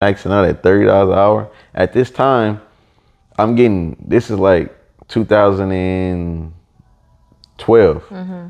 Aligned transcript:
maxing 0.00 0.32
out 0.32 0.46
at 0.46 0.62
thirty 0.62 0.86
dollars 0.86 1.12
an 1.12 1.18
hour. 1.18 1.50
At 1.74 1.92
this 1.92 2.10
time, 2.10 2.62
I'm 3.38 3.54
getting 3.54 3.96
this 4.00 4.30
is 4.30 4.38
like 4.38 4.74
2012. 5.08 8.04
Mm-hmm. 8.04 8.46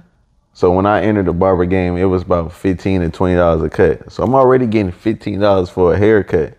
So 0.53 0.73
when 0.73 0.85
I 0.87 1.03
entered 1.03 1.27
the 1.27 1.33
barber 1.33 1.65
game, 1.65 1.97
it 1.97 2.05
was 2.05 2.23
about 2.23 2.53
fifteen 2.53 3.01
to 3.01 3.11
twenty 3.11 3.35
dollars 3.35 3.63
a 3.63 3.71
cut. 3.71 4.13
So 4.13 4.23
I'm 4.23 4.35
already 4.35 4.67
getting 4.67 4.93
fifteen 4.93 5.41
dollars 5.41 5.71
for 5.71 5.95
a 5.95 5.99
haircut. 5.99 6.57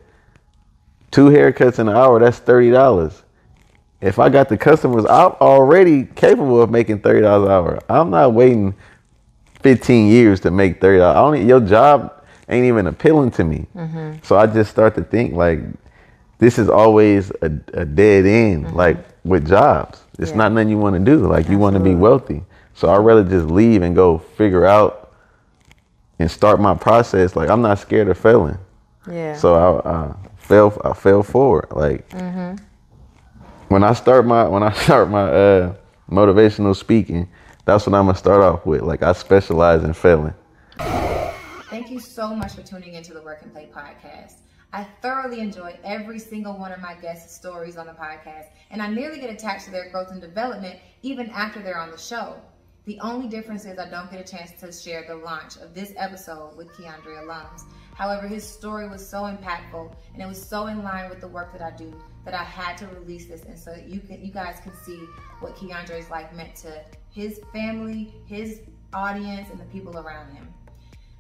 Two 1.11 1.29
haircuts 1.29 1.79
an 1.79 1.87
hour, 1.89 2.19
that's 2.19 2.39
thirty 2.39 2.71
dollars. 2.71 3.23
If 4.01 4.19
I 4.19 4.27
got 4.29 4.49
the 4.49 4.57
customers, 4.57 5.05
I'm 5.05 5.31
already 5.39 6.03
capable 6.05 6.61
of 6.61 6.69
making 6.69 6.99
thirty 7.01 7.21
dollars 7.21 7.45
an 7.45 7.51
hour. 7.51 7.79
I'm 7.87 8.09
not 8.09 8.33
waiting 8.33 8.75
15 9.61 10.09
years 10.09 10.41
to 10.41 10.51
make 10.51 10.81
30 10.81 10.97
dollars. 10.97 11.17
Only 11.17 11.45
your 11.47 11.61
job 11.61 12.20
ain't 12.51 12.65
even 12.65 12.87
appealing 12.87 13.31
to 13.31 13.43
me. 13.43 13.65
Mm-hmm. 13.75 14.17
So 14.23 14.37
I 14.37 14.45
just 14.45 14.69
start 14.69 14.95
to 14.95 15.03
think 15.03 15.33
like 15.33 15.59
this 16.37 16.59
is 16.59 16.69
always 16.69 17.31
a, 17.41 17.51
a 17.73 17.85
dead 17.85 18.25
end, 18.25 18.65
mm-hmm. 18.65 18.75
like 18.75 18.97
with 19.23 19.47
jobs. 19.47 20.01
It's 20.19 20.31
Yeah. 20.31 20.37
not 20.37 20.51
nothing 20.51 20.69
you 20.69 20.77
want 20.77 20.95
to 20.95 20.99
do. 20.99 21.25
Like 21.27 21.49
you 21.49 21.57
want 21.57 21.75
to 21.75 21.79
be 21.79 21.95
wealthy. 21.95 22.43
So 22.73 22.89
I'd 22.89 22.97
rather 22.97 23.23
just 23.23 23.47
leave 23.47 23.81
and 23.81 23.95
go 23.95 24.17
figure 24.17 24.65
out 24.65 25.13
and 26.19 26.29
start 26.29 26.59
my 26.59 26.75
process. 26.75 27.35
Like 27.35 27.49
I'm 27.49 27.61
not 27.61 27.79
scared 27.79 28.09
of 28.09 28.17
failing. 28.17 28.57
Yeah. 29.09 29.35
So 29.37 29.81
I, 29.83 29.89
I 29.89 30.15
fell 30.37 30.79
I 30.83 30.93
fell 30.93 31.23
forward. 31.23 31.67
Like 31.71 32.07
mm-hmm. 32.09 32.55
when 33.69 33.83
I 33.83 33.93
start 33.93 34.25
my 34.25 34.47
when 34.47 34.63
I 34.63 34.71
start 34.83 35.09
my 35.09 35.23
uh, 35.23 35.73
motivational 36.09 36.75
speaking, 36.75 37.29
that's 37.65 37.85
what 37.85 37.95
I'm 37.95 38.05
gonna 38.07 38.17
start 38.17 38.41
off 38.41 38.65
with. 38.65 38.81
Like 38.81 39.03
I 39.03 39.13
specialize 39.13 39.83
in 39.83 39.93
failing. 39.93 40.33
So 42.11 42.35
much 42.35 42.55
for 42.55 42.61
tuning 42.61 42.95
into 42.95 43.13
the 43.13 43.21
Work 43.21 43.39
N 43.41 43.51
Play 43.51 43.69
podcast. 43.73 44.39
I 44.73 44.83
thoroughly 45.01 45.39
enjoy 45.39 45.79
every 45.81 46.19
single 46.19 46.57
one 46.57 46.73
of 46.73 46.81
my 46.81 46.93
guests' 46.95 47.33
stories 47.33 47.77
on 47.77 47.87
the 47.87 47.93
podcast, 47.93 48.47
and 48.69 48.81
I 48.81 48.89
nearly 48.89 49.17
get 49.17 49.29
attached 49.29 49.63
to 49.65 49.71
their 49.71 49.89
growth 49.91 50.11
and 50.11 50.19
development 50.19 50.77
even 51.03 51.29
after 51.29 51.61
they're 51.61 51.79
on 51.79 51.89
the 51.89 51.97
show. 51.97 52.35
The 52.83 52.99
only 52.99 53.29
difference 53.29 53.63
is 53.63 53.79
I 53.79 53.89
don't 53.89 54.11
get 54.11 54.19
a 54.19 54.29
chance 54.29 54.51
to 54.59 54.73
share 54.73 55.05
the 55.07 55.15
launch 55.15 55.55
of 55.55 55.73
this 55.73 55.93
episode 55.95 56.57
with 56.57 56.67
Keandre 56.73 57.23
Allums. 57.23 57.61
However, 57.95 58.27
his 58.27 58.45
story 58.45 58.89
was 58.89 59.07
so 59.07 59.21
impactful 59.21 59.95
and 60.13 60.21
it 60.21 60.27
was 60.27 60.45
so 60.45 60.67
in 60.67 60.83
line 60.83 61.09
with 61.09 61.21
the 61.21 61.29
work 61.29 61.53
that 61.53 61.61
I 61.61 61.73
do 61.77 61.93
that 62.25 62.33
I 62.33 62.43
had 62.43 62.75
to 62.79 62.87
release 62.87 63.27
this, 63.27 63.43
and 63.43 63.57
so 63.57 63.73
you 63.73 64.01
can, 64.01 64.21
you 64.21 64.33
guys 64.33 64.59
can 64.61 64.73
see 64.83 64.97
what 65.39 65.55
Keandre's 65.55 66.09
life 66.09 66.33
meant 66.33 66.57
to 66.57 66.83
his 67.09 67.39
family, 67.53 68.13
his 68.25 68.59
audience, 68.93 69.49
and 69.49 69.57
the 69.61 69.65
people 69.65 69.97
around 69.97 70.33
him. 70.33 70.53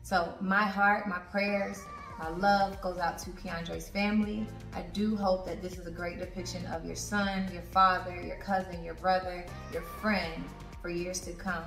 So 0.03 0.33
my 0.41 0.63
heart, 0.63 1.07
my 1.07 1.19
prayers, 1.19 1.83
my 2.17 2.29
love 2.29 2.81
goes 2.81 2.97
out 2.97 3.17
to 3.19 3.29
Keandre's 3.31 3.87
family. 3.87 4.47
I 4.73 4.81
do 4.81 5.15
hope 5.15 5.45
that 5.45 5.61
this 5.61 5.77
is 5.77 5.85
a 5.85 5.91
great 5.91 6.19
depiction 6.19 6.65
of 6.67 6.85
your 6.85 6.95
son, 6.95 7.49
your 7.53 7.61
father, 7.61 8.19
your 8.19 8.37
cousin, 8.37 8.83
your 8.83 8.95
brother, 8.95 9.45
your 9.71 9.83
friend 9.83 10.43
for 10.81 10.89
years 10.89 11.19
to 11.21 11.31
come. 11.33 11.63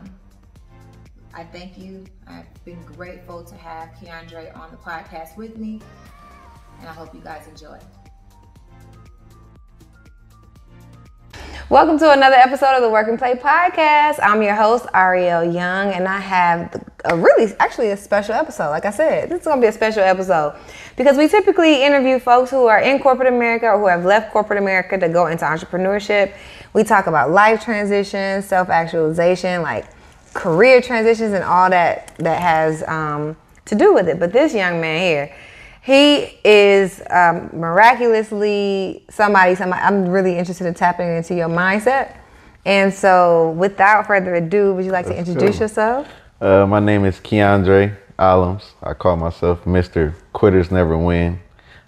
I 1.32 1.44
thank 1.44 1.78
you. 1.78 2.04
I've 2.26 2.64
been 2.64 2.82
grateful 2.82 3.44
to 3.44 3.54
have 3.54 3.90
Keandre 3.90 4.54
on 4.56 4.70
the 4.70 4.76
podcast 4.78 5.36
with 5.36 5.56
me, 5.56 5.80
and 6.80 6.88
I 6.88 6.92
hope 6.92 7.14
you 7.14 7.20
guys 7.20 7.46
enjoy. 7.46 7.78
Welcome 11.70 11.98
to 12.00 12.12
another 12.12 12.36
episode 12.36 12.74
of 12.74 12.82
the 12.82 12.90
Work 12.90 13.08
N 13.08 13.16
Play 13.16 13.34
podcast. 13.36 14.18
I'm 14.22 14.42
your 14.42 14.54
host, 14.54 14.86
Arylle 14.92 15.52
Young, 15.54 15.92
and 15.92 16.06
I 16.06 16.18
have 16.18 16.84
a 17.04 17.16
really, 17.16 17.52
actually, 17.58 17.90
a 17.90 17.96
special 17.96 18.34
episode. 18.34 18.70
Like 18.70 18.84
I 18.84 18.90
said, 18.90 19.28
this 19.28 19.40
is 19.40 19.46
going 19.46 19.58
to 19.58 19.60
be 19.60 19.68
a 19.68 19.72
special 19.72 20.02
episode 20.02 20.56
because 20.96 21.16
we 21.16 21.28
typically 21.28 21.82
interview 21.82 22.18
folks 22.18 22.50
who 22.50 22.66
are 22.66 22.80
in 22.80 22.98
corporate 22.98 23.28
America 23.28 23.66
or 23.66 23.78
who 23.78 23.86
have 23.86 24.04
left 24.04 24.32
corporate 24.32 24.58
America 24.58 24.98
to 24.98 25.08
go 25.08 25.26
into 25.26 25.44
entrepreneurship. 25.44 26.34
We 26.72 26.82
talk 26.82 27.06
about 27.06 27.30
life 27.30 27.62
transitions, 27.62 28.46
self 28.46 28.70
actualization, 28.70 29.62
like 29.62 29.86
career 30.32 30.80
transitions, 30.80 31.32
and 31.34 31.44
all 31.44 31.68
that 31.70 32.16
that 32.18 32.40
has 32.40 32.82
um, 32.88 33.36
to 33.66 33.74
do 33.74 33.92
with 33.92 34.08
it. 34.08 34.18
But 34.18 34.32
this 34.32 34.54
young 34.54 34.80
man 34.80 35.00
here, 35.00 35.36
he 35.82 36.38
is 36.44 37.02
um, 37.10 37.50
miraculously 37.52 39.04
somebody, 39.10 39.54
somebody. 39.54 39.82
I'm 39.82 40.08
really 40.08 40.38
interested 40.38 40.66
in 40.66 40.74
tapping 40.74 41.08
into 41.08 41.34
your 41.34 41.48
mindset. 41.48 42.16
And 42.66 42.92
so, 42.94 43.50
without 43.50 44.06
further 44.06 44.34
ado, 44.36 44.72
would 44.72 44.86
you 44.86 44.90
like 44.90 45.04
to 45.06 45.16
introduce 45.16 45.60
yourself? 45.60 46.08
Uh, 46.44 46.66
my 46.66 46.78
name 46.78 47.06
is 47.06 47.20
Keandre 47.20 47.96
Allums. 48.18 48.72
I 48.82 48.92
call 48.92 49.16
myself 49.16 49.64
Mr. 49.64 50.12
Quitters 50.34 50.70
Never 50.70 50.98
Win. 50.98 51.40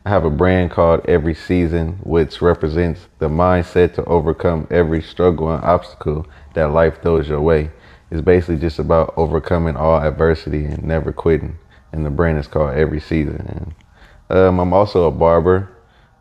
I 0.06 0.08
have 0.08 0.24
a 0.24 0.30
brand 0.30 0.70
called 0.70 1.02
Evryseason, 1.02 1.98
which 2.06 2.40
represents 2.40 3.02
the 3.18 3.28
mindset 3.28 3.92
to 3.96 4.04
overcome 4.06 4.66
every 4.70 5.02
struggle 5.02 5.52
and 5.52 5.62
obstacle 5.62 6.26
that 6.54 6.72
life 6.72 7.02
throws 7.02 7.28
your 7.28 7.42
way. 7.42 7.70
It's 8.10 8.22
basically 8.22 8.56
just 8.56 8.78
about 8.78 9.12
overcoming 9.18 9.76
all 9.76 10.00
adversity 10.00 10.64
and 10.64 10.82
never 10.84 11.12
quitting. 11.12 11.58
And 11.92 12.06
the 12.06 12.10
brand 12.10 12.38
is 12.38 12.46
called 12.46 12.76
Evryseason. 12.76 13.74
And 14.30 14.38
um, 14.38 14.58
I'm 14.58 14.72
also 14.72 15.06
a 15.06 15.10
barber, 15.10 15.68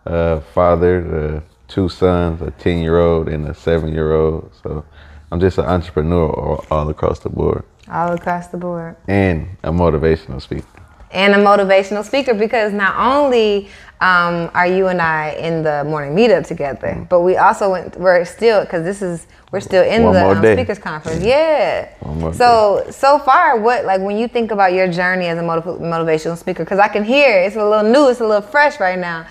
uh, 0.06 0.42
father, 0.42 1.38
uh, 1.38 1.42
two 1.70 1.88
sons, 1.88 2.42
a 2.42 2.52
10 2.52 2.80
year 2.80 3.00
old 3.00 3.30
and 3.30 3.48
a 3.48 3.54
seven 3.54 3.94
year 3.94 4.14
old. 4.14 4.54
So 4.62 4.84
I'm 5.32 5.40
just 5.40 5.58
an 5.58 5.64
entrepreneur 5.68 6.30
all, 6.30 6.66
all 6.70 6.90
across 6.90 7.20
the 7.20 7.30
board 7.30 7.64
All 7.92 8.14
across 8.14 8.48
the 8.48 8.58
board. 8.58 8.96
and 9.08 9.48
a 9.64 9.70
motivational 9.70 10.42
speaker. 10.42 10.66
and 11.12 11.34
a 11.34 11.38
motivational 11.38 12.04
speaker 12.04 12.34
because 12.34 12.74
not 12.74 12.96
only 12.98 13.70
um, 14.02 14.52
are 14.54 14.68
you 14.68 14.88
and 14.88 15.02
I 15.02 15.32
in 15.32 15.64
the 15.64 15.84
morning 15.86 16.16
meetup 16.16 16.46
together, 16.46 17.06
but 17.10 17.22
we 17.22 17.38
also 17.38 17.72
went, 17.72 17.98
we're 17.98 18.26
still 18.26 18.62
because 18.62 18.84
this 18.84 19.02
is 19.02 19.28
we're 19.52 19.62
still 19.62 19.84
in 19.84 20.04
One 20.04 20.14
the 20.14 20.26
um, 20.28 20.58
speakers 20.58 20.80
conference. 20.80 21.24
Yeah. 21.24 21.88
One 22.02 22.20
more 22.20 22.34
so 22.34 22.86
so 22.90 23.20
far, 23.20 23.58
what 23.60 23.86
like 23.86 24.02
when 24.02 24.18
you 24.18 24.28
think 24.28 24.52
about 24.52 24.74
your 24.74 24.88
journey 24.92 25.28
as 25.28 25.38
a 25.38 25.44
motiv- 25.44 25.80
motivational 25.80 26.38
speaker, 26.38 26.64
because 26.66 26.80
I 26.80 26.88
can 26.90 27.06
hear 27.06 27.40
it's 27.40 27.56
a 27.56 27.64
little 27.64 27.90
new, 27.90 28.10
it's 28.10 28.20
a 28.20 28.28
little 28.28 28.42
fresh 28.42 28.80
right 28.82 29.00
now, 29.00 29.26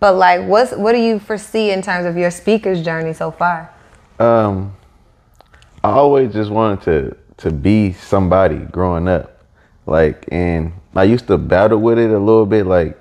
but 0.00 0.16
like 0.16 0.46
what's 0.46 0.72
what 0.72 0.92
do 0.92 0.98
you 0.98 1.18
foresee 1.18 1.70
in 1.70 1.80
terms 1.80 2.04
of 2.06 2.16
your 2.16 2.30
speaker's 2.30 2.82
journey 2.82 3.14
so 3.14 3.30
far? 3.30 3.72
Um, 4.18 4.74
I 5.82 5.92
always 5.92 6.34
just 6.34 6.50
wanted 6.50 6.82
to 6.84 7.16
to 7.40 7.50
be 7.50 7.92
somebody 7.92 8.58
growing 8.58 9.08
up, 9.08 9.44
like, 9.86 10.26
and 10.30 10.72
I 10.94 11.04
used 11.04 11.26
to 11.28 11.38
battle 11.38 11.78
with 11.78 11.98
it 11.98 12.10
a 12.10 12.18
little 12.18 12.46
bit. 12.46 12.66
Like, 12.66 12.98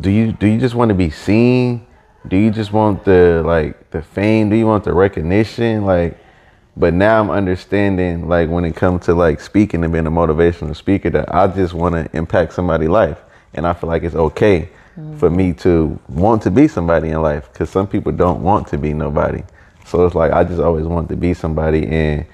do 0.00 0.10
you 0.10 0.32
do 0.32 0.46
you 0.46 0.58
just 0.58 0.74
want 0.74 0.90
to 0.90 0.94
be 0.94 1.10
seen? 1.10 1.86
Do 2.28 2.36
you 2.36 2.50
just 2.50 2.72
want 2.72 3.04
the 3.04 3.42
like 3.44 3.90
the 3.90 4.02
fame? 4.02 4.50
Do 4.50 4.56
you 4.56 4.66
want 4.66 4.84
the 4.84 4.92
recognition? 4.92 5.84
Like, 5.84 6.18
but 6.76 6.92
now 6.92 7.20
I'm 7.20 7.30
understanding 7.30 8.28
like 8.28 8.48
when 8.48 8.64
it 8.64 8.74
comes 8.76 9.06
to 9.06 9.14
like 9.14 9.40
speaking 9.40 9.84
and 9.84 9.92
being 9.92 10.06
a 10.06 10.10
motivational 10.10 10.74
speaker 10.74 11.10
that 11.10 11.34
I 11.34 11.46
just 11.46 11.72
want 11.72 11.94
to 11.94 12.16
impact 12.16 12.52
somebody's 12.52 12.88
life, 12.88 13.18
and 13.54 13.66
I 13.66 13.72
feel 13.72 13.88
like 13.88 14.02
it's 14.02 14.16
okay 14.16 14.68
for 15.18 15.28
me 15.28 15.52
to 15.52 15.98
want 16.08 16.42
to 16.42 16.50
be 16.50 16.66
somebody 16.66 17.10
in 17.10 17.20
life 17.20 17.52
because 17.52 17.68
some 17.68 17.86
people 17.86 18.12
don't 18.12 18.42
want 18.42 18.66
to 18.68 18.78
be 18.78 18.94
nobody. 18.94 19.42
So 19.84 20.04
it's 20.06 20.14
like 20.14 20.32
I 20.32 20.42
just 20.42 20.60
always 20.60 20.86
want 20.86 21.08
to 21.10 21.16
be 21.16 21.32
somebody, 21.32 21.86
and 21.86 22.26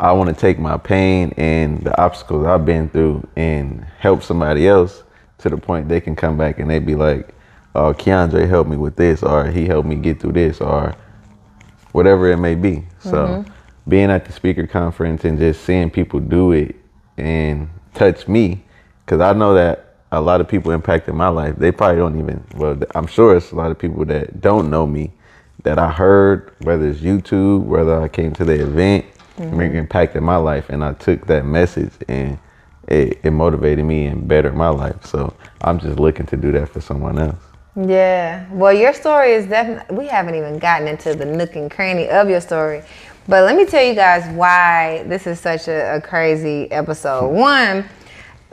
I 0.00 0.12
want 0.12 0.30
to 0.30 0.34
take 0.34 0.58
my 0.58 0.78
pain 0.78 1.34
and 1.36 1.82
the 1.82 2.00
obstacles 2.00 2.46
I've 2.46 2.64
been 2.64 2.88
through 2.88 3.28
and 3.36 3.84
help 3.98 4.22
somebody 4.22 4.66
else 4.66 5.02
to 5.38 5.50
the 5.50 5.58
point 5.58 5.90
they 5.90 6.00
can 6.00 6.16
come 6.16 6.38
back 6.38 6.58
and 6.58 6.70
they 6.70 6.78
be 6.78 6.94
like, 6.94 7.34
"Oh, 7.74 7.92
Keandre 7.92 8.48
helped 8.48 8.70
me 8.70 8.78
with 8.78 8.96
this, 8.96 9.22
or 9.22 9.46
he 9.46 9.66
helped 9.66 9.86
me 9.86 9.96
get 9.96 10.18
through 10.18 10.32
this, 10.32 10.60
or 10.60 10.94
whatever 11.92 12.30
it 12.30 12.38
may 12.38 12.54
be." 12.54 12.84
So 13.00 13.12
mm-hmm. 13.12 13.50
being 13.88 14.10
at 14.10 14.24
the 14.24 14.32
speaker 14.32 14.66
conference 14.66 15.26
and 15.26 15.38
just 15.38 15.64
seeing 15.64 15.90
people 15.90 16.18
do 16.18 16.52
it 16.52 16.76
and 17.18 17.68
touch 17.92 18.26
me, 18.26 18.64
because 19.04 19.20
I 19.20 19.34
know 19.34 19.52
that 19.52 19.96
a 20.12 20.20
lot 20.20 20.40
of 20.40 20.48
people 20.48 20.72
impacted 20.72 21.14
my 21.14 21.28
life. 21.28 21.56
They 21.56 21.72
probably 21.72 21.98
don't 21.98 22.18
even. 22.18 22.42
Well, 22.56 22.78
I'm 22.94 23.06
sure 23.06 23.36
it's 23.36 23.52
a 23.52 23.56
lot 23.56 23.70
of 23.70 23.78
people 23.78 24.06
that 24.06 24.40
don't 24.40 24.70
know 24.70 24.86
me 24.86 25.12
that 25.62 25.78
I 25.78 25.90
heard, 25.90 26.52
whether 26.62 26.88
it's 26.88 27.00
YouTube, 27.00 27.64
whether 27.64 28.00
I 28.00 28.08
came 28.08 28.32
to 28.32 28.46
the 28.46 28.62
event, 28.62 29.04
Mm-hmm. 29.40 29.60
it 29.60 29.74
impacted 29.74 30.22
my 30.22 30.36
life, 30.36 30.68
and 30.68 30.84
I 30.84 30.92
took 30.92 31.26
that 31.26 31.46
message 31.46 31.92
and 32.08 32.38
it, 32.88 33.20
it 33.22 33.30
motivated 33.30 33.84
me 33.84 34.06
and 34.06 34.28
bettered 34.28 34.54
my 34.54 34.68
life. 34.68 35.06
So 35.06 35.34
I'm 35.62 35.78
just 35.78 35.98
looking 35.98 36.26
to 36.26 36.36
do 36.36 36.52
that 36.52 36.68
for 36.68 36.80
someone 36.80 37.18
else. 37.18 37.42
Yeah. 37.76 38.46
Well, 38.52 38.72
your 38.72 38.92
story 38.92 39.32
is 39.32 39.46
definitely, 39.46 39.96
we 39.96 40.06
haven't 40.08 40.34
even 40.34 40.58
gotten 40.58 40.88
into 40.88 41.14
the 41.14 41.24
nook 41.24 41.56
and 41.56 41.70
cranny 41.70 42.08
of 42.08 42.28
your 42.28 42.40
story. 42.40 42.82
But 43.28 43.44
let 43.44 43.56
me 43.56 43.64
tell 43.64 43.82
you 43.82 43.94
guys 43.94 44.28
why 44.34 45.04
this 45.06 45.26
is 45.26 45.38
such 45.38 45.68
a, 45.68 45.96
a 45.96 46.00
crazy 46.00 46.70
episode. 46.70 47.30
Hmm. 47.30 47.36
One, 47.36 47.84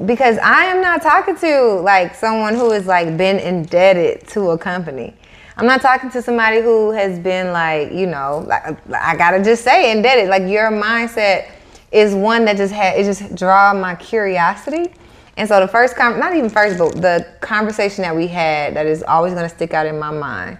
because 0.05 0.37
I 0.37 0.65
am 0.65 0.81
not 0.81 1.01
talking 1.01 1.35
to 1.37 1.81
like 1.81 2.15
someone 2.15 2.53
who 2.53 2.71
has 2.71 2.85
like 2.85 3.17
been 3.17 3.39
indebted 3.39 4.27
to 4.29 4.51
a 4.51 4.57
company. 4.57 5.15
I'm 5.57 5.67
not 5.67 5.81
talking 5.81 6.11
to 6.11 6.21
somebody 6.23 6.61
who 6.61 6.91
has 6.91 7.19
been 7.19 7.53
like, 7.53 7.91
you 7.93 8.07
know, 8.07 8.45
like 8.47 8.63
I 8.93 9.15
gotta 9.17 9.43
just 9.43 9.63
say 9.63 9.91
indebted. 9.91 10.29
Like 10.29 10.43
your 10.43 10.71
mindset 10.71 11.51
is 11.91 12.15
one 12.15 12.45
that 12.45 12.57
just 12.57 12.73
had 12.73 12.99
it 12.99 13.05
just 13.05 13.35
draw 13.35 13.73
my 13.73 13.95
curiosity 13.95 14.93
And 15.37 15.47
so 15.49 15.59
the 15.61 15.67
first, 15.67 15.95
com- 15.97 16.19
not 16.19 16.35
even 16.35 16.49
first, 16.49 16.79
but 16.79 16.95
the 17.01 17.27
conversation 17.41 18.03
that 18.03 18.15
we 18.15 18.27
had 18.27 18.75
that 18.75 18.87
is 18.87 19.03
always 19.03 19.33
to 19.35 19.49
stick 19.49 19.73
out 19.73 19.87
in 19.87 19.99
my 19.99 20.11
mind 20.11 20.59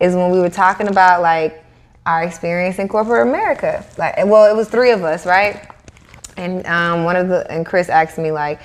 is 0.00 0.14
when 0.16 0.30
we 0.32 0.40
were 0.40 0.50
talking 0.50 0.88
about 0.88 1.22
like 1.22 1.64
our 2.06 2.24
experience 2.24 2.78
in 2.78 2.88
corporate 2.88 3.28
America. 3.28 3.84
Like, 3.98 4.16
well, 4.26 4.50
it 4.50 4.56
was 4.56 4.68
three 4.68 4.92
of 4.92 5.04
us, 5.04 5.26
right? 5.26 5.68
And 6.38 6.66
um, 6.66 7.04
one 7.04 7.16
of 7.16 7.28
the 7.28 7.50
and 7.52 7.66
Chris 7.66 7.88
asked 7.90 8.18
me 8.18 8.32
like, 8.32 8.60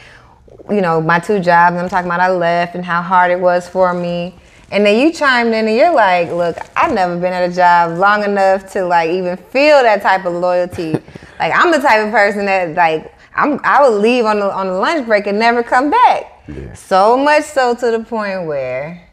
you 0.69 0.81
know, 0.81 1.01
my 1.01 1.19
two 1.19 1.39
jobs. 1.41 1.77
I'm 1.77 1.89
talking 1.89 2.07
about 2.07 2.21
I 2.21 2.31
left 2.31 2.75
and 2.75 2.85
how 2.85 3.01
hard 3.01 3.31
it 3.31 3.39
was 3.39 3.67
for 3.69 3.93
me. 3.93 4.35
And 4.73 4.83
then 4.83 4.99
you 4.99 5.13
chimed 5.13 5.53
in 5.53 5.67
and 5.67 5.77
you're 5.77 5.93
like, 5.93 6.31
look, 6.31 6.57
I've 6.75 6.91
never 6.91 7.15
been 7.15 7.31
at 7.31 7.47
a 7.47 7.53
job 7.53 7.95
long 7.99 8.23
enough 8.23 8.71
to 8.73 8.83
like 8.83 9.11
even 9.11 9.37
feel 9.37 9.83
that 9.83 10.01
type 10.01 10.25
of 10.25 10.33
loyalty. 10.33 10.93
like 11.39 11.53
I'm 11.55 11.71
the 11.71 11.77
type 11.77 12.03
of 12.03 12.11
person 12.11 12.47
that 12.47 12.73
like 12.73 13.13
I'm 13.35 13.59
I 13.63 13.87
would 13.87 14.01
leave 14.01 14.25
on 14.25 14.39
the 14.39 14.51
on 14.51 14.65
the 14.65 14.73
lunch 14.73 15.05
break 15.05 15.27
and 15.27 15.37
never 15.37 15.61
come 15.61 15.91
back. 15.91 16.41
Yeah. 16.47 16.73
So 16.73 17.15
much 17.15 17.43
so 17.43 17.75
to 17.75 17.91
the 17.91 18.03
point 18.03 18.47
where 18.47 19.07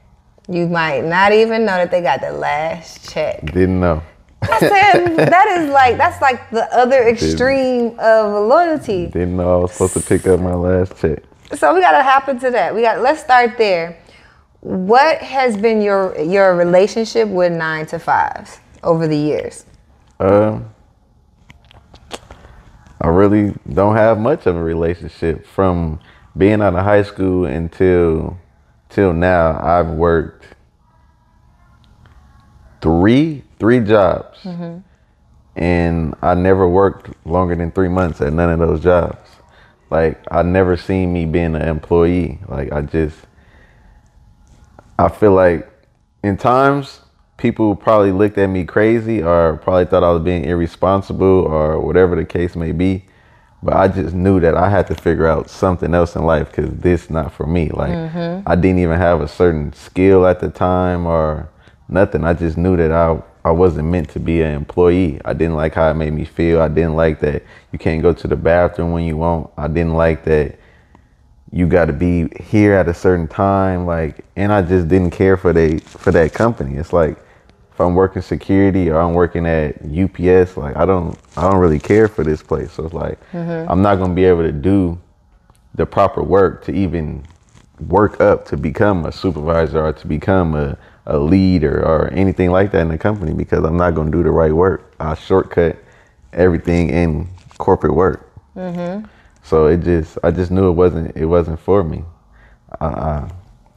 you 0.48 0.66
might 0.66 1.04
not 1.04 1.32
even 1.32 1.66
know 1.66 1.76
that 1.76 1.90
they 1.90 2.00
got 2.00 2.22
the 2.22 2.32
last 2.32 3.12
check. 3.12 3.44
Didn't 3.44 3.80
know. 3.80 4.02
I 4.40 4.58
said 4.60 5.16
that 5.16 5.58
is 5.58 5.68
like 5.68 5.98
that's 5.98 6.22
like 6.22 6.48
the 6.48 6.74
other 6.74 7.06
extreme 7.06 7.98
of 7.98 8.48
loyalty. 8.48 9.08
Didn't 9.08 9.36
know 9.36 9.52
I 9.52 9.56
was 9.58 9.72
supposed 9.72 9.92
to 9.92 10.00
pick 10.00 10.26
up 10.26 10.40
my 10.40 10.54
last 10.54 10.96
check. 10.96 11.22
So 11.54 11.74
we 11.74 11.82
gotta 11.82 12.02
hop 12.02 12.30
into 12.30 12.50
that. 12.50 12.74
We 12.74 12.80
got 12.80 13.02
let's 13.02 13.20
start 13.20 13.58
there. 13.58 13.98
What 14.60 15.18
has 15.22 15.56
been 15.56 15.80
your 15.82 16.18
your 16.20 16.56
relationship 16.56 17.28
with 17.28 17.52
nine 17.52 17.86
to 17.86 17.98
fives 17.98 18.60
over 18.82 19.08
the 19.08 19.16
years? 19.16 19.64
Um, 20.20 20.70
I 23.00 23.08
really 23.08 23.54
don't 23.72 23.96
have 23.96 24.18
much 24.18 24.46
of 24.46 24.56
a 24.56 24.62
relationship 24.62 25.46
from 25.46 26.00
being 26.36 26.62
out 26.62 26.74
of 26.74 26.84
high 26.84 27.02
school 27.02 27.46
until 27.46 28.38
till 28.90 29.14
now. 29.14 29.58
I've 29.62 29.90
worked 29.90 30.46
three 32.82 33.44
three 33.58 33.80
jobs, 33.80 34.54
and 35.56 36.14
I 36.22 36.34
never 36.34 36.68
worked 36.68 37.10
longer 37.26 37.56
than 37.56 37.72
three 37.72 37.88
months 37.88 38.20
at 38.20 38.32
none 38.32 38.50
of 38.50 38.60
those 38.60 38.82
jobs. 38.82 39.30
Like 39.90 40.20
I 40.30 40.42
never 40.42 40.76
seen 40.76 41.12
me 41.12 41.26
being 41.26 41.56
an 41.56 41.62
employee. 41.68 42.40
Like 42.48 42.72
I 42.72 42.82
just, 42.82 43.18
I 45.04 45.08
feel 45.08 45.32
like 45.32 45.66
in 46.22 46.36
times 46.36 47.00
people 47.38 47.74
probably 47.74 48.12
looked 48.12 48.36
at 48.36 48.48
me 48.48 48.64
crazy 48.64 49.22
or 49.22 49.56
probably 49.56 49.86
thought 49.86 50.04
I 50.04 50.10
was 50.10 50.22
being 50.22 50.44
irresponsible 50.44 51.26
or 51.26 51.80
whatever 51.80 52.14
the 52.14 52.24
case 52.26 52.54
may 52.54 52.72
be. 52.72 53.06
But 53.62 53.74
I 53.74 53.88
just 53.88 54.14
knew 54.14 54.40
that 54.40 54.54
I 54.54 54.68
had 54.68 54.86
to 54.88 54.94
figure 54.94 55.26
out 55.26 55.48
something 55.48 55.94
else 55.94 56.16
in 56.16 56.24
life 56.24 56.50
because 56.50 56.70
this 56.78 57.08
not 57.08 57.32
for 57.32 57.46
me. 57.46 57.70
Like 57.70 57.92
mm-hmm. 57.92 58.46
I 58.46 58.56
didn't 58.56 58.80
even 58.80 58.98
have 58.98 59.22
a 59.22 59.28
certain 59.28 59.72
skill 59.72 60.26
at 60.26 60.40
the 60.40 60.50
time 60.50 61.06
or 61.06 61.48
nothing. 61.88 62.24
I 62.24 62.34
just 62.34 62.58
knew 62.58 62.76
that 62.76 62.92
I 62.92 63.22
I 63.42 63.52
wasn't 63.52 63.88
meant 63.88 64.10
to 64.10 64.20
be 64.20 64.42
an 64.42 64.52
employee. 64.52 65.18
I 65.24 65.32
didn't 65.32 65.56
like 65.56 65.74
how 65.74 65.90
it 65.90 65.94
made 65.94 66.12
me 66.12 66.26
feel. 66.26 66.60
I 66.60 66.68
didn't 66.68 66.94
like 66.94 67.20
that 67.20 67.42
you 67.72 67.78
can't 67.78 68.02
go 68.02 68.12
to 68.12 68.28
the 68.28 68.36
bathroom 68.36 68.92
when 68.92 69.04
you 69.04 69.16
want. 69.16 69.50
I 69.56 69.66
didn't 69.66 69.94
like 69.94 70.24
that 70.24 70.58
you 71.52 71.66
got 71.66 71.86
to 71.86 71.92
be 71.92 72.28
here 72.40 72.74
at 72.74 72.88
a 72.88 72.94
certain 72.94 73.26
time 73.26 73.84
like 73.84 74.24
and 74.36 74.52
I 74.52 74.62
just 74.62 74.88
didn't 74.88 75.10
care 75.10 75.36
for 75.36 75.52
they 75.52 75.78
for 75.78 76.12
that 76.12 76.32
company. 76.32 76.76
It's 76.76 76.92
like 76.92 77.18
if 77.72 77.80
I'm 77.80 77.94
working 77.94 78.22
security 78.22 78.88
or 78.90 79.00
I'm 79.00 79.14
working 79.14 79.46
at 79.46 79.76
UPS, 79.82 80.56
like 80.56 80.76
I 80.76 80.84
don't 80.84 81.18
I 81.36 81.50
don't 81.50 81.58
really 81.58 81.78
care 81.78 82.08
for 82.08 82.22
this 82.22 82.42
place. 82.42 82.72
So 82.72 82.84
it's 82.84 82.94
like 82.94 83.18
mm-hmm. 83.32 83.70
I'm 83.70 83.82
not 83.82 83.96
gonna 83.96 84.14
be 84.14 84.24
able 84.24 84.42
to 84.42 84.52
do 84.52 84.98
the 85.74 85.86
proper 85.86 86.22
work 86.22 86.64
to 86.64 86.72
even 86.72 87.24
work 87.88 88.20
up 88.20 88.44
to 88.46 88.56
become 88.56 89.06
a 89.06 89.12
supervisor 89.12 89.84
or 89.86 89.92
to 89.92 90.06
become 90.06 90.54
a, 90.54 90.76
a 91.06 91.18
leader 91.18 91.84
or 91.84 92.08
anything 92.12 92.50
like 92.50 92.70
that 92.72 92.82
in 92.82 92.88
the 92.88 92.98
company 92.98 93.32
because 93.32 93.64
I'm 93.64 93.76
not 93.76 93.94
gonna 93.94 94.10
do 94.10 94.22
the 94.22 94.30
right 94.30 94.52
work. 94.52 94.94
I 95.00 95.14
shortcut 95.14 95.76
everything 96.32 96.90
in 96.90 97.28
corporate 97.58 97.94
work. 97.94 98.30
Mm-hmm. 98.54 99.06
So 99.42 99.66
it 99.66 99.82
just 99.82 100.18
I 100.22 100.30
just 100.30 100.50
knew 100.50 100.68
it 100.68 100.72
wasn't 100.72 101.16
it 101.16 101.26
wasn't 101.26 101.60
for 101.60 101.82
me. 101.82 102.04
I, 102.80 102.86
I 102.86 103.30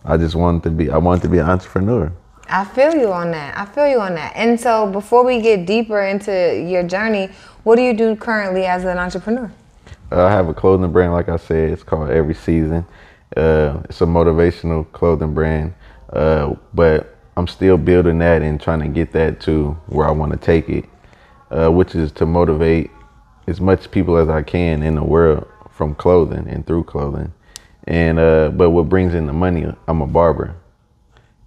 I 0.06 0.18
just 0.18 0.36
wanted 0.36 0.64
to 0.64 0.70
be 0.70 0.90
I 0.90 0.98
wanted 0.98 1.22
to 1.24 1.30
be 1.30 1.38
an 1.40 1.50
entrepreneur. 1.50 2.12
I 2.50 2.66
feel 2.66 2.94
you 2.94 3.12
on 3.12 3.32
that. 3.32 3.58
I 3.58 3.66
feel 3.66 3.88
you 3.88 4.00
on 4.02 4.16
that. 4.16 4.34
And 4.36 4.60
so 4.60 4.88
before 4.88 5.24
we 5.24 5.42
get 5.42 5.66
deeper 5.66 6.02
into 6.02 6.32
your 6.70 6.84
journey, 6.84 7.30
what 7.64 7.78
do 7.78 7.82
you 7.82 7.94
do 7.94 8.16
currently 8.16 8.66
as 8.66 8.84
an 8.84 8.98
entrepreneur? 8.98 9.52
Uh, 10.12 10.26
I 10.26 10.32
have 10.32 10.50
a 10.50 10.54
clothing 10.54 10.92
brand, 10.92 11.14
like 11.14 11.30
I 11.30 11.38
said, 11.38 11.72
it's 11.72 11.84
called 11.84 12.10
Evryseason. 12.10 12.86
Uh, 13.36 13.82
it's 13.86 14.02
a 14.02 14.06
motivational 14.06 14.92
clothing 14.92 15.34
brand, 15.34 15.74
uh, 16.12 16.54
but 16.74 17.18
I'm 17.36 17.48
still 17.48 17.78
building 17.78 18.20
that 18.20 18.42
and 18.44 18.62
trying 18.62 18.82
to 18.82 18.88
get 18.88 19.12
that 19.14 19.40
to 19.42 19.72
where 19.88 20.08
I 20.08 20.12
want 20.12 20.34
to 20.34 20.38
take 20.38 20.70
it, 20.70 20.86
uh, 21.50 21.70
which 21.70 21.96
is 21.96 22.12
to 22.14 22.26
motivate 22.26 22.92
as 23.48 23.60
much 23.60 23.90
people 23.90 24.18
as 24.18 24.30
I 24.30 24.44
can 24.44 24.84
in 24.84 24.96
the 24.96 25.04
world 25.04 25.48
from 25.84 25.96
clothing 25.96 26.48
and 26.48 26.66
through 26.66 26.86
clothing. 26.86 27.34
And 27.86 28.18
uh, 28.18 28.50
but 28.50 28.70
what 28.70 28.88
brings 28.88 29.14
in 29.14 29.28
the 29.28 29.34
money? 29.34 29.66
I'm 29.88 30.02
a 30.02 30.08
barber, 30.08 30.56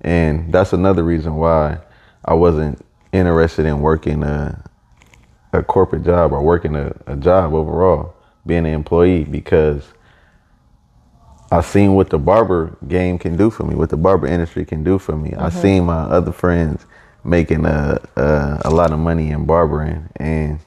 and 0.02 0.52
that's 0.52 0.74
another 0.74 1.02
reason 1.02 1.36
why 1.36 1.78
I 2.22 2.34
wasn't 2.34 2.84
interested 3.12 3.64
in 3.64 3.80
working 3.80 4.22
a 4.22 4.62
a 5.54 5.62
corporate 5.62 6.04
job 6.04 6.32
or 6.32 6.42
working 6.42 6.76
a, 6.76 6.94
a 7.06 7.16
job 7.16 7.54
overall, 7.54 8.14
being 8.44 8.66
an 8.66 8.74
employee 8.74 9.24
because 9.24 9.82
I 11.50 11.62
seen 11.62 11.94
what 11.94 12.10
the 12.10 12.18
barber 12.18 12.76
game 12.86 13.18
can 13.18 13.38
do 13.38 13.48
for 13.48 13.62
me, 13.62 13.74
what 13.74 13.88
the 13.88 13.96
barber 13.96 14.26
industry 14.26 14.66
can 14.66 14.84
do 14.84 14.98
for 14.98 15.16
me. 15.16 15.32
I 15.32 15.48
seen 15.48 15.84
my 15.84 16.02
other 16.02 16.32
friends 16.32 16.84
making 17.24 17.64
a, 17.64 17.98
a 18.16 18.60
a 18.66 18.70
lot 18.70 18.92
of 18.92 18.98
money 18.98 19.30
in 19.30 19.46
barbering, 19.46 20.10
and 20.16 20.58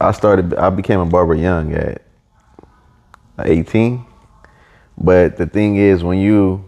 I 0.00 0.12
started. 0.12 0.54
I 0.54 0.70
became 0.70 1.00
a 1.00 1.06
barber 1.06 1.34
young 1.34 1.74
at 1.74 2.00
18. 3.46 4.04
But 4.98 5.36
the 5.36 5.46
thing 5.46 5.76
is, 5.76 6.04
when 6.04 6.18
you 6.18 6.64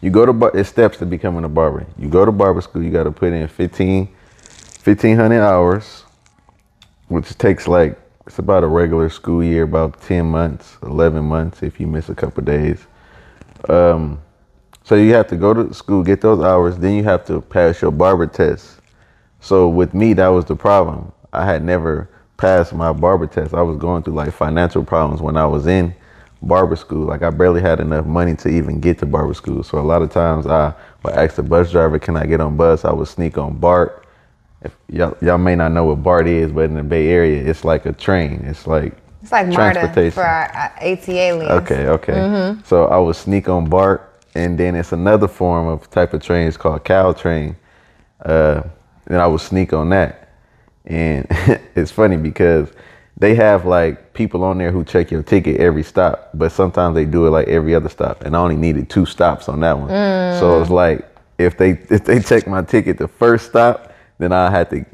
you 0.00 0.10
go 0.10 0.26
to 0.26 0.32
bar, 0.32 0.50
it's 0.54 0.68
steps 0.68 0.98
to 0.98 1.06
becoming 1.06 1.44
a 1.44 1.48
barber. 1.48 1.86
You 1.98 2.08
go 2.08 2.24
to 2.24 2.32
barber 2.32 2.60
school, 2.60 2.82
you 2.82 2.90
got 2.90 3.04
to 3.04 3.12
put 3.12 3.32
in 3.32 3.46
15, 3.46 4.06
1500 4.06 5.40
hours, 5.40 6.04
which 7.08 7.36
takes 7.38 7.68
like 7.68 7.98
it's 8.26 8.38
about 8.38 8.64
a 8.64 8.66
regular 8.66 9.08
school 9.08 9.42
year, 9.42 9.64
about 9.64 10.00
10 10.02 10.26
months, 10.26 10.76
11 10.82 11.24
months 11.24 11.62
if 11.62 11.80
you 11.80 11.86
miss 11.86 12.08
a 12.08 12.14
couple 12.14 12.42
days. 12.44 12.86
Um, 13.68 14.20
so 14.84 14.94
you 14.94 15.12
have 15.14 15.28
to 15.28 15.36
go 15.36 15.54
to 15.54 15.72
school, 15.74 16.02
get 16.02 16.20
those 16.20 16.40
hours, 16.42 16.78
then 16.78 16.94
you 16.94 17.04
have 17.04 17.24
to 17.26 17.40
pass 17.40 17.80
your 17.80 17.90
barber 17.90 18.26
test. 18.26 18.80
So 19.40 19.68
with 19.68 19.94
me, 19.94 20.12
that 20.14 20.28
was 20.28 20.44
the 20.44 20.56
problem. 20.56 21.12
I 21.32 21.44
had 21.44 21.64
never 21.64 22.08
passed 22.42 22.72
my 22.72 22.92
barber 22.92 23.28
test. 23.28 23.54
I 23.54 23.62
was 23.62 23.76
going 23.76 24.02
through 24.02 24.14
like 24.14 24.32
financial 24.32 24.82
problems 24.84 25.22
when 25.22 25.36
I 25.36 25.46
was 25.46 25.68
in 25.68 25.94
barber 26.42 26.74
school. 26.74 27.06
Like 27.06 27.22
I 27.22 27.30
barely 27.30 27.60
had 27.60 27.78
enough 27.78 28.04
money 28.04 28.34
to 28.34 28.48
even 28.48 28.80
get 28.80 28.98
to 28.98 29.06
barber 29.06 29.32
school. 29.32 29.62
So 29.62 29.78
a 29.78 29.80
lot 29.80 30.02
of 30.02 30.10
times 30.10 30.48
I 30.48 30.74
would 31.04 31.14
ask 31.14 31.36
the 31.36 31.44
bus 31.44 31.70
driver, 31.70 32.00
"Can 32.00 32.16
I 32.16 32.26
get 32.26 32.40
on 32.40 32.56
bus?" 32.56 32.84
I 32.84 32.92
would 32.92 33.06
sneak 33.06 33.38
on 33.38 33.58
BART. 33.58 34.04
If 34.62 34.76
y'all, 34.88 35.16
y'all 35.22 35.38
may 35.38 35.54
not 35.54 35.70
know 35.70 35.84
what 35.84 36.02
BART 36.02 36.26
is, 36.26 36.50
but 36.50 36.64
in 36.64 36.74
the 36.74 36.82
Bay 36.82 37.08
Area, 37.08 37.48
it's 37.48 37.64
like 37.64 37.86
a 37.86 37.92
train. 37.92 38.44
It's 38.44 38.66
like 38.66 38.92
It's 39.22 39.30
like 39.30 39.46
MARTA 39.46 39.74
Transportation. 39.74 40.10
for 40.12 40.24
our, 40.24 40.72
ATA 40.80 41.36
liens. 41.36 41.50
Okay, 41.62 41.86
okay. 41.86 42.56
So 42.64 42.86
I 42.86 42.98
would 42.98 43.14
sneak 43.14 43.48
on 43.48 43.68
BART, 43.68 44.00
and 44.34 44.58
then 44.58 44.74
it's 44.74 44.90
another 44.90 45.28
form 45.28 45.68
of 45.68 45.88
type 45.90 46.12
of 46.12 46.20
train. 46.22 46.48
It's 46.48 46.56
called 46.56 46.84
Caltrain. 46.84 47.54
Uh, 48.24 48.62
and 49.06 49.18
I 49.18 49.28
would 49.28 49.40
sneak 49.40 49.72
on 49.72 49.90
that, 49.90 50.31
and 50.86 51.26
it's 51.74 51.90
funny 51.90 52.16
because 52.16 52.70
they 53.16 53.34
have 53.34 53.66
like 53.66 54.14
people 54.14 54.42
on 54.44 54.58
there 54.58 54.72
who 54.72 54.84
check 54.84 55.10
your 55.10 55.22
ticket 55.22 55.60
every 55.60 55.82
stop, 55.82 56.30
but 56.34 56.50
sometimes 56.52 56.94
they 56.94 57.04
do 57.04 57.26
it 57.26 57.30
like 57.30 57.48
every 57.48 57.74
other 57.74 57.88
stop, 57.88 58.22
and 58.22 58.36
I 58.36 58.40
only 58.40 58.56
needed 58.56 58.88
two 58.90 59.06
stops 59.06 59.48
on 59.48 59.60
that 59.60 59.78
one. 59.78 59.94
So 60.28 60.60
it's 60.60 60.70
like 60.70 61.06
if 61.38 61.56
they 61.56 61.70
if 61.90 62.04
they 62.04 62.20
check 62.20 62.46
my 62.46 62.62
ticket 62.62 62.98
the 62.98 63.08
first 63.08 63.46
stop, 63.46 63.92
then 64.18 64.32
I 64.32 64.50
had 64.50 64.70
to 64.70 64.84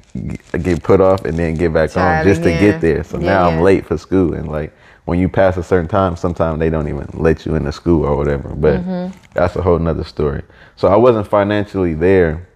get 0.59 0.83
put 0.83 1.01
off 1.01 1.25
and 1.25 1.39
then 1.39 1.55
get 1.57 1.73
back 1.73 1.97
on 1.97 2.21
just 2.21 2.43
to 2.45 2.53
get 2.53 2.81
there. 2.81 3.05
So 3.05 3.19
Yeah, 3.19 3.25
now 3.27 3.49
yeah. 3.49 3.49
I'm 3.49 3.61
late 3.61 3.87
for 3.87 3.97
school, 3.97 4.35
and 4.35 4.49
like 4.49 4.73
when 5.07 5.19
you 5.19 5.29
pass 5.29 5.57
a 5.57 5.63
certain 5.63 5.89
time, 5.89 6.17
sometimes 6.17 6.59
they 6.59 6.69
don't 6.71 6.89
even 6.89 7.09
let 7.15 7.47
you 7.47 7.55
into 7.55 7.73
school 7.73 8.05
or 8.05 8.17
whatever. 8.17 8.51
But 8.51 8.83
Mm-hmm. 8.83 9.17
that's 9.33 9.57
a 9.57 9.63
whole 9.63 9.79
nother 9.79 10.05
story. 10.05 10.43
So 10.77 10.89
I 10.89 10.97
wasn't 10.97 11.27
financially 11.27 11.95
there 11.95 12.47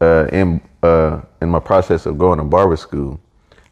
uh, 0.00 0.26
in 0.32 0.60
uh, 0.82 1.20
in 1.40 1.48
my 1.48 1.60
process 1.60 2.06
of 2.06 2.18
going 2.18 2.38
to 2.38 2.44
barber 2.44 2.76
school. 2.76 3.20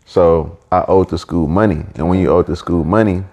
So 0.06 0.58
I 0.72 0.84
owed 0.88 1.08
the 1.08 1.18
school 1.18 1.46
money, 1.46 1.84
and 1.94 2.08
when 2.08 2.18
you 2.20 2.30
owe 2.30 2.42
the 2.42 2.56
school 2.56 2.84
money, 2.84 3.24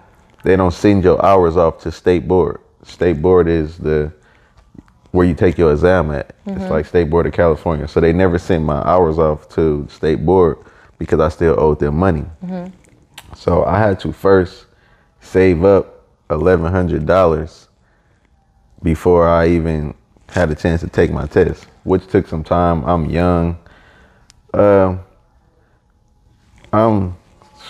they 0.44 0.56
don't 0.56 0.72
send 0.72 1.04
your 1.04 1.24
hours 1.24 1.56
off 1.56 1.78
to 1.80 1.90
state 1.92 2.28
board. 2.28 2.60
State 2.84 3.20
board 3.20 3.48
is 3.48 3.78
the 3.78 4.12
where 5.10 5.26
you 5.26 5.34
take 5.34 5.56
your 5.58 5.72
exam 5.72 6.10
at. 6.10 6.34
It's 6.46 6.70
like 6.70 6.86
State 6.86 7.08
Board 7.10 7.26
of 7.26 7.32
California. 7.32 7.88
So 7.88 7.98
they 7.98 8.12
never 8.12 8.38
sent 8.38 8.62
my 8.62 8.80
hours 8.82 9.18
off 9.18 9.48
to 9.50 9.86
State 9.90 10.24
Board 10.24 10.58
because 10.98 11.18
I 11.18 11.28
still 11.30 11.58
owed 11.58 11.80
them 11.80 11.96
money. 11.96 12.24
So 13.34 13.64
I 13.64 13.78
had 13.78 13.98
to 14.00 14.12
first 14.12 14.66
save 15.20 15.64
up 15.64 16.06
eleven 16.30 16.70
hundred 16.70 17.06
dollars 17.06 17.68
before 18.82 19.26
I 19.28 19.48
even 19.48 19.94
had 20.28 20.50
a 20.50 20.54
chance 20.54 20.82
to 20.82 20.88
take 20.88 21.10
my 21.10 21.26
test, 21.26 21.64
which 21.84 22.06
took 22.06 22.28
some 22.28 22.44
time. 22.44 22.84
I'm 22.84 23.08
young. 23.10 23.58
Um, 24.54 25.00
I'm 26.72 27.16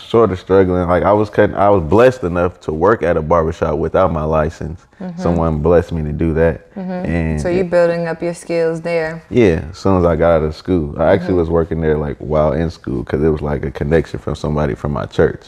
sort 0.08 0.32
of 0.32 0.38
struggling. 0.38 0.88
Like 0.88 1.02
I 1.02 1.12
was 1.12 1.30
cutting, 1.30 1.54
I 1.54 1.68
was 1.68 1.82
blessed 1.82 2.22
enough 2.22 2.60
to 2.60 2.72
work 2.72 3.02
at 3.02 3.16
a 3.16 3.22
barbershop 3.22 3.78
without 3.78 4.12
my 4.12 4.24
license. 4.24 4.86
Mm-hmm. 4.98 5.20
Someone 5.20 5.60
blessed 5.60 5.92
me 5.92 6.02
to 6.04 6.12
do 6.12 6.32
that, 6.34 6.74
mm-hmm. 6.74 6.90
and 6.90 7.40
So 7.40 7.48
you're 7.48 7.64
building 7.64 8.06
up 8.06 8.22
your 8.22 8.34
skills 8.34 8.80
there. 8.80 9.22
yeah, 9.30 9.66
as 9.70 9.78
soon 9.78 9.98
as 9.98 10.04
I 10.04 10.16
got 10.16 10.36
out 10.36 10.42
of 10.42 10.56
school, 10.56 11.00
I 11.00 11.12
actually 11.12 11.28
mm-hmm. 11.28 11.38
was 11.38 11.50
working 11.50 11.80
there 11.80 11.98
like 11.98 12.16
while 12.18 12.52
in 12.52 12.70
school 12.70 13.02
because 13.02 13.22
it 13.22 13.28
was 13.28 13.42
like 13.42 13.64
a 13.64 13.70
connection 13.70 14.18
from 14.18 14.34
somebody 14.34 14.74
from 14.74 14.92
my 14.92 15.06
church. 15.06 15.44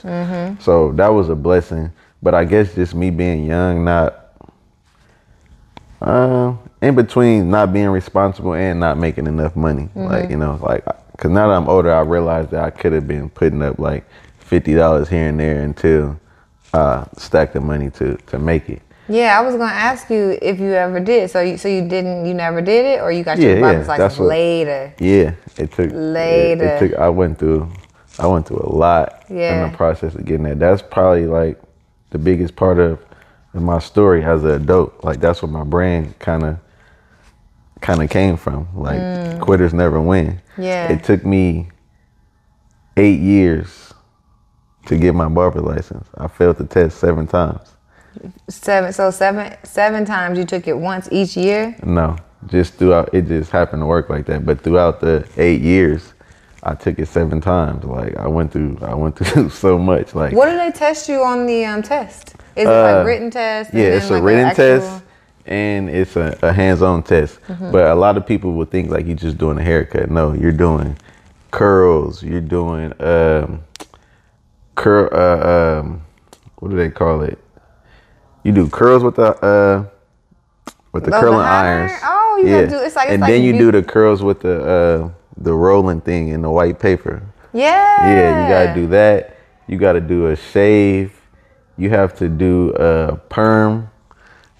So 0.60 0.92
that 0.92 1.08
was 1.08 1.28
a 1.28 1.36
blessing. 1.36 1.92
But 2.22 2.34
I 2.34 2.44
guess 2.44 2.74
just 2.74 2.94
me 2.94 3.10
being 3.10 3.46
young, 3.46 3.84
not 3.84 4.34
uh, 6.02 6.54
in 6.82 6.94
between 6.94 7.50
not 7.50 7.72
being 7.72 7.88
responsible 7.88 8.54
and 8.54 8.78
not 8.78 8.98
making 8.98 9.26
enough 9.26 9.56
money. 9.56 9.88
Like 9.94 10.30
you 10.30 10.36
know, 10.36 10.58
like 10.62 10.84
because 11.20 11.32
now 11.32 11.48
that 11.48 11.54
I'm 11.54 11.68
older, 11.68 11.92
I 11.92 12.00
realized 12.00 12.50
that 12.52 12.64
I 12.64 12.70
could 12.70 12.94
have 12.94 13.06
been 13.06 13.28
putting 13.28 13.60
up 13.62 13.78
like 13.78 14.08
fifty 14.38 14.74
dollars 14.74 15.06
here 15.10 15.28
and 15.28 15.38
there 15.38 15.60
until 15.60 16.18
I 16.72 17.06
stacked 17.18 17.52
the 17.52 17.60
money 17.60 17.90
to 17.90 18.16
to 18.28 18.38
make 18.38 18.70
it. 18.70 18.80
Yeah, 19.06 19.38
I 19.38 19.42
was 19.42 19.54
gonna 19.54 19.70
ask 19.70 20.08
you 20.08 20.38
if 20.40 20.58
you 20.58 20.72
ever 20.72 20.98
did. 20.98 21.30
So 21.30 21.42
you 21.42 21.58
so 21.58 21.68
you 21.68 21.86
didn't 21.86 22.24
you 22.24 22.32
never 22.32 22.62
did 22.62 22.86
it 22.86 23.02
or 23.02 23.12
you 23.12 23.22
got 23.22 23.38
your 23.38 23.52
yeah, 23.52 23.58
driver's 23.58 23.88
license 23.88 24.18
what- 24.18 24.28
later. 24.28 24.94
Yeah, 24.98 25.34
it 25.58 25.72
took 25.72 25.90
Later. 25.92 26.64
It, 26.64 26.78
took. 26.88 26.98
I 26.98 27.10
went 27.10 27.38
through. 27.38 27.70
I 28.18 28.26
went 28.26 28.46
through 28.46 28.60
a 28.60 28.72
lot 28.72 29.24
Yeah. 29.28 29.66
in 29.66 29.70
the 29.70 29.76
process 29.76 30.14
of 30.14 30.24
getting 30.24 30.44
that. 30.44 30.58
That's 30.58 30.80
probably 30.80 31.26
like 31.26 31.60
the 32.10 32.18
biggest 32.18 32.56
part 32.56 32.78
of, 32.78 32.98
of 33.52 33.60
my 33.62 33.78
story 33.78 34.24
as 34.24 34.42
an 34.42 34.52
adult. 34.52 35.04
Like 35.04 35.20
that's 35.20 35.42
what 35.42 35.50
my 35.50 35.64
brain 35.64 36.14
kind 36.18 36.44
of 36.44 36.58
kind 37.80 38.02
of 38.02 38.10
came 38.10 38.36
from. 38.36 38.68
Like 38.74 39.40
quitters 39.40 39.72
never 39.74 40.00
win. 40.00 40.40
Mm. 40.56 40.64
Yeah. 40.64 40.92
It 40.92 41.04
took 41.04 41.24
me 41.24 41.70
eight 42.96 43.20
years 43.20 43.92
to 44.86 44.96
get 44.98 45.14
my 45.14 45.28
barber 45.28 45.60
license. 45.60 46.06
I 46.16 46.28
failed 46.28 46.56
the 46.56 46.66
test 46.66 46.98
seven 46.98 47.26
times. 47.26 47.60
Seven 48.48 48.92
so 48.92 49.10
seven 49.10 49.56
seven 49.62 50.04
times 50.04 50.38
you 50.38 50.44
took 50.44 50.66
it 50.66 50.76
once 50.76 51.08
each 51.12 51.36
year? 51.36 51.76
No, 51.84 52.16
just 52.46 52.74
throughout. 52.74 53.14
It 53.14 53.28
just 53.28 53.50
happened 53.52 53.82
to 53.82 53.86
work 53.86 54.10
like 54.10 54.26
that. 54.26 54.44
But 54.44 54.60
throughout 54.62 55.00
the 55.00 55.26
eight 55.36 55.60
years, 55.60 56.12
I 56.64 56.74
took 56.74 56.98
it 56.98 57.06
seven 57.06 57.40
times. 57.40 57.84
Like 57.84 58.16
I 58.16 58.26
went 58.26 58.52
through. 58.52 58.78
I 58.82 58.94
went 58.94 59.16
through 59.18 59.50
so 59.50 59.78
much. 59.78 60.14
Like 60.14 60.32
What 60.34 60.50
do 60.50 60.56
they 60.56 60.72
test 60.72 61.08
you 61.08 61.22
on 61.22 61.46
the 61.46 61.64
um, 61.64 61.82
test? 61.82 62.34
Is 62.56 62.64
it 62.64 62.66
Uh, 62.66 62.96
like 62.96 63.06
written 63.06 63.30
test? 63.30 63.72
yeah, 63.72 63.84
it's 63.84 64.10
a 64.10 64.20
written 64.20 64.52
test 64.56 65.04
and 65.46 65.88
it's 65.90 66.16
a, 66.16 66.38
a 66.42 66.52
hands-on 66.52 67.02
test. 67.02 67.38
But 67.48 67.86
a 67.90 67.94
lot 67.94 68.16
of 68.16 68.26
people 68.26 68.52
would 68.54 68.70
think 68.70 68.90
like 68.90 69.06
you're 69.06 69.16
just 69.16 69.38
doing 69.38 69.58
a 69.58 69.62
haircut. 69.62 70.10
No, 70.10 70.32
you're 70.32 70.52
doing 70.52 70.96
curls. 71.50 72.22
You're 72.22 72.40
doing 72.40 72.92
um, 73.02 73.62
curl. 74.74 75.08
Uh, 75.12 75.80
um, 75.80 76.02
what 76.58 76.70
do 76.70 76.76
they 76.76 76.90
call 76.90 77.22
it? 77.22 77.38
You 78.42 78.52
do 78.52 78.68
curls 78.68 79.02
with 79.02 79.16
the 79.16 79.32
uh, 79.44 79.84
with 80.92 81.04
the 81.04 81.10
the 81.10 81.20
curling 81.20 81.40
iron? 81.40 81.88
irons. 81.88 82.00
Oh, 82.04 82.38
you 82.42 82.48
gotta 82.50 82.66
do- 82.68 82.78
it's 82.78 82.96
like- 82.96 83.06
it's 83.06 83.12
and 83.14 83.20
like 83.22 83.30
then 83.30 83.42
you 83.42 83.52
you- 83.52 83.58
do 83.58 83.72
the 83.72 83.82
curls 83.82 84.22
with 84.22 84.40
the 84.40 84.64
uh, 84.64 85.10
the 85.36 85.52
rolling 85.52 86.00
thing 86.00 86.28
in 86.28 86.42
the 86.42 86.50
white 86.50 86.78
paper. 86.78 87.22
Yeah. 87.52 88.06
Yeah, 88.08 88.42
you 88.42 88.48
gotta 88.54 88.74
do 88.80 88.86
that. 88.88 89.36
You 89.66 89.76
gotta 89.78 90.00
do 90.00 90.28
a 90.28 90.36
shave. 90.36 91.12
You 91.76 91.90
have 91.90 92.14
to 92.18 92.28
do 92.28 92.70
a 92.76 93.16
perm. 93.28 93.90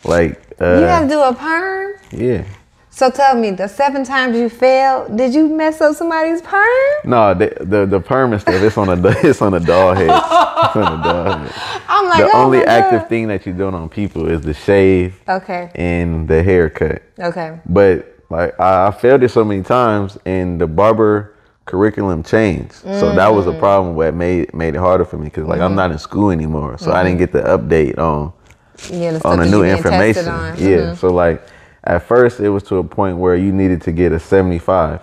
Like, 0.04 0.49
uh, 0.60 0.78
You 0.80 0.86
have 0.86 1.02
to 1.04 1.08
do 1.08 1.20
a 1.20 1.34
perm? 1.34 1.92
yeah. 2.12 2.44
So 2.92 3.08
tell 3.08 3.36
me, 3.36 3.52
the 3.52 3.68
seven 3.68 4.04
times 4.04 4.36
you 4.36 4.48
failed, 4.48 5.16
did 5.16 5.32
you 5.32 5.46
mess 5.48 5.80
up 5.80 5.94
somebody's 5.94 6.42
perm? 6.42 6.90
No, 7.04 7.32
the, 7.34 7.56
the 7.60 7.86
the 7.86 8.00
perm 8.00 8.32
and 8.32 8.42
stuff. 8.42 8.60
It's 8.60 8.76
on 8.76 8.88
a 8.88 9.08
it's 9.26 9.40
on 9.40 9.54
a 9.54 9.60
doll 9.60 9.94
head. 9.94 10.10
It's 10.10 10.76
on 10.76 11.00
a 11.00 11.02
doll 11.02 11.38
head. 11.38 11.52
I'm 11.88 12.06
like, 12.08 12.18
The 12.24 12.30
oh 12.36 12.42
only 12.44 12.64
active 12.64 13.02
God. 13.02 13.08
thing 13.08 13.28
that 13.28 13.46
you're 13.46 13.54
doing 13.54 13.74
on 13.74 13.88
people 13.88 14.28
is 14.28 14.40
the 14.42 14.52
shave 14.54 15.20
Okay. 15.28 15.70
and 15.76 16.26
the 16.26 16.42
haircut. 16.42 17.02
Okay. 17.20 17.60
But 17.66 18.16
like 18.28 18.58
I, 18.60 18.88
I 18.88 18.90
failed 18.90 19.22
it 19.22 19.30
so 19.30 19.44
many 19.44 19.62
times, 19.62 20.18
and 20.26 20.60
the 20.60 20.66
barber 20.66 21.36
curriculum 21.66 22.24
changed. 22.24 22.72
So 22.72 23.12
that 23.14 23.28
was 23.28 23.46
a 23.46 23.52
Mm. 23.52 23.58
problem 23.60 23.96
that 23.98 24.14
made 24.14 24.52
made 24.52 24.74
it 24.74 24.78
harder 24.78 25.04
for 25.04 25.16
me 25.16 25.24
because 25.26 25.44
like 25.46 25.60
I'm 25.60 25.76
not 25.76 25.92
in 25.92 25.98
school 25.98 26.30
anymore, 26.32 26.76
so 26.76 26.90
I 26.92 27.04
didn't 27.04 27.18
get 27.18 27.30
the 27.32 27.42
update 27.42 27.98
on 27.98 28.32
Yeah, 28.90 29.12
the 29.12 29.26
on 29.28 29.38
the 29.38 29.46
new 29.46 29.62
you 29.64 29.76
getting 29.76 29.82
tested 29.82 30.26
information. 30.26 30.28
on. 30.28 30.58
Yeah. 30.58 30.76
Mhm. 30.92 30.96
So 30.98 31.08
like 31.12 31.42
at 31.84 32.02
first 32.02 32.40
it 32.40 32.48
was 32.50 32.62
to 32.64 32.76
a 32.78 32.84
point 32.84 33.16
where 33.18 33.36
you 33.36 33.52
needed 33.52 33.82
to 33.82 33.92
get 33.92 34.12
a 34.12 34.18
75. 34.20 35.00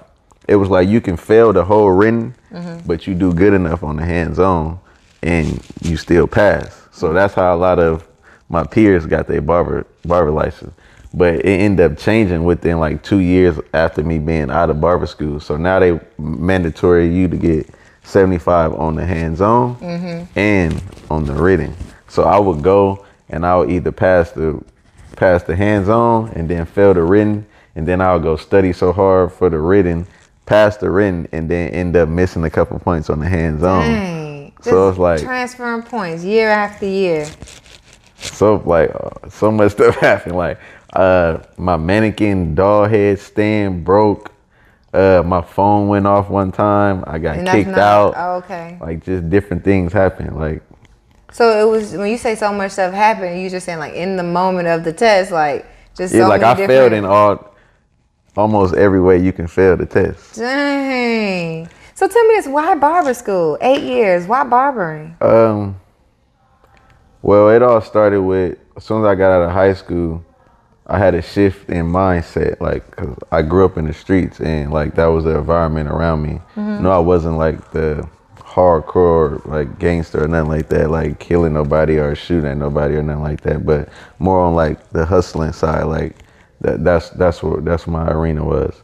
It 0.48 0.56
was 0.56 0.70
like 0.70 0.88
you 0.88 1.02
can 1.02 1.18
fail 1.18 1.52
the 1.54 1.64
whole 1.66 1.90
written, 1.92 2.34
Mm-hmm. 2.54 2.88
but 2.88 3.06
you 3.08 3.14
do 3.14 3.34
good 3.34 3.54
enough 3.54 3.84
on 3.84 3.98
the 3.98 4.06
hands 4.06 4.40
on 4.40 4.80
and 5.22 5.60
you 5.82 5.98
still 5.98 6.28
pass. 6.28 6.82
So 6.92 7.12
that's 7.14 7.34
how 7.34 7.54
a 7.54 7.58
lot 7.58 7.80
of 7.80 8.08
my 8.50 8.64
peers 8.64 9.06
got 9.06 9.28
their 9.28 9.42
barber 9.42 9.86
barber 10.06 10.32
license. 10.32 10.74
But 11.14 11.36
it 11.36 11.46
ended 11.62 11.92
up 11.92 11.98
changing 11.98 12.44
within 12.46 12.80
like 12.80 13.02
two 13.04 13.20
years 13.20 13.60
after 13.74 14.04
me 14.04 14.20
being 14.20 14.50
out 14.52 14.70
of 14.70 14.80
barber 14.80 15.06
school. 15.08 15.40
So 15.40 15.58
now 15.58 15.80
they 15.80 16.00
mandatory 16.18 17.08
you 17.14 17.28
to 17.28 17.36
get 17.38 17.70
75 18.04 18.74
on 18.76 18.96
the 18.96 19.06
hands 19.06 19.42
on 19.42 19.76
Mm-hmm. 19.78 20.40
and 20.40 20.82
on 21.10 21.26
the 21.26 21.34
written. 21.34 21.76
So 22.08 22.24
I 22.24 22.40
would 22.40 22.62
go 22.62 23.06
and 23.30 23.46
I'll 23.46 23.70
either 23.70 23.92
pass 23.92 24.32
the 24.32 24.64
pass 25.16 25.44
the 25.44 25.56
hands 25.56 25.90
on 25.90 26.30
and 26.30 26.48
then 26.50 26.66
fail 26.66 26.94
the 26.94 27.02
written, 27.04 27.46
and 27.76 27.88
then 27.88 28.02
I'll 28.02 28.20
go 28.20 28.36
study 28.38 28.74
so 28.74 28.92
hard 28.94 29.32
for 29.34 29.50
the 29.50 29.58
written, 29.60 30.06
pass 30.46 30.78
the 30.78 30.90
written, 30.90 31.28
and 31.32 31.50
then 31.50 31.70
end 31.70 31.96
up 31.96 32.08
missing 32.10 32.44
a 32.44 32.50
couple 32.50 32.78
points 32.80 33.10
on 33.10 33.20
the 33.20 33.28
hands 33.28 33.64
on. 33.64 33.82
Dang. 33.84 34.54
So 34.62 34.90
Just 34.90 34.92
it's 34.96 35.00
like 35.00 35.22
transferring 35.22 35.84
points 35.84 36.24
year 36.24 36.50
after 36.50 36.86
year. 36.88 37.28
so 38.18 38.62
like 38.66 38.92
uh, 38.94 39.30
so 39.30 39.52
much 39.52 39.72
stuff 39.74 39.96
happened. 39.96 40.36
Like 40.36 40.60
uh, 40.94 41.40
my 41.58 41.78
mannequin 41.78 42.56
doll 42.56 42.86
head 42.86 43.20
stand 43.20 43.84
broke. 43.84 44.32
Uh, 44.94 45.22
my 45.24 45.42
phone 45.42 45.88
went 45.90 46.08
off 46.08 46.30
one 46.30 46.52
time. 46.52 47.04
I 47.06 47.20
got 47.20 47.38
And 47.38 47.48
kicked 47.48 47.70
not- 47.70 47.78
out. 47.80 48.14
oh, 48.18 48.36
okay. 48.38 48.78
Like 48.82 49.04
just 49.04 49.30
different 49.30 49.64
things 49.64 49.94
happened. 49.94 50.36
Like 50.36 50.64
So 51.32 51.60
it 51.60 51.70
was 51.70 51.94
when 51.94 52.10
you 52.10 52.18
say 52.18 52.36
so 52.36 52.52
much 52.54 52.72
stuff 52.72 52.94
happened, 52.94 53.42
you 53.42 53.50
just 53.50 53.66
saying 53.66 53.80
like 53.80 53.94
in 53.94 54.16
the 54.16 54.24
moment 54.24 54.68
of 54.68 54.84
the 54.84 54.94
test, 54.94 55.32
like 55.32 55.66
just 55.96 56.14
yeah, 56.14 56.24
so 56.24 56.30
like 56.30 56.44
I 56.44 56.54
different. 56.54 56.70
failed 56.70 56.94
in 56.94 57.06
all 57.06 57.54
almost 58.36 58.76
every 58.76 59.02
way 59.02 59.18
you 59.18 59.34
can 59.34 59.48
fail 59.48 59.76
the 59.76 59.86
test. 59.86 60.36
Dang. 60.36 61.70
So 61.96 62.08
tell 62.08 62.28
me 62.28 62.36
this: 62.36 62.48
Why 62.48 62.76
barber 62.76 63.14
school? 63.14 63.58
Eight 63.62 63.84
years. 63.84 64.26
Why 64.28 64.44
barbering? 64.44 65.18
Um, 65.22 65.80
well, 67.22 67.50
it 67.50 67.62
all 67.62 67.82
started 67.82 68.22
with 68.22 68.58
as 68.78 68.84
soon 68.86 69.02
as 69.04 69.08
I 69.08 69.16
got 69.16 69.32
out 69.32 69.42
of 69.42 69.52
high 69.52 69.74
school, 69.74 70.24
I 70.86 71.00
had 71.00 71.16
a 71.16 71.22
shift 71.22 71.70
in 71.70 71.88
mindset. 71.88 72.62
Like, 72.62 72.96
cause 72.96 73.18
I 73.32 73.42
grew 73.42 73.66
up 73.66 73.78
in 73.78 73.86
the 73.86 73.94
streets, 73.94 74.40
and 74.40 74.72
like 74.72 74.96
that 74.96 75.08
was 75.08 75.26
the 75.26 75.38
environment 75.38 75.90
around 75.90 76.22
me. 76.22 76.40
No, 76.56 76.92
I 76.92 77.00
wasn't 77.00 77.38
like 77.38 77.72
the 77.72 78.08
hardcore 78.58 79.46
like 79.46 79.78
gangster 79.78 80.24
or 80.24 80.28
nothing 80.28 80.50
like 80.50 80.68
that, 80.70 80.90
like 80.90 81.20
killing 81.20 81.54
nobody 81.54 82.00
or 82.00 82.16
shooting 82.16 82.50
at 82.50 82.58
nobody 82.58 82.96
or 82.96 83.04
nothing 83.04 83.22
like 83.22 83.42
that. 83.42 83.66
But 83.66 83.90
more 84.18 84.40
on 84.42 84.56
like 84.56 84.90
the 84.90 85.06
hustling 85.06 85.54
side. 85.54 85.84
Like 85.84 86.16
that. 86.62 86.84
That's 86.84 87.12
that's 87.12 87.44
what 87.44 87.64
that's 87.64 87.86
what 87.86 87.94
my 87.94 88.12
arena 88.12 88.44
was. 88.44 88.82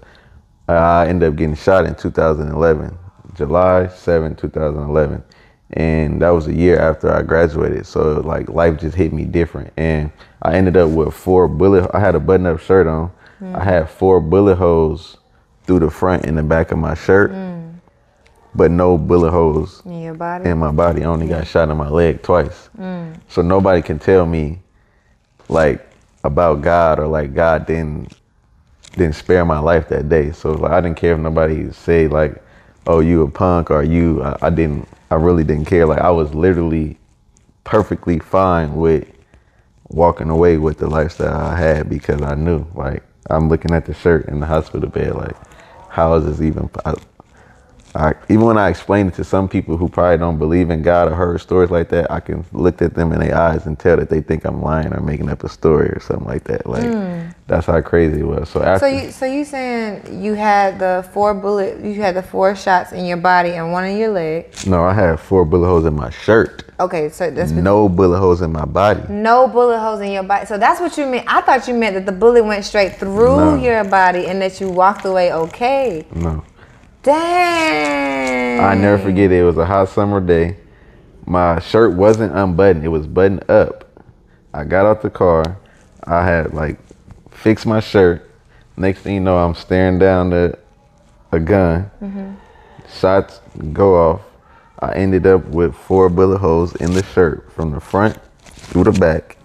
I 0.68 1.08
ended 1.08 1.28
up 1.28 1.36
getting 1.36 1.56
shot 1.56 1.86
in 1.86 1.96
2011, 1.96 2.98
July 3.36 3.88
7, 3.88 4.36
2011. 4.36 5.24
And 5.72 6.22
that 6.22 6.30
was 6.30 6.48
a 6.48 6.54
year 6.54 6.80
after 6.80 7.12
I 7.12 7.24
graduated. 7.24 7.88
So 7.88 8.22
like 8.22 8.48
life 8.50 8.80
just 8.80 8.96
hit 8.96 9.12
me 9.12 9.26
different. 9.26 9.74
And 9.76 10.12
I 10.44 10.54
ended 10.54 10.78
up 10.78 10.92
with 10.92 11.16
four 11.16 11.48
bullet, 11.48 11.90
I 11.96 12.00
had 12.00 12.14
a 12.14 12.20
button 12.20 12.46
up 12.46 12.60
shirt 12.60 12.86
on. 12.86 13.12
I 13.42 13.44
mm. 13.44 13.64
had 13.64 13.90
four 13.90 14.22
bullet 14.22 14.56
holes 14.56 15.18
through 15.66 15.80
the 15.80 15.90
front 15.90 16.26
and 16.26 16.38
the 16.38 16.44
back 16.44 16.72
of 16.72 16.78
my 16.78 16.94
shirt, 16.94 17.32
mm. 17.32 17.53
But 18.56 18.72
no 18.72 18.98
bullet 18.98 19.32
holes 19.32 19.82
In 19.86 20.02
your 20.02 20.14
body. 20.14 20.50
in 20.50 20.58
my 20.58 20.72
body. 20.72 21.04
I 21.04 21.08
only 21.08 21.28
got 21.28 21.48
shot 21.48 21.70
in 21.70 21.78
my 21.78 21.90
leg 21.90 22.22
twice. 22.22 22.70
Mm. 22.78 23.20
So 23.30 23.42
nobody 23.42 23.82
can 23.82 24.00
tell 24.00 24.26
me 24.26 24.60
like 25.50 25.86
about 26.24 26.62
God 26.62 27.00
or 27.00 27.08
like 27.08 27.34
God 27.34 27.66
didn't 27.66 28.14
didn't 28.94 29.16
spare 29.16 29.44
my 29.44 29.60
life 29.60 29.90
that 29.90 30.08
day. 30.10 30.32
So 30.32 30.52
like 30.52 30.72
I 30.72 30.82
didn't 30.82 30.98
care 30.98 31.14
if 31.14 31.20
nobody 31.20 31.72
say 31.72 32.08
like, 32.08 32.42
"Oh, 32.86 33.00
you 33.00 33.24
a 33.24 33.30
punk" 33.30 33.72
or 33.72 33.84
"You." 33.84 34.24
I, 34.24 34.38
I 34.44 34.50
didn't. 34.50 34.88
I 35.10 35.16
really 35.16 35.44
didn't 35.44 35.66
care. 35.66 35.86
Like 35.86 36.00
I 36.00 36.12
was 36.12 36.34
literally 36.34 36.98
perfectly 37.64 38.20
fine 38.20 38.76
with 38.76 39.08
walking 39.90 40.30
away 40.30 40.58
with 40.58 40.78
the 40.80 40.88
lifestyle 40.88 41.36
I 41.40 41.58
had 41.58 41.90
because 41.90 42.22
I 42.22 42.36
knew. 42.36 42.66
Like 42.76 43.04
I'm 43.30 43.50
looking 43.50 43.74
at 43.74 43.86
the 43.86 43.94
shirt 43.94 44.26
in 44.28 44.40
the 44.40 44.46
hospital 44.46 44.90
bed. 44.90 45.16
Like, 45.16 45.36
how 45.90 46.14
is 46.16 46.26
this 46.26 46.42
even? 46.42 46.70
I, 47.96 48.14
even 48.30 48.42
when 48.46 48.58
I 48.58 48.70
explain 48.70 49.08
it 49.08 49.14
to 49.16 49.24
some 49.24 49.48
people 49.48 49.78
who 49.78 49.88
probably 49.88 50.18
don't 50.18 50.40
believe 50.40 50.70
in 50.72 50.82
God 50.82 51.12
or 51.12 51.16
heard 51.16 51.40
stories 51.42 51.70
like 51.70 51.90
that, 51.90 52.10
I 52.12 52.20
can 52.20 52.44
look 52.52 52.82
at 52.82 52.96
them 52.96 53.12
in 53.14 53.20
their 53.20 53.38
eyes 53.38 53.68
and 53.68 53.78
tell 53.78 53.98
that 53.98 54.10
they 54.10 54.22
think 54.22 54.46
I'm 54.46 54.62
lying 54.62 54.92
or 54.94 55.00
making 55.02 55.30
up 55.30 55.44
a 55.44 55.50
story 55.50 55.90
or 55.90 56.00
something 56.00 56.28
like 56.28 56.44
that. 56.46 56.66
Like 56.66 56.86
hmm. 56.86 57.30
that's 57.48 57.68
how 57.68 57.80
crazy 57.82 58.22
it 58.22 58.24
was. 58.24 58.50
So 58.50 58.64
after. 58.64 58.88
So 58.88 58.88
you 58.88 59.12
so 59.12 59.26
you 59.26 59.46
saying 59.46 60.24
you 60.24 60.34
had 60.34 60.80
the 60.80 61.08
four 61.14 61.34
bullet 61.34 61.84
you 61.84 62.02
had 62.02 62.16
the 62.16 62.24
four 62.24 62.56
shots 62.56 62.92
in 62.94 63.06
your 63.06 63.18
body 63.18 63.52
and 63.52 63.72
one 63.72 63.86
in 63.86 63.98
your 63.98 64.10
leg. 64.10 64.48
no, 64.66 64.84
I 64.84 64.94
had 64.94 65.20
four 65.20 65.46
bullet 65.46 65.68
holes 65.68 65.86
in 65.86 65.96
my 65.96 66.10
shirt. 66.10 66.64
Okay, 66.80 67.10
so 67.10 67.30
that's 67.30 67.52
No 67.52 67.88
bullet 67.88 68.20
holes 68.20 68.42
in 68.42 68.52
my 68.52 68.66
body. 68.66 69.02
no 69.08 69.48
bullet 69.48 69.80
holes 69.80 70.02
in 70.02 70.12
your 70.12 70.24
body. 70.24 70.48
So 70.48 70.58
that's 70.58 70.82
what 70.82 70.98
you 70.98 71.06
meant. 71.06 71.28
I 71.28 71.42
thought 71.42 71.68
you 71.68 71.76
meant 71.76 71.94
that 71.94 72.06
the 72.08 72.12
bullet 72.12 72.44
went 72.44 72.66
straight 72.66 72.96
through 72.96 73.38
No. 73.38 73.56
your 73.56 73.84
body 73.84 74.26
and 74.26 74.42
that 74.42 74.60
you 74.60 74.70
walked 74.70 75.06
away 75.06 75.32
okay. 75.32 76.06
No. 76.16 76.44
Dang. 77.04 78.60
I 78.62 78.76
never 78.76 78.98
forget 78.98 79.32
it. 79.32 79.40
It 79.40 79.44
was 79.44 79.58
a 79.58 79.66
hot 79.66 79.90
summer 79.90 80.22
day. 80.22 80.56
My 81.26 81.60
shirt 81.60 81.94
wasn't 81.94 82.34
unbuttoned. 82.34 82.86
It 82.86 82.90
was 82.90 83.08
buttoned 83.08 83.50
up. 83.50 83.90
I 84.54 84.64
got 84.64 84.86
out 84.86 85.02
the 85.02 85.10
car. 85.10 85.58
I 86.06 86.26
had 86.26 86.54
like 86.54 86.80
fixed 87.32 87.66
my 87.66 87.82
shirt. 87.82 88.30
Next 88.78 89.02
thing 89.02 89.16
you 89.16 89.20
know, 89.20 89.38
I'm 89.38 89.54
staring 89.54 90.00
down 90.00 90.30
the 90.30 90.58
a 91.34 91.40
gun. 91.40 91.92
Mm-hmm. 92.02 92.34
Shots 93.00 93.42
go 93.74 93.96
off. 93.96 94.22
I 94.80 94.94
ended 94.96 95.26
up 95.28 95.46
with 95.48 95.76
four 95.76 96.10
bullet 96.10 96.38
holes 96.38 96.76
in 96.76 96.94
the 96.94 97.04
shirt 97.04 97.52
from 97.54 97.72
the 97.72 97.80
front 97.80 98.18
through 98.44 98.86
the 98.86 98.92
back, 98.92 99.38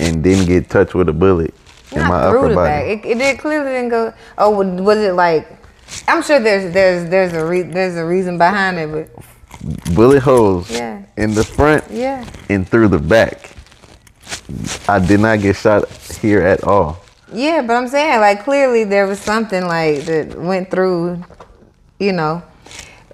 and 0.00 0.22
didn't 0.22 0.46
get 0.46 0.70
touched 0.70 0.94
with 0.94 1.08
a 1.08 1.12
bullet 1.12 1.54
in 1.92 2.00
my 2.00 2.20
upper 2.20 2.54
body. 2.54 2.54
back. 2.54 2.84
It, 2.84 3.04
it 3.04 3.18
did 3.18 3.38
clearly 3.38 3.70
didn't 3.70 3.90
go. 3.90 4.12
Oh, 4.38 4.50
was 4.50 4.98
it 4.98 5.14
like? 5.14 5.65
I'm 6.08 6.22
sure 6.22 6.40
there's 6.40 6.72
there's 6.72 7.08
there's 7.10 7.32
a 7.32 7.44
re, 7.44 7.62
there's 7.62 7.96
a 7.96 8.04
reason 8.04 8.38
behind 8.38 8.78
it, 8.78 8.90
but 8.92 9.94
Bullet 9.94 10.20
holes 10.20 10.70
Yeah. 10.70 11.02
in 11.16 11.34
the 11.34 11.44
front 11.44 11.84
yeah. 11.90 12.24
and 12.48 12.68
through 12.68 12.88
the 12.88 12.98
back. 12.98 13.50
I 14.88 14.98
did 14.98 15.20
not 15.20 15.40
get 15.40 15.56
shot 15.56 15.88
here 16.20 16.42
at 16.42 16.64
all. 16.64 16.98
Yeah, 17.32 17.62
but 17.62 17.74
I'm 17.74 17.88
saying 17.88 18.20
like 18.20 18.44
clearly 18.44 18.84
there 18.84 19.06
was 19.06 19.18
something 19.18 19.66
like 19.66 20.04
that 20.04 20.38
went 20.38 20.70
through, 20.70 21.22
you 21.98 22.12
know. 22.12 22.42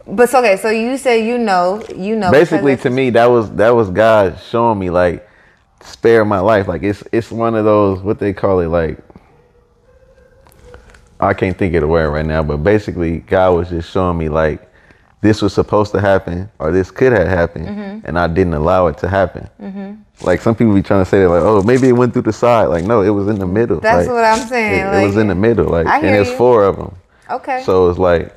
But 0.06 0.28
so, 0.30 0.40
okay, 0.40 0.56
so 0.56 0.68
you 0.70 0.96
say 0.98 1.26
you 1.26 1.38
know, 1.38 1.82
you 1.96 2.16
know. 2.16 2.30
Basically, 2.30 2.76
to 2.78 2.90
me, 2.90 3.10
that 3.10 3.26
was 3.26 3.50
that 3.52 3.70
was 3.70 3.88
God 3.90 4.38
showing 4.50 4.78
me 4.78 4.90
like 4.90 5.28
spare 5.80 6.24
my 6.24 6.40
life. 6.40 6.68
Like 6.68 6.82
it's 6.82 7.02
it's 7.12 7.30
one 7.30 7.54
of 7.54 7.64
those 7.64 8.00
what 8.00 8.18
they 8.18 8.32
call 8.32 8.60
it 8.60 8.68
like. 8.68 8.98
I 11.22 11.34
can't 11.34 11.56
think 11.56 11.74
of 11.74 11.80
the 11.82 11.88
word 11.88 12.10
right 12.10 12.26
now, 12.26 12.42
but 12.42 12.58
basically, 12.58 13.18
God 13.20 13.52
was 13.56 13.68
just 13.70 13.90
showing 13.90 14.18
me 14.18 14.28
like 14.28 14.68
this 15.20 15.40
was 15.40 15.52
supposed 15.54 15.92
to 15.92 16.00
happen 16.00 16.50
or 16.58 16.72
this 16.72 16.90
could 16.90 17.12
have 17.12 17.28
happened, 17.28 17.68
Mm-hmm. 17.68 18.06
and 18.06 18.18
I 18.18 18.26
didn't 18.26 18.54
allow 18.54 18.88
it 18.88 18.98
to 18.98 19.08
happen. 19.08 19.48
Like 20.22 20.40
some 20.40 20.54
people 20.54 20.74
be 20.74 20.82
trying 20.82 21.04
to 21.04 21.08
say 21.08 21.20
that, 21.20 21.28
like, 21.28 21.42
oh, 21.42 21.62
maybe 21.62 21.88
it 21.88 21.92
went 21.92 22.12
through 22.12 22.22
the 22.22 22.32
side. 22.32 22.66
Like, 22.66 22.84
no, 22.84 23.02
it 23.02 23.10
was 23.10 23.28
in 23.28 23.38
the 23.38 23.46
middle. 23.46 23.80
That's 23.80 24.06
Like, 24.06 24.14
what 24.14 24.24
I'm 24.24 24.46
saying, 24.48 24.86
It, 24.94 25.02
it 25.02 25.06
was 25.06 25.16
in 25.16 25.28
the 25.28 25.34
middle. 25.34 25.66
Like, 25.66 25.86
and 25.86 26.04
there's 26.04 26.32
four 26.32 26.64
of 26.64 26.76
them. 26.76 26.94
okay. 27.30 27.62
So 27.64 27.88
it's 27.90 27.98
like 27.98 28.34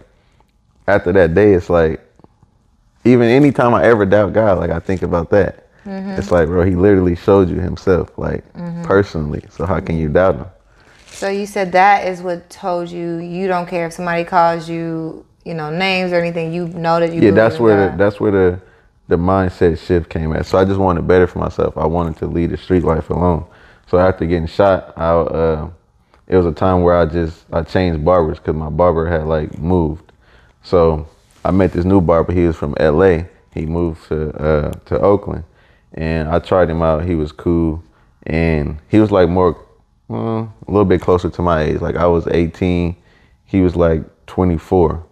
after 0.88 1.12
that 1.14 1.34
day, 1.34 1.54
it's 1.54 1.70
like 1.70 2.02
even 3.04 3.28
anytime 3.30 3.74
I 3.74 3.84
ever 3.86 4.06
doubt 4.06 4.34
God, 4.34 4.58
like 4.60 4.72
I 4.72 4.80
think 4.80 5.02
about 5.04 5.30
that. 5.32 5.68
Mm-hmm. 5.86 6.12
It's 6.20 6.32
like, 6.32 6.48
bro, 6.48 6.64
he 6.64 6.76
literally 6.76 7.16
showed 7.16 7.50
you 7.50 7.60
himself, 7.60 8.18
like 8.18 8.44
personally. 8.84 9.44
So 9.50 9.66
how 9.66 9.80
can 9.80 9.98
you 9.98 10.10
doubt 10.10 10.36
him? 10.36 10.46
So 11.16 11.30
you 11.30 11.46
said 11.46 11.72
that 11.72 12.08
is 12.08 12.22
what 12.22 12.50
told 12.50 12.90
you 12.90 13.18
you 13.20 13.48
don't 13.48 13.68
care 13.68 13.88
if 13.88 13.94
somebody 13.94 14.26
calls 14.26 14.70
you, 14.70 15.26
you 15.46 15.54
know, 15.54 15.70
names 15.70 16.12
or 16.12 16.18
anything. 16.18 16.52
You 16.52 16.68
know 16.68 17.00
that 17.00 17.14
you. 17.14 17.22
Yeah, 17.22 17.32
that's 17.32 17.58
where 17.58 17.90
the, 17.90 17.98
that's 17.98 18.20
where 18.20 18.32
the 18.32 18.60
the 19.08 19.16
mindset 19.16 19.80
shift 19.80 20.10
came 20.10 20.34
at. 20.34 20.46
So 20.46 20.58
I 20.58 20.66
just 20.66 20.80
wanted 20.80 21.08
better 21.08 21.26
for 21.26 21.40
myself. 21.40 21.78
I 21.78 21.86
wanted 21.86 22.18
to 22.18 22.28
lead 22.28 22.52
a 22.52 22.58
street 22.58 22.84
life 22.84 23.10
alone. 23.10 23.46
So 23.88 23.98
after 23.98 24.26
getting 24.26 24.48
shot, 24.48 24.94
I 24.98 25.12
uh, 25.12 25.70
it 26.28 26.36
was 26.36 26.46
a 26.46 26.52
time 26.52 26.82
where 26.82 26.98
I 26.98 27.06
just 27.06 27.46
I 27.50 27.62
changed 27.62 28.04
barbers 28.04 28.38
because 28.38 28.56
my 28.56 28.70
barber 28.70 29.08
had 29.08 29.26
like 29.26 29.58
moved. 29.58 30.12
So 30.64 31.08
I 31.46 31.52
met 31.52 31.72
this 31.72 31.86
new 31.86 32.02
barber. 32.02 32.34
He 32.34 32.46
was 32.46 32.58
from 32.58 32.76
L.A. 32.78 33.30
He 33.54 33.66
moved 33.66 34.10
to 34.10 34.36
uh, 34.36 34.72
to 34.88 35.00
Oakland, 35.00 35.46
and 35.94 36.28
I 36.28 36.40
tried 36.40 36.70
him 36.70 36.82
out. 36.82 37.06
He 37.06 37.16
was 37.16 37.32
cool, 37.32 37.82
and 38.24 38.80
he 38.90 39.00
was 39.00 39.12
like 39.12 39.30
more 39.30 39.65
well, 40.08 40.54
a 40.68 40.72
little 40.72 40.86
bit 40.86 41.02
closer 41.02 41.30
to 41.30 41.42
my 41.42 41.64
age. 41.64 41.82
Like 41.82 41.96
I 41.96 42.08
was 42.08 42.28
18, 42.28 42.96
he 43.46 43.62
was 43.62 43.76
like 43.76 44.04
24. 44.28 45.04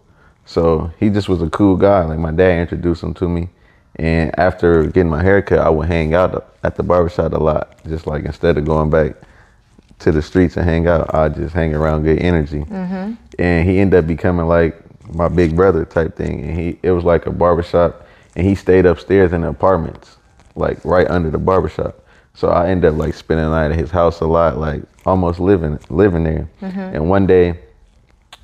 So 0.45 0.91
he 0.99 1.10
just 1.10 1.29
was 1.29 1.41
a 1.41 1.49
cool 1.49 1.75
guy. 1.75 2.03
Like 2.03 2.19
my 2.19 2.32
dad 2.32 2.60
introduced 2.62 3.03
him 3.03 3.13
to 3.15 3.27
me. 3.27 3.49
And 3.97 4.38
after 4.39 4.86
getting 4.86 5.10
my 5.10 5.21
haircut, 5.21 5.60
I 5.60 5.69
would 5.69 5.88
hang 5.88 6.13
out 6.13 6.51
at 6.63 6.75
the 6.75 6.84
barbershop 6.84 7.34
a 7.34 7.38
lot. 7.38 7.77
Just 7.86 8.08
like 8.08 8.25
instead 8.25 8.58
of 8.58 8.65
going 8.65 8.89
back 8.89 9.15
to 9.99 10.12
the 10.12 10.21
streets 10.21 10.58
and 10.58 10.65
hang 10.65 10.88
out, 10.88 11.13
I 11.13 11.29
just 11.29 11.53
hang 11.53 11.73
around 11.73 12.03
good 12.03 12.19
energy. 12.19 12.62
Mm-hmm. 12.62 13.13
And 13.39 13.69
he 13.69 13.79
ended 13.79 13.99
up 13.99 14.08
becoming 14.08 14.47
like 14.47 14.79
my 15.13 15.27
big 15.27 15.56
brother 15.56 15.86
type 15.86 16.15
thing. 16.15 16.41
And 16.41 16.60
he 16.60 16.79
it 16.84 16.91
was 16.91 17.03
like 17.03 17.25
a 17.25 17.32
barbershop 17.32 18.08
and 18.36 18.45
he 18.45 18.56
stayed 18.56 18.86
upstairs 18.86 19.32
in 19.32 19.41
the 19.41 19.49
apartments, 19.49 20.17
like 20.56 20.84
right 20.84 21.08
under 21.10 21.29
the 21.29 21.38
barbershop. 21.38 22.02
So 22.35 22.49
I 22.49 22.69
ended 22.69 22.91
up 22.91 22.97
like 22.97 23.13
spending 23.13 23.45
the 23.45 23.51
night 23.51 23.71
at 23.71 23.77
his 23.77 23.91
house 23.91 24.21
a 24.21 24.25
lot, 24.27 24.57
like 24.57 24.81
almost 25.05 25.39
living 25.39 25.79
living 25.89 26.23
there. 26.23 26.49
And 26.95 27.09
one 27.09 27.27
day 27.27 27.59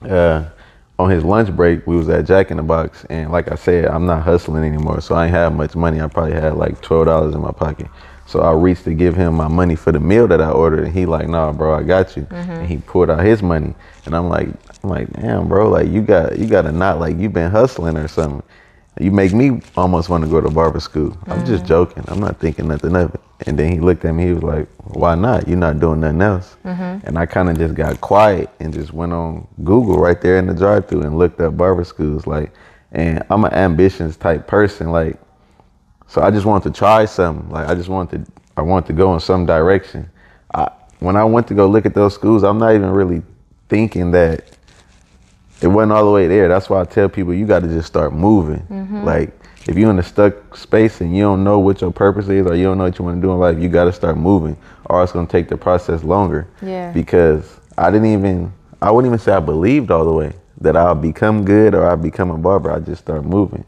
uh, 0.03 0.45
on 0.99 1.09
his 1.09 1.23
lunch 1.23 1.49
break, 1.55 1.85
we 1.87 1.95
was 1.95 2.07
at 2.09 2.25
Jack 2.25 2.51
in 2.51 2.57
the 2.57 2.63
Box, 2.63 3.05
and 3.09 3.31
like 3.31 3.51
I 3.51 3.55
said, 3.55 3.85
I'm 3.85 4.05
not 4.05 4.21
hustling 4.23 4.63
anymore, 4.63 5.01
so 5.01 5.15
I 5.15 5.25
ain't 5.25 5.33
have 5.33 5.53
much 5.55 5.75
money. 5.75 6.01
I 6.01 6.07
probably 6.07 6.33
had 6.33 6.55
like 6.55 6.81
twelve 6.81 7.05
dollars 7.05 7.33
in 7.33 7.41
my 7.41 7.51
pocket. 7.51 7.87
So 8.27 8.41
I 8.41 8.51
reached 8.53 8.83
to 8.83 8.93
give 8.93 9.15
him 9.15 9.33
my 9.33 9.47
money 9.47 9.75
for 9.75 9.91
the 9.91 9.99
meal 9.99 10.27
that 10.27 10.39
I 10.39 10.51
ordered, 10.51 10.83
and 10.85 10.93
he 10.93 11.07
like, 11.07 11.27
"Nah, 11.27 11.51
bro, 11.51 11.73
I 11.75 11.81
got 11.83 12.15
you." 12.15 12.27
And 12.29 12.67
he 12.67 12.77
pulled 12.77 13.09
out 13.09 13.23
his 13.25 13.41
money, 13.41 13.73
and 14.05 14.15
I'm 14.15 14.29
like, 14.29 14.49
"I'm 14.83 14.89
like, 14.91 15.11
damn, 15.13 15.47
bro, 15.47 15.67
like 15.67 15.87
you 15.89 16.03
got 16.03 16.37
you 16.37 16.45
got 16.45 16.61
to 16.63 16.71
not 16.71 16.99
like 16.99 17.17
you 17.17 17.27
been 17.29 17.49
hustling 17.49 17.97
or 17.97 18.07
something." 18.07 18.43
You 18.99 19.11
make 19.11 19.33
me 19.33 19.61
almost 19.77 20.09
want 20.09 20.25
to 20.25 20.29
go 20.29 20.41
to 20.41 20.49
barber 20.49 20.81
school. 20.81 21.17
I'm 21.27 21.45
just 21.45 21.63
mm. 21.63 21.67
joking. 21.67 22.03
I'm 22.09 22.19
not 22.19 22.39
thinking 22.39 22.67
nothing 22.67 22.95
of 22.97 23.15
it. 23.15 23.21
And 23.47 23.57
then 23.57 23.71
he 23.71 23.79
looked 23.79 24.03
at 24.03 24.13
me. 24.13 24.25
He 24.25 24.33
was 24.33 24.43
like, 24.43 24.67
"Why 24.83 25.15
not? 25.15 25.47
You're 25.47 25.57
not 25.57 25.79
doing 25.79 26.01
nothing 26.01 26.21
else." 26.21 26.57
Mm-hmm. 26.65 27.07
And 27.07 27.17
I 27.17 27.25
kind 27.25 27.49
of 27.49 27.57
just 27.57 27.75
got 27.75 28.01
quiet 28.01 28.49
and 28.59 28.73
just 28.73 28.91
went 28.91 29.13
on 29.13 29.47
Google 29.63 29.97
right 29.97 30.19
there 30.19 30.37
in 30.37 30.47
the 30.47 30.53
drive-through 30.53 31.03
and 31.03 31.17
looked 31.17 31.39
up 31.39 31.55
barber 31.55 31.85
schools. 31.85 32.27
Like, 32.27 32.51
and 32.91 33.23
I'm 33.29 33.45
an 33.45 33.53
ambitious 33.53 34.17
type 34.17 34.47
person. 34.47 34.91
Like, 34.91 35.17
so 36.07 36.21
I 36.21 36.29
just 36.29 36.45
wanted 36.45 36.73
to 36.73 36.77
try 36.77 37.05
something. 37.05 37.49
Like, 37.49 37.69
I 37.69 37.75
just 37.75 37.87
wanted 37.87 38.25
to, 38.25 38.31
I 38.57 38.61
wanted 38.61 38.87
to 38.87 38.93
go 38.93 39.13
in 39.13 39.21
some 39.21 39.45
direction. 39.45 40.09
I, 40.53 40.69
when 40.99 41.15
I 41.15 41.23
went 41.23 41.47
to 41.47 41.53
go 41.53 41.67
look 41.67 41.85
at 41.85 41.93
those 41.93 42.13
schools, 42.13 42.43
I'm 42.43 42.57
not 42.57 42.75
even 42.75 42.89
really 42.89 43.21
thinking 43.69 44.11
that 44.11 44.57
it 45.61 45.67
wasn't 45.67 45.91
all 45.91 46.05
the 46.05 46.11
way 46.11 46.27
there. 46.27 46.47
That's 46.47 46.69
why 46.69 46.81
I 46.81 46.85
tell 46.85 47.09
people 47.09 47.33
you 47.33 47.45
got 47.45 47.59
to 47.59 47.67
just 47.67 47.87
start 47.87 48.13
moving. 48.13 48.65
Like 49.03 49.33
if 49.67 49.77
you're 49.77 49.89
in 49.91 49.99
a 49.99 50.03
stuck 50.03 50.55
space 50.55 51.01
and 51.01 51.15
you 51.15 51.21
don't 51.21 51.43
know 51.43 51.59
what 51.59 51.81
your 51.81 51.91
purpose 51.91 52.27
is 52.29 52.45
or 52.47 52.55
you 52.55 52.63
don't 52.63 52.77
know 52.77 52.85
what 52.85 52.97
you 52.97 53.05
want 53.05 53.17
to 53.17 53.21
do 53.21 53.31
in 53.31 53.39
life, 53.39 53.57
you 53.59 53.69
got 53.69 53.85
to 53.85 53.93
start 53.93 54.17
moving, 54.17 54.57
or 54.85 55.03
it's 55.03 55.11
gonna 55.11 55.27
take 55.27 55.49
the 55.49 55.57
process 55.57 56.03
longer. 56.03 56.47
Yeah. 56.61 56.91
Because 56.91 57.59
I 57.77 57.91
didn't 57.91 58.07
even, 58.07 58.51
I 58.81 58.91
wouldn't 58.91 59.09
even 59.09 59.19
say 59.19 59.33
I 59.33 59.39
believed 59.39 59.91
all 59.91 60.05
the 60.05 60.13
way 60.13 60.33
that 60.61 60.75
I'll 60.75 60.95
become 60.95 61.45
good 61.45 61.73
or 61.75 61.87
I'll 61.87 61.97
become 61.97 62.31
a 62.31 62.37
barber. 62.37 62.71
I 62.71 62.79
just 62.79 63.01
start 63.01 63.25
moving, 63.25 63.63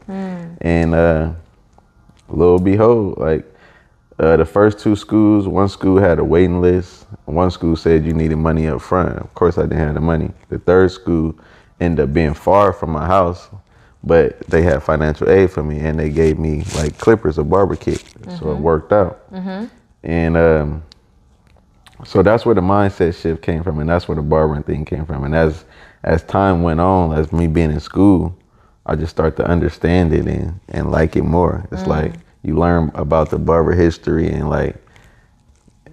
and 0.60 0.94
uh, 0.94 1.32
lo 2.28 2.56
and 2.56 2.64
behold, 2.64 3.18
like. 3.18 3.46
Uh, 4.18 4.36
the 4.36 4.44
first 4.44 4.78
two 4.78 4.94
schools, 4.94 5.48
one 5.48 5.68
school 5.68 5.98
had 5.98 6.20
a 6.20 6.24
waiting 6.24 6.60
list. 6.60 7.06
One 7.24 7.50
school 7.50 7.74
said 7.74 8.04
you 8.04 8.12
needed 8.12 8.36
money 8.36 8.68
up 8.68 8.80
front. 8.80 9.18
Of 9.18 9.34
course, 9.34 9.58
I 9.58 9.62
didn't 9.62 9.78
have 9.78 9.94
the 9.94 10.00
money. 10.00 10.30
The 10.48 10.58
third 10.60 10.92
school 10.92 11.34
ended 11.82 12.08
up 12.08 12.14
being 12.14 12.34
far 12.34 12.72
from 12.72 12.90
my 12.90 13.06
house, 13.06 13.48
but 14.04 14.40
they 14.46 14.62
had 14.62 14.82
financial 14.82 15.28
aid 15.28 15.50
for 15.50 15.62
me 15.62 15.78
and 15.80 15.98
they 15.98 16.10
gave 16.10 16.38
me 16.38 16.64
like 16.76 16.98
clippers, 16.98 17.38
a 17.38 17.44
barber 17.44 17.76
kit. 17.76 18.00
So 18.00 18.28
it 18.28 18.40
mm-hmm. 18.40 18.62
worked 18.62 18.92
out. 18.92 19.32
Mm-hmm. 19.32 19.66
And 20.04 20.36
um, 20.36 20.82
so 22.04 22.22
that's 22.22 22.44
where 22.44 22.54
the 22.54 22.60
mindset 22.60 23.20
shift 23.20 23.42
came 23.42 23.62
from, 23.62 23.78
and 23.78 23.88
that's 23.88 24.08
where 24.08 24.16
the 24.16 24.22
barbering 24.22 24.64
thing 24.64 24.84
came 24.84 25.06
from. 25.06 25.24
And 25.24 25.34
as 25.34 25.64
as 26.02 26.24
time 26.24 26.62
went 26.62 26.80
on, 26.80 27.16
as 27.16 27.32
me 27.32 27.46
being 27.46 27.70
in 27.70 27.78
school, 27.78 28.36
I 28.86 28.96
just 28.96 29.10
start 29.10 29.36
to 29.36 29.46
understand 29.46 30.12
it 30.12 30.26
and 30.26 30.58
and 30.68 30.90
like 30.90 31.16
it 31.16 31.22
more. 31.22 31.66
It's 31.70 31.82
mm. 31.82 31.88
like 31.88 32.14
you 32.42 32.56
learn 32.56 32.90
about 32.94 33.30
the 33.30 33.38
barber 33.38 33.72
history 33.72 34.28
and 34.28 34.50
like 34.50 34.76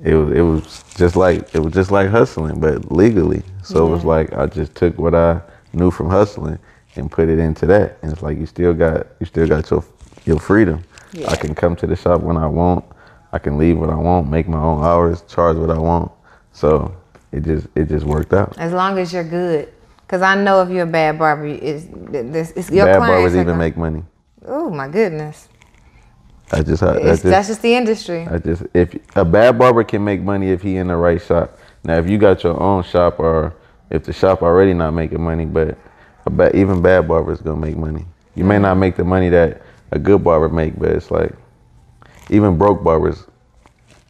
it 0.03 0.15
was 0.15 0.31
it 0.31 0.41
was 0.41 0.83
just 0.95 1.15
like 1.15 1.53
it 1.53 1.59
was 1.59 1.73
just 1.73 1.91
like 1.91 2.09
hustling, 2.09 2.59
but 2.59 2.91
legally. 2.91 3.43
So 3.61 3.85
it 3.85 3.89
was 3.91 4.03
like 4.03 4.33
I 4.33 4.47
just 4.47 4.73
took 4.73 4.97
what 4.97 5.13
I 5.13 5.41
knew 5.73 5.91
from 5.91 6.09
hustling 6.09 6.59
and 6.95 7.11
put 7.11 7.29
it 7.29 7.39
into 7.39 7.65
that, 7.67 7.97
and 8.01 8.11
it's 8.11 8.21
like 8.21 8.37
you 8.37 8.45
still 8.45 8.73
got 8.73 9.07
you 9.19 9.25
still 9.25 9.47
got 9.47 9.69
your 9.69 9.83
your 10.25 10.39
freedom. 10.39 10.83
I 11.27 11.35
can 11.35 11.55
come 11.55 11.75
to 11.77 11.87
the 11.87 11.95
shop 11.95 12.21
when 12.21 12.37
I 12.37 12.47
want. 12.47 12.85
I 13.31 13.39
can 13.39 13.57
leave 13.57 13.77
when 13.77 13.89
I 13.89 13.95
want, 13.95 14.27
make 14.27 14.47
my 14.47 14.59
own 14.59 14.83
hours, 14.83 15.21
charge 15.27 15.57
what 15.57 15.69
I 15.69 15.77
want. 15.77 16.11
So 16.51 16.95
it 17.31 17.43
just 17.43 17.67
it 17.75 17.87
just 17.87 18.05
worked 18.05 18.33
out. 18.33 18.57
As 18.57 18.73
long 18.73 18.97
as 18.97 19.13
you're 19.13 19.23
good. 19.23 19.73
Because 20.09 20.23
I 20.23 20.33
know 20.33 20.63
if 20.63 20.69
you're 20.71 20.85
a 20.85 20.87
bad 20.87 21.19
barber, 21.19 21.45
it's, 21.45 21.85
this, 21.85 22.49
it's 22.55 22.71
your 22.71 22.87
Bad 22.87 22.97
barbers 22.97 23.35
even 23.35 23.59
make 23.59 23.77
money. 23.77 24.01
Oh 24.43 24.67
my 24.71 24.87
goodness. 24.87 25.49
I 26.51 26.63
just, 26.63 26.81
I, 26.81 26.95
It's, 26.95 27.03
that's 27.05 27.21
that's 27.21 27.47
just, 27.47 27.49
just 27.49 27.61
the 27.61 27.75
industry. 27.75 28.27
I 28.27 28.39
just, 28.39 28.63
if 28.73 28.95
a 29.15 29.23
bad 29.23 29.59
barber 29.59 29.83
can 29.83 30.03
make 30.03 30.21
money 30.21 30.49
if 30.49 30.63
he 30.63 30.77
in 30.77 30.87
the 30.87 30.95
right 30.95 31.21
shop. 31.21 31.59
Now, 31.83 31.97
if 31.99 32.09
you 32.09 32.17
got 32.17 32.43
your 32.43 32.59
own 32.59 32.81
shop 32.81 33.19
or 33.19 33.53
if 33.89 34.03
the 34.03 34.13
shop 34.13 34.41
already 34.41 34.73
not 34.73 34.91
making 34.91 35.21
money, 35.21 35.45
but 35.45 35.77
a 36.25 36.29
ba- 36.29 36.55
even 36.55 36.81
bad 36.81 37.07
barbers 37.07 37.41
gonna 37.41 37.59
make 37.59 37.77
money. 37.77 38.05
You 38.35 38.43
may 38.43 38.59
not 38.59 38.75
make 38.77 38.95
the 38.95 39.03
money 39.03 39.29
that 39.29 39.61
a 39.91 39.99
good 39.99 40.23
barber 40.23 40.49
make, 40.49 40.77
but 40.77 40.89
it's 40.91 41.11
like 41.11 41.33
even 42.29 42.57
broke 42.57 42.83
barbers 42.83 43.25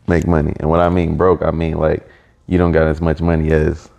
make 0.07 0.27
money. 0.27 0.53
And 0.59 0.69
what 0.69 0.79
I 0.79 0.89
mean 0.89 1.15
broke, 1.15 1.41
I 1.41 1.51
mean 1.51 1.77
like 1.77 2.07
you 2.47 2.57
don't 2.57 2.71
got 2.71 2.87
as 2.87 3.01
much 3.01 3.21
money 3.21 3.51
as 3.51 3.89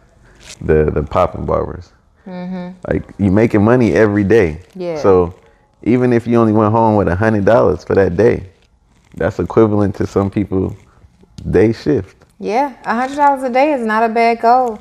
the 0.60 0.90
the 0.90 1.02
popping 1.02 1.46
barbers. 1.46 1.92
Mm-hmm. 2.26 2.78
Like 2.88 3.04
you 3.18 3.30
making 3.30 3.64
money 3.64 3.92
every 3.94 4.24
day. 4.24 4.60
Yeah. 4.74 4.98
So 4.98 5.34
even 5.82 6.12
if 6.12 6.26
you 6.26 6.36
only 6.36 6.52
went 6.52 6.72
home 6.72 6.96
with 6.96 7.08
a 7.08 7.16
hundred 7.16 7.44
dollars 7.44 7.84
for 7.84 7.94
that 7.94 8.16
day, 8.16 8.50
that's 9.14 9.38
equivalent 9.38 9.94
to 9.96 10.06
some 10.06 10.30
people 10.30 10.76
day 11.50 11.72
shift. 11.72 12.16
Yeah, 12.38 12.74
a 12.84 12.94
hundred 12.94 13.16
dollars 13.16 13.42
a 13.42 13.50
day 13.50 13.72
is 13.72 13.84
not 13.84 14.02
a 14.02 14.08
bad 14.08 14.40
goal. 14.40 14.80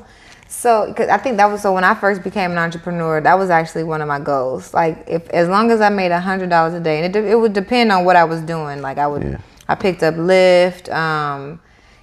So, 0.52 0.92
cause 0.94 1.08
I 1.08 1.16
think 1.16 1.36
that 1.36 1.46
was 1.46 1.62
so 1.62 1.72
when 1.72 1.84
I 1.84 1.94
first 1.94 2.24
became 2.24 2.50
an 2.50 2.58
entrepreneur, 2.58 3.20
that 3.20 3.38
was 3.38 3.50
actually 3.50 3.84
one 3.84 4.02
of 4.02 4.08
my 4.08 4.18
goals. 4.18 4.74
Like, 4.74 5.04
if 5.06 5.28
as 5.30 5.48
long 5.48 5.70
as 5.70 5.80
I 5.80 5.90
made 5.90 6.10
a 6.10 6.18
hundred 6.20 6.50
dollars 6.50 6.74
a 6.74 6.80
day, 6.80 7.00
and 7.04 7.14
it, 7.14 7.24
it 7.24 7.36
would 7.36 7.52
depend 7.52 7.92
on 7.92 8.04
what 8.04 8.16
I 8.16 8.24
was 8.24 8.40
doing. 8.40 8.82
Like, 8.82 8.98
I 8.98 9.06
would, 9.06 9.22
Yeah. 9.22 9.38
I 9.68 9.76
picked 9.76 10.02
up 10.02 10.16
Lyft. 10.16 10.92
Um, 10.92 11.60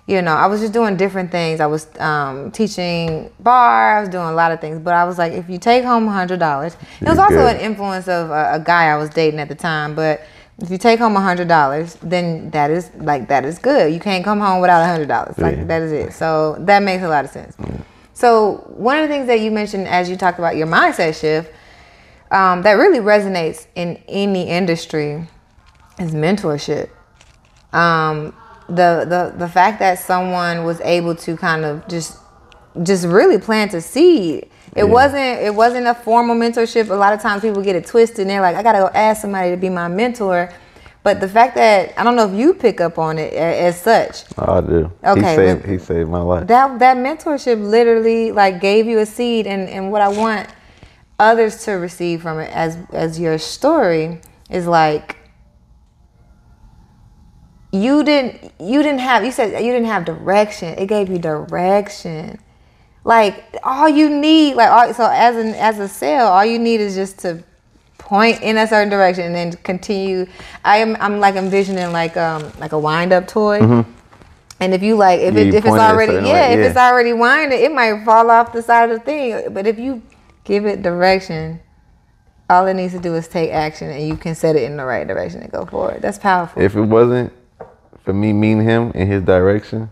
you 0.07 0.21
know, 0.21 0.31
I 0.31 0.45
was 0.45 0.61
just 0.61 0.71
doing 0.71 0.95
different 0.95 1.29
things. 1.29 1.59
I 1.59 1.65
was 1.65 1.87
um, 1.99 2.49
teaching 2.51 3.29
bar. 3.41 3.97
I 3.97 3.99
was 3.99 4.07
doing 4.07 4.27
a 4.27 4.31
lot 4.31 4.53
of 4.53 4.61
things. 4.61 4.79
But 4.79 4.93
I 4.93 5.03
was 5.03 5.17
like, 5.17 5.33
if 5.33 5.49
you 5.49 5.57
take 5.57 5.83
home 5.83 6.07
a 6.07 6.11
hundred 6.13 6.39
dollars, 6.39 6.77
it 7.01 7.09
was 7.09 7.19
also 7.19 7.45
an 7.47 7.57
influence 7.57 8.07
of 8.07 8.29
a, 8.29 8.53
a 8.53 8.59
guy 8.63 8.85
I 8.85 8.95
was 8.95 9.09
dating 9.09 9.41
at 9.41 9.49
the 9.49 9.55
time. 9.55 9.93
But 9.93 10.21
if 10.59 10.71
you 10.71 10.77
take 10.77 10.99
home 10.99 11.17
a 11.17 11.21
hundred 11.21 11.49
dollars, 11.49 11.95
then 12.01 12.49
that 12.51 12.71
is 12.71 12.89
like 12.95 13.27
that 13.27 13.43
is 13.43 13.59
good. 13.59 13.93
You 13.93 13.99
can't 13.99 14.23
come 14.23 14.39
home 14.39 14.61
without 14.61 14.81
a 14.81 14.87
hundred 14.87 15.09
dollars. 15.09 15.37
Like 15.37 15.57
Yeah. 15.57 15.63
that 15.65 15.81
is 15.81 15.91
it. 15.91 16.13
So 16.13 16.55
that 16.61 16.81
makes 16.81 17.03
a 17.03 17.09
lot 17.09 17.25
of 17.25 17.31
sense. 17.31 17.57
So 18.17 18.63
one 18.75 18.97
of 18.97 19.03
the 19.07 19.13
things 19.13 19.27
that 19.27 19.41
you 19.41 19.51
mentioned 19.51 19.87
as 19.87 20.09
you 20.09 20.17
talked 20.17 20.39
about 20.39 20.55
your 20.55 20.65
mindset 20.65 21.21
shift, 21.21 21.53
um, 22.31 22.63
that 22.63 22.71
really 22.71 22.97
resonates 22.97 23.67
in 23.75 24.01
any 24.07 24.49
industry, 24.49 25.27
is 25.99 26.15
mentorship. 26.15 26.89
Um, 27.73 28.33
the 28.69 29.05
the 29.07 29.35
the 29.37 29.47
fact 29.47 29.77
that 29.81 29.99
someone 29.99 30.63
was 30.63 30.81
able 30.81 31.13
to 31.13 31.37
kind 31.37 31.63
of 31.63 31.87
just 31.87 32.17
just 32.81 33.05
really 33.05 33.37
plant 33.37 33.75
a 33.75 33.81
seed. 33.81 34.49
It 34.75 34.77
Yeah. 34.77 34.83
wasn't 34.85 35.39
it 35.41 35.53
wasn't 35.53 35.85
a 35.85 35.93
formal 35.93 36.35
mentorship. 36.35 36.89
A 36.89 36.95
lot 36.95 37.13
of 37.13 37.21
times 37.21 37.43
people 37.43 37.61
get 37.61 37.75
it 37.75 37.85
twisted 37.85 38.21
and 38.21 38.31
they're 38.31 38.41
like, 38.41 38.55
I 38.55 38.63
gotta 38.63 38.79
go 38.79 38.89
ask 38.95 39.21
somebody 39.21 39.51
to 39.51 39.57
be 39.57 39.69
my 39.69 39.89
mentor. 39.89 40.49
But 41.07 41.21
the 41.21 41.29
fact 41.29 41.55
that 41.55 41.97
I 41.97 42.03
don't 42.03 42.17
know 42.17 42.29
if 42.29 42.37
you 42.37 42.53
pick 42.53 42.81
up 42.81 42.97
on 42.97 43.17
it 43.17 43.31
as 43.31 43.79
such. 43.79 44.25
I 44.37 44.59
do. 44.59 44.91
Okay, 45.05 45.29
He 45.29 45.35
saved, 45.37 45.65
he 45.65 45.77
saved 45.77 46.09
my 46.09 46.19
life. 46.19 46.47
That 46.47 46.79
that 46.79 46.97
mentorship 46.97 47.65
literally 47.65 48.33
like 48.33 48.59
gave 48.59 48.87
you 48.87 48.99
a 48.99 49.05
seed 49.05 49.47
and, 49.47 49.69
and 49.69 49.89
what 49.89 50.01
I 50.01 50.09
want 50.09 50.49
others 51.17 51.63
to 51.63 51.71
receive 51.75 52.21
from 52.23 52.39
it 52.39 52.51
as 52.51 52.77
as 52.91 53.21
your 53.21 53.37
story 53.37 54.19
is 54.49 54.67
like 54.67 55.15
you 57.71 58.03
didn't 58.03 58.51
you 58.59 58.83
didn't 58.83 58.99
have 58.99 59.23
you 59.23 59.31
said 59.31 59.63
you 59.63 59.71
didn't 59.71 59.87
have 59.87 60.03
direction. 60.03 60.77
It 60.77 60.87
gave 60.87 61.07
you 61.07 61.19
direction. 61.19 62.37
Like 63.05 63.45
all 63.63 63.87
you 63.87 64.09
need, 64.09 64.55
like 64.55 64.69
all, 64.69 64.93
so 64.93 65.09
as 65.09 65.37
an 65.37 65.55
as 65.55 65.79
a 65.79 65.87
sale, 65.87 66.25
all 66.25 66.43
you 66.43 66.59
need 66.59 66.81
is 66.81 66.95
just 66.95 67.19
to 67.19 67.45
point 68.07 68.41
in 68.41 68.57
a 68.57 68.65
certain 68.65 68.89
direction 68.89 69.25
and 69.25 69.35
then 69.35 69.51
continue. 69.63 70.25
I 70.63 70.77
am 70.77 70.95
I'm 70.99 71.19
like 71.19 71.35
envisioning 71.35 71.91
like 71.91 72.15
um 72.15 72.51
like 72.57 72.71
a 72.71 72.79
wind 72.79 73.11
up 73.11 73.27
toy. 73.27 73.59
And 74.59 74.73
if 74.73 74.81
you 74.81 74.95
like, 74.95 75.19
if, 75.19 75.35
Yeah, 75.35 75.41
it, 75.41 75.47
if 75.49 75.55
it's 75.55 75.67
point 75.67 75.81
it 75.81 75.83
a 75.83 75.87
already, 75.87 76.13
yeah, 76.27 76.47
if 76.47 76.59
it's 76.59 76.77
already 76.77 77.13
winded, 77.13 77.59
it 77.59 77.71
might 77.71 78.03
fall 78.03 78.31
off 78.31 78.53
the 78.53 78.63
side 78.63 78.89
of 78.89 78.99
the 78.99 79.05
thing. 79.05 79.53
But 79.53 79.67
if 79.67 79.77
you 79.77 80.01
give 80.45 80.65
it 80.65 80.81
direction, 80.81 81.59
all 82.49 82.65
it 82.65 82.73
needs 82.73 82.93
to 82.93 82.99
do 82.99 83.13
is 83.15 83.27
take 83.27 83.51
action, 83.51 83.89
and 83.89 84.07
you 84.07 84.17
can 84.17 84.33
set 84.33 84.55
it 84.55 84.63
in 84.63 84.77
the 84.77 84.85
right 84.85 85.05
direction 85.05 85.41
and 85.41 85.51
go 85.51 85.65
forward. 85.65 86.01
That's 86.01 86.17
powerful. 86.17 86.59
If 86.59 86.75
it 86.75 86.81
wasn't 86.81 87.31
for 88.03 88.13
me 88.13 88.33
meeting 88.33 88.63
him 88.63 88.91
in 88.95 89.07
his 89.07 89.21
direction, 89.21 89.91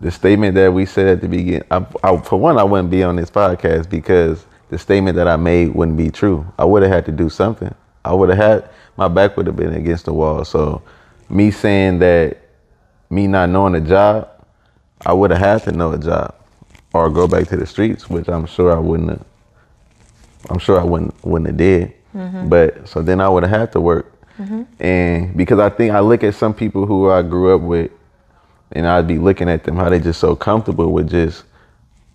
the 0.00 0.12
statement 0.12 0.54
that 0.54 0.72
we 0.72 0.86
said 0.86 1.08
at 1.08 1.20
the 1.20 1.28
beginning, 1.28 1.64
I, 1.70 1.84
I, 2.04 2.16
for 2.18 2.38
one, 2.38 2.58
I 2.58 2.64
wouldn't 2.64 2.90
be 2.90 3.02
on 3.02 3.16
this 3.16 3.30
podcast 3.30 3.90
because 3.90 4.46
the 4.70 4.78
statement 4.78 5.16
that 5.16 5.28
I 5.28 5.36
made 5.36 5.74
wouldn't 5.74 5.96
be 5.98 6.10
true. 6.10 6.46
I 6.58 6.64
would 6.64 6.82
have 6.82 6.90
had 6.90 7.06
to 7.06 7.12
do 7.12 7.28
something. 7.28 7.74
I 8.04 8.14
would 8.14 8.30
have 8.30 8.38
had 8.38 8.70
my 8.96 9.08
back 9.08 9.36
would 9.36 9.46
have 9.46 9.56
been 9.56 9.74
against 9.74 10.04
the 10.04 10.12
wall. 10.12 10.44
So, 10.44 10.82
me 11.28 11.50
saying 11.50 11.98
that, 11.98 12.38
me 13.08 13.26
not 13.26 13.48
knowing 13.50 13.74
a 13.74 13.80
job, 13.80 14.28
I 15.04 15.12
would 15.12 15.30
have 15.30 15.40
had 15.40 15.62
to 15.64 15.72
know 15.72 15.92
a 15.92 15.98
job 15.98 16.34
or 16.92 17.10
go 17.10 17.26
back 17.26 17.48
to 17.48 17.56
the 17.56 17.66
streets, 17.66 18.08
which 18.08 18.28
I'm 18.28 18.46
sure 18.46 18.74
I 18.74 18.78
wouldn't 18.78 19.10
have. 19.10 19.24
I'm 20.48 20.58
sure 20.58 20.80
I 20.80 20.84
wouldn't 20.84 21.14
wouldn't 21.24 21.48
have 21.48 21.56
did. 21.56 21.94
Mm-hmm. 22.14 22.48
But 22.48 22.88
so 22.88 23.02
then 23.02 23.20
I 23.20 23.28
would 23.28 23.42
have 23.42 23.52
had 23.60 23.72
to 23.72 23.80
work. 23.80 24.12
Mm-hmm. 24.38 24.62
And 24.82 25.36
because 25.36 25.58
I 25.58 25.68
think 25.68 25.92
I 25.92 26.00
look 26.00 26.24
at 26.24 26.34
some 26.34 26.54
people 26.54 26.86
who 26.86 27.10
I 27.10 27.22
grew 27.22 27.54
up 27.54 27.60
with, 27.60 27.90
and 28.72 28.86
I'd 28.86 29.06
be 29.06 29.18
looking 29.18 29.48
at 29.48 29.64
them 29.64 29.76
how 29.76 29.88
they 29.88 29.98
just 29.98 30.20
so 30.20 30.36
comfortable 30.36 30.92
with 30.92 31.10
just 31.10 31.44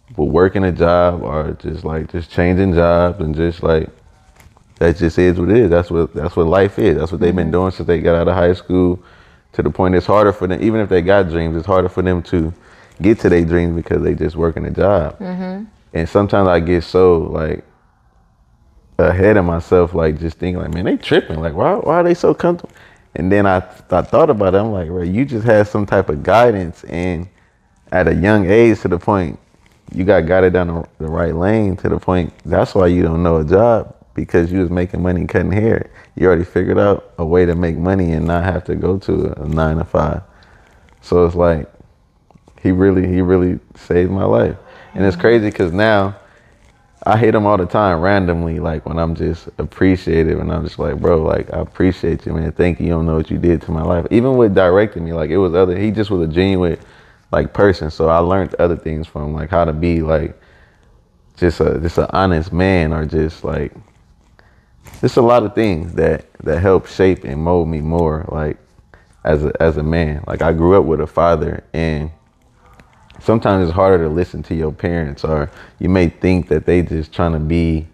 with 0.10 0.30
working 0.30 0.64
a 0.64 0.72
job 0.72 1.22
or 1.24 1.54
just 1.60 1.84
like 1.84 2.12
just 2.12 2.30
changing 2.30 2.74
jobs 2.74 3.20
and 3.20 3.36
just 3.36 3.64
like 3.64 3.90
that 4.80 4.98
just 4.98 5.18
is 5.18 5.40
what 5.40 5.50
it 5.50 5.58
is. 5.58 5.70
That's 5.70 5.90
what 5.90 6.14
that's 6.14 6.36
what 6.36 6.48
life 6.48 6.78
is. 6.80 6.98
That's 6.98 7.12
what 7.12 7.22
they've 7.22 7.36
been 7.36 7.46
mm-hmm. 7.46 7.52
doing 7.52 7.72
since 7.72 7.88
they 7.88 8.00
got 8.02 8.16
out 8.16 8.28
of 8.28 8.36
high 8.36 8.54
school. 8.54 9.02
To 9.54 9.64
the 9.64 9.70
point 9.70 9.96
it's 9.96 10.06
harder 10.06 10.34
for 10.34 10.48
them, 10.48 10.62
even 10.62 10.82
if 10.82 10.90
they 10.90 11.02
got 11.02 11.30
dreams, 11.30 11.56
it's 11.56 11.66
harder 11.66 11.88
for 11.88 12.02
them 12.02 12.22
to 12.24 12.54
get 13.02 13.20
to 13.22 13.30
their 13.30 13.46
dreams 13.46 13.76
because 13.76 14.04
they 14.04 14.14
just 14.14 14.36
working 14.36 14.66
a 14.66 14.72
job. 14.72 15.18
Mm-hmm. 15.20 15.64
And 15.94 16.10
sometimes 16.10 16.50
I 16.50 16.60
get 16.60 16.84
so 16.84 17.20
like 17.20 17.64
ahead 19.00 19.38
of 19.38 19.46
myself, 19.46 19.94
like 19.94 20.20
just 20.20 20.38
thinking 20.38 20.62
like, 20.62 20.74
man, 20.74 20.86
they 20.86 20.98
tripping. 20.98 21.40
Like, 21.40 21.54
why 21.54 21.76
why 21.76 21.96
are 21.96 22.04
they 22.04 22.14
so 22.14 22.34
comfortable? 22.34 22.76
And 23.16 23.32
then 23.32 23.46
I 23.46 23.58
I 23.90 24.02
thought 24.02 24.30
about 24.30 24.56
it. 24.56 24.58
I'm 24.58 24.72
like, 24.72 24.90
right, 24.90 25.08
you 25.08 25.24
just 25.24 25.46
had 25.46 25.68
some 25.68 25.86
type 25.86 26.10
of 26.10 26.22
guidance, 26.22 26.84
and 26.84 27.30
at 27.94 28.10
a 28.10 28.14
young 28.14 28.50
age, 28.50 28.82
to 28.82 28.90
the 28.90 29.00
point 29.00 29.40
you 29.94 30.04
got 30.04 30.26
guided 30.26 30.54
down 30.54 30.68
the, 30.68 30.88
the 31.00 31.08
right 31.08 31.36
lane. 31.36 31.78
To 31.78 31.90
the 31.90 32.00
point 32.00 32.34
that's 32.46 32.76
why 32.76 32.88
you 32.88 33.04
don't 33.04 33.24
know 33.24 33.38
a 33.38 33.46
job 33.46 33.96
because 34.14 34.52
you 34.52 34.60
was 34.60 34.70
making 34.70 35.02
money 35.02 35.26
cutting 35.28 35.52
hair. 35.52 35.90
You 36.16 36.28
already 36.28 36.46
figured 36.46 36.80
out 36.80 37.14
a 37.18 37.26
way 37.26 37.46
to 37.46 37.56
make 37.56 37.78
money 37.78 38.14
and 38.14 38.26
not 38.26 38.44
have 38.44 38.64
to 38.66 38.76
go 38.76 38.98
to 39.00 39.42
a 39.42 39.48
nine 39.48 39.78
to 39.78 39.84
five. 39.86 40.22
So 41.02 41.26
it's 41.26 41.36
like 41.36 41.70
he 42.62 42.72
really 42.72 43.08
he 43.08 43.22
really 43.22 43.60
saved 43.76 44.12
my 44.12 44.26
life, 44.26 44.58
and 44.94 45.06
it's 45.06 45.16
mm-hmm. 45.16 45.22
crazy 45.22 45.50
because 45.50 45.72
now. 45.72 46.16
I 47.08 47.18
hit 47.18 47.36
him 47.36 47.46
all 47.46 47.58
the 47.58 47.68
time 47.68 48.02
randomly, 48.02 48.60
like 48.60 48.88
when 48.88 48.98
I'm 48.98 49.14
just 49.14 49.48
appreciative 49.60 50.40
and 50.40 50.52
I'm 50.52 50.64
just 50.64 50.80
like, 50.80 51.00
bro, 51.00 51.22
like 51.22 51.54
I 51.54 51.60
appreciate 51.60 52.26
you, 52.26 52.34
man. 52.34 52.52
Thank 52.52 52.80
you. 52.80 52.88
You 52.88 52.94
don't 52.94 53.06
know 53.06 53.18
what 53.18 53.30
you 53.30 53.38
did 53.38 53.62
to 53.64 53.72
my 53.72 53.84
life. 53.84 54.08
Even 54.10 54.38
with 54.38 54.56
directing 54.56 55.06
me, 55.06 55.14
like 55.14 55.30
it 55.30 55.38
was 55.38 55.54
other. 55.54 55.78
He 55.78 55.92
just 55.92 56.10
was 56.10 56.28
a 56.28 56.32
genuine, 56.32 56.80
like 57.32 57.54
person. 57.54 57.92
So 57.92 58.10
I 58.10 58.20
learned 58.20 58.56
other 58.56 58.76
things 58.76 59.08
from 59.08 59.34
like 59.34 59.50
how 59.50 59.66
to 59.66 59.74
be 59.74 60.02
like, 60.02 60.40
just 61.38 61.60
a 61.60 61.80
just 61.80 61.98
an 61.98 62.08
honest 62.12 62.54
man 62.54 62.94
or 62.94 63.06
just 63.06 63.44
like, 63.44 63.74
just 65.02 65.18
a 65.18 65.22
lot 65.22 65.44
of 65.44 65.54
things 65.54 65.94
that 65.94 66.32
that 66.44 66.62
help 66.62 66.88
shape 66.88 67.24
and 67.24 67.42
mold 67.42 67.68
me 67.68 67.82
more 67.82 68.26
like 68.30 68.58
as 69.24 69.44
a 69.44 69.52
as 69.62 69.78
a 69.78 69.84
man. 69.84 70.24
Like 70.28 70.42
I 70.42 70.54
grew 70.54 70.78
up 70.78 70.86
with 70.86 71.02
a 71.02 71.08
father 71.08 71.64
and 71.74 72.12
sometimes 73.20 73.68
it's 73.68 73.76
harder 73.76 74.04
to 74.04 74.10
listen 74.10 74.44
to 74.44 74.56
your 74.56 74.72
parents 74.72 75.24
or 75.24 75.50
you 75.80 75.90
may 75.90 76.10
think 76.10 76.48
that 76.50 76.66
they 76.66 76.82
just 76.82 77.12
trying 77.12 77.34
to 77.34 77.40
be 77.40 77.88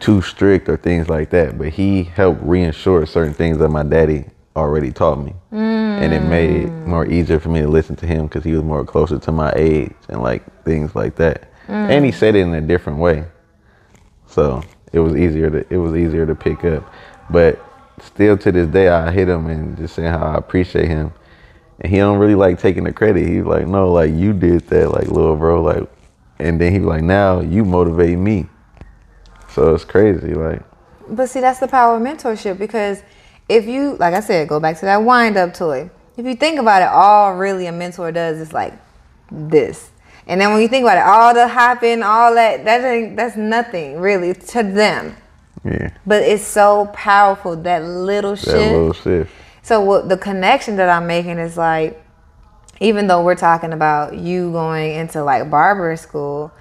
too 0.00 0.20
strict 0.22 0.68
or 0.68 0.76
things 0.76 1.08
like 1.08 1.30
that 1.30 1.58
but 1.58 1.68
he 1.68 2.04
helped 2.04 2.42
reinsure 2.44 3.06
certain 3.06 3.34
things 3.34 3.58
that 3.58 3.68
my 3.68 3.82
daddy 3.82 4.24
already 4.58 4.92
taught 4.92 5.16
me 5.16 5.34
and 5.52 6.12
it 6.12 6.20
made 6.20 6.64
it 6.64 6.68
mm. 6.68 6.86
more 6.86 7.06
easier 7.06 7.40
for 7.40 7.48
me 7.48 7.60
to 7.60 7.68
listen 7.68 7.96
to 7.96 8.06
him 8.06 8.26
because 8.26 8.44
he 8.44 8.52
was 8.52 8.62
more 8.62 8.84
closer 8.84 9.18
to 9.18 9.32
my 9.32 9.52
age 9.56 9.94
and 10.08 10.22
like 10.22 10.42
things 10.64 10.94
like 10.94 11.16
that 11.16 11.50
and 11.68 12.04
he 12.04 12.10
mm. 12.10 12.14
said 12.14 12.34
it 12.34 12.40
in 12.40 12.54
a 12.54 12.60
different 12.60 12.98
way 12.98 13.24
so 14.26 14.62
it 14.92 15.00
was 15.00 15.16
easier 15.16 15.50
to 15.50 15.66
it 15.72 15.78
was 15.78 15.94
easier 15.94 16.26
to 16.26 16.34
pick 16.34 16.64
up 16.64 16.92
but 17.30 17.64
still 18.00 18.36
to 18.36 18.52
this 18.52 18.68
day 18.68 18.88
i 18.88 19.10
hit 19.10 19.28
him 19.28 19.46
and 19.46 19.76
just 19.76 19.94
saying 19.94 20.10
how 20.10 20.26
i 20.26 20.36
appreciate 20.36 20.88
him 20.88 21.12
and 21.80 21.92
he 21.92 21.98
don't 21.98 22.18
really 22.18 22.34
like 22.34 22.58
taking 22.58 22.84
the 22.84 22.92
credit. 22.92 23.26
He's 23.26 23.44
like, 23.44 23.66
no, 23.66 23.92
like 23.92 24.12
you 24.12 24.32
did 24.32 24.62
that, 24.68 24.90
like 24.90 25.08
little 25.08 25.36
bro, 25.36 25.62
like. 25.62 25.88
And 26.40 26.60
then 26.60 26.72
he 26.72 26.78
was 26.78 26.86
like, 26.86 27.02
now 27.02 27.40
you 27.40 27.64
motivate 27.64 28.18
me. 28.18 28.46
So 29.50 29.74
it's 29.74 29.84
crazy, 29.84 30.34
like. 30.34 30.62
But 31.08 31.28
see, 31.28 31.40
that's 31.40 31.58
the 31.58 31.68
power 31.68 31.96
of 31.96 32.02
mentorship 32.02 32.58
because 32.58 33.02
if 33.48 33.66
you, 33.66 33.96
like 33.96 34.14
I 34.14 34.20
said, 34.20 34.48
go 34.48 34.60
back 34.60 34.78
to 34.80 34.84
that 34.84 35.02
wind 35.02 35.36
up 35.36 35.54
toy. 35.54 35.90
If 36.16 36.26
you 36.26 36.34
think 36.34 36.58
about 36.58 36.82
it, 36.82 36.88
all 36.88 37.36
really 37.36 37.66
a 37.66 37.72
mentor 37.72 38.12
does 38.12 38.38
is 38.38 38.52
like 38.52 38.74
this. 39.30 39.90
And 40.26 40.40
then 40.40 40.52
when 40.52 40.60
you 40.60 40.68
think 40.68 40.82
about 40.82 40.98
it, 40.98 41.04
all 41.04 41.32
the 41.32 41.48
hopping, 41.48 42.02
all 42.02 42.34
that, 42.34 42.64
that 42.64 43.16
that's 43.16 43.36
nothing 43.36 43.98
really 43.98 44.34
to 44.34 44.62
them. 44.62 45.16
Yeah. 45.64 45.90
But 46.06 46.22
it's 46.22 46.44
so 46.44 46.90
powerful 46.92 47.56
that 47.56 47.82
little 47.84 48.32
That 48.32 48.44
shift. 48.44 48.72
little 48.72 48.92
shift. 48.92 49.32
So 49.62 49.80
what 49.80 50.08
the 50.08 50.16
connection 50.16 50.76
that 50.76 50.88
I'm 50.88 51.06
making 51.06 51.38
is 51.38 51.56
like, 51.56 52.02
even 52.80 53.06
though 53.06 53.22
we're 53.24 53.34
talking 53.34 53.72
about 53.72 54.16
you 54.16 54.52
going 54.52 54.94
into 54.94 55.24
like 55.24 55.50
barber 55.50 55.96
school, 55.96 56.52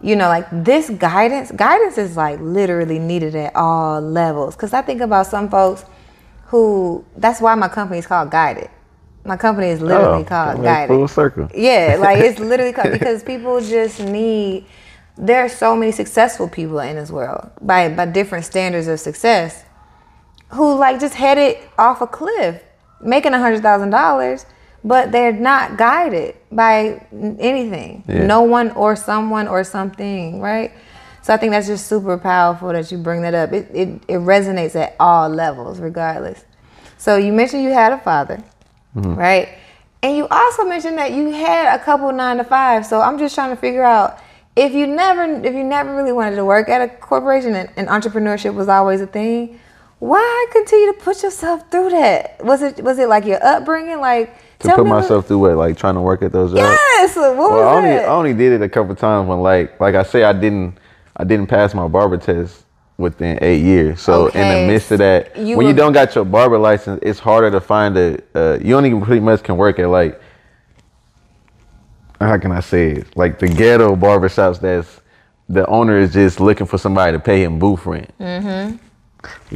you 0.00 0.14
know, 0.14 0.28
like 0.28 0.46
this 0.52 0.90
guidance, 0.90 1.50
guidance 1.50 1.98
is 1.98 2.16
like 2.16 2.38
literally 2.40 2.98
needed 2.98 3.34
at 3.34 3.56
all 3.56 4.00
levels. 4.00 4.54
Cause 4.54 4.72
I 4.72 4.82
think 4.82 5.00
about 5.00 5.26
some 5.26 5.48
folks 5.48 5.84
who, 6.48 7.04
that's 7.16 7.40
why 7.40 7.54
my 7.54 7.68
company 7.68 7.98
is 7.98 8.06
called 8.06 8.30
Guided. 8.30 8.68
My 9.24 9.36
company 9.36 9.68
is 9.68 9.80
literally 9.80 10.22
Oh, 10.22 10.24
called 10.24 10.62
Guided. 10.62 10.88
Full 10.88 11.08
circle. 11.08 11.48
Yeah, 11.54 11.96
like 12.00 12.18
it's 12.18 12.38
literally 12.50 12.72
called, 12.72 12.92
because 12.92 13.22
people 13.22 13.60
just 13.60 14.00
need. 14.00 14.66
There 15.16 15.44
are 15.44 15.48
so 15.48 15.74
many 15.76 15.90
successful 15.92 16.48
people 16.48 16.78
in 16.78 16.96
this 16.96 17.10
world 17.10 17.50
by 17.60 17.88
by 17.88 18.06
different 18.06 18.44
standards 18.44 18.86
of 18.88 19.00
success, 19.00 19.64
who 20.50 20.74
like 20.78 21.00
just 21.00 21.14
headed 21.14 21.58
off 21.76 22.00
a 22.00 22.06
cliff, 22.06 22.62
making 23.02 23.34
a 23.34 23.38
hundred 23.38 23.60
thousand 23.62 23.90
dollars, 23.90 24.46
but 24.84 25.10
they're 25.12 25.32
not 25.32 25.76
guided 25.76 26.36
by 26.52 27.04
anything, 27.40 28.04
Yeah. 28.08 28.26
no 28.26 28.42
one 28.42 28.70
or 28.70 28.94
someone 28.96 29.48
or 29.48 29.64
something, 29.64 30.40
right? 30.40 30.70
So 31.28 31.34
I 31.34 31.36
think 31.36 31.50
that's 31.50 31.66
just 31.66 31.88
super 31.88 32.16
powerful 32.16 32.72
that 32.72 32.90
you 32.90 32.96
bring 32.96 33.20
that 33.20 33.34
up. 33.34 33.52
It 33.52 33.68
it, 33.74 33.88
it 34.08 34.18
resonates 34.20 34.74
at 34.74 34.96
all 34.98 35.28
levels, 35.28 35.78
regardless. 35.78 36.42
So 36.96 37.18
you 37.18 37.34
mentioned 37.34 37.64
you 37.64 37.68
had 37.68 37.92
a 37.92 37.98
father, 37.98 38.42
mm-hmm. 38.96 39.14
right? 39.14 39.50
And 40.02 40.16
you 40.16 40.26
also 40.28 40.64
mentioned 40.64 40.96
that 40.96 41.12
you 41.12 41.28
had 41.28 41.78
a 41.78 41.84
couple 41.84 42.10
nine 42.12 42.38
to 42.38 42.44
five. 42.44 42.86
So 42.86 43.02
I'm 43.02 43.18
just 43.18 43.34
trying 43.34 43.50
to 43.50 43.60
figure 43.60 43.84
out 43.84 44.20
if 44.56 44.72
you 44.72 44.86
never 44.86 45.24
if 45.44 45.52
you 45.52 45.64
never 45.64 45.94
really 45.94 46.12
wanted 46.12 46.36
to 46.36 46.46
work 46.46 46.70
at 46.70 46.80
a 46.80 46.88
corporation 46.88 47.54
and, 47.54 47.68
and 47.76 47.88
entrepreneurship 47.88 48.54
was 48.54 48.70
always 48.70 49.02
a 49.02 49.06
thing, 49.06 49.60
why 49.98 50.46
continue 50.50 50.94
to 50.94 50.98
put 50.98 51.22
yourself 51.22 51.70
through 51.70 51.90
that? 51.90 52.42
Was 52.42 52.62
it 52.62 52.82
was 52.82 52.98
it 52.98 53.10
like 53.10 53.26
your 53.26 53.44
upbringing? 53.44 54.00
Like 54.00 54.34
To 54.60 54.68
tell 54.68 54.76
put 54.76 54.84
me 54.86 54.92
what- 54.92 55.02
myself 55.02 55.26
through 55.26 55.40
what, 55.40 55.56
like 55.58 55.76
trying 55.76 55.96
to 55.96 56.00
work 56.00 56.22
at 56.22 56.32
those 56.32 56.52
jobs. 56.52 56.62
Yes. 56.62 57.16
What 57.16 57.36
was 57.36 57.66
I 57.66 57.76
only 57.76 57.88
that? 57.90 58.04
I 58.06 58.12
only 58.12 58.32
did 58.32 58.52
it 58.54 58.62
a 58.62 58.68
couple 58.70 58.94
times 58.94 59.28
when 59.28 59.42
like 59.42 59.78
like 59.78 59.94
I 59.94 60.04
say 60.04 60.24
I 60.24 60.32
didn't 60.32 60.78
I 61.18 61.24
didn't 61.24 61.48
pass 61.48 61.74
my 61.74 61.88
barber 61.88 62.16
test 62.16 62.64
within 62.96 63.38
eight 63.42 63.62
years. 63.62 64.00
So 64.00 64.26
in 64.28 64.48
the 64.48 64.72
midst 64.72 64.90
of 64.92 64.98
that, 64.98 65.36
you 65.36 65.56
when 65.56 65.66
you 65.66 65.72
don't 65.72 65.92
got 65.92 66.14
your 66.14 66.24
barber 66.24 66.58
license, 66.58 67.00
it's 67.02 67.18
harder 67.18 67.50
to 67.50 67.60
find 67.60 67.96
a. 67.96 68.22
Uh, 68.34 68.58
you 68.62 68.76
only 68.76 68.98
pretty 69.04 69.20
much 69.20 69.42
can 69.42 69.56
work 69.56 69.78
at 69.78 69.88
like. 69.88 70.20
How 72.20 72.36
can 72.36 72.50
I 72.50 72.60
say 72.60 72.92
it? 72.92 73.16
Like 73.16 73.38
the 73.38 73.46
ghetto 73.46 73.94
barbershops 73.94 74.60
that's 74.60 75.00
the 75.48 75.64
owner 75.66 75.98
is 75.98 76.12
just 76.12 76.40
looking 76.40 76.66
for 76.66 76.76
somebody 76.76 77.12
to 77.12 77.20
pay 77.20 77.42
him 77.42 77.58
booth 77.58 77.86
rent. 77.86 78.12
Mm-hmm. 78.18 78.76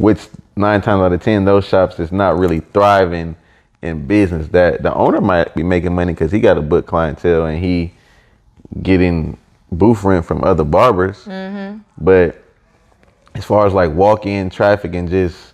Which 0.01 0.27
nine 0.55 0.81
times 0.81 1.01
out 1.01 1.13
of 1.13 1.21
ten, 1.21 1.45
those 1.45 1.65
shops 1.65 1.99
is 1.99 2.11
not 2.11 2.37
really 2.37 2.61
thriving 2.61 3.35
in 3.81 4.07
business. 4.07 4.47
That 4.47 4.81
the 4.81 4.93
owner 4.93 5.21
might 5.21 5.53
be 5.55 5.63
making 5.63 5.93
money 5.93 6.13
because 6.13 6.31
he 6.31 6.39
got 6.39 6.57
a 6.57 6.61
book 6.61 6.87
clientele 6.87 7.45
and 7.45 7.63
he 7.63 7.93
getting 8.81 9.37
booth 9.77 10.03
rent 10.03 10.25
from 10.25 10.43
other 10.43 10.63
barbers. 10.63 11.25
Mm-hmm. 11.25 11.79
But 11.97 12.43
as 13.35 13.45
far 13.45 13.65
as 13.65 13.73
like 13.73 13.91
walk 13.91 14.25
in 14.25 14.49
traffic 14.49 14.93
and 14.95 15.09
just 15.09 15.53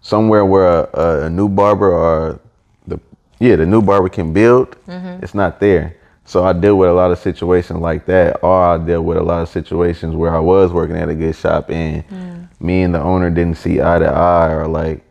somewhere 0.00 0.44
where 0.44 0.66
a, 0.66 0.90
a, 0.94 1.22
a 1.26 1.30
new 1.30 1.48
barber 1.48 1.90
or 1.90 2.40
the 2.86 2.98
yeah 3.38 3.56
the 3.56 3.66
new 3.66 3.82
barber 3.82 4.08
can 4.08 4.32
build, 4.32 4.76
mm-hmm. 4.86 5.22
it's 5.22 5.34
not 5.34 5.60
there. 5.60 5.96
So 6.24 6.44
I 6.44 6.52
deal 6.52 6.78
with 6.78 6.88
a 6.88 6.92
lot 6.92 7.10
of 7.10 7.18
situations 7.18 7.80
like 7.80 8.06
that, 8.06 8.42
or 8.42 8.74
I 8.74 8.78
deal 8.78 9.02
with 9.02 9.18
a 9.18 9.22
lot 9.22 9.42
of 9.42 9.48
situations 9.48 10.14
where 10.14 10.34
I 10.34 10.38
was 10.38 10.72
working 10.72 10.96
at 10.96 11.08
a 11.08 11.14
good 11.14 11.34
shop 11.34 11.70
and 11.70 12.48
me 12.60 12.82
and 12.82 12.94
the 12.94 13.00
owner 13.00 13.28
didn't 13.28 13.56
see 13.56 13.80
eye 13.80 13.98
to 13.98 14.06
eye, 14.06 14.52
or 14.52 14.68
like 14.68 15.02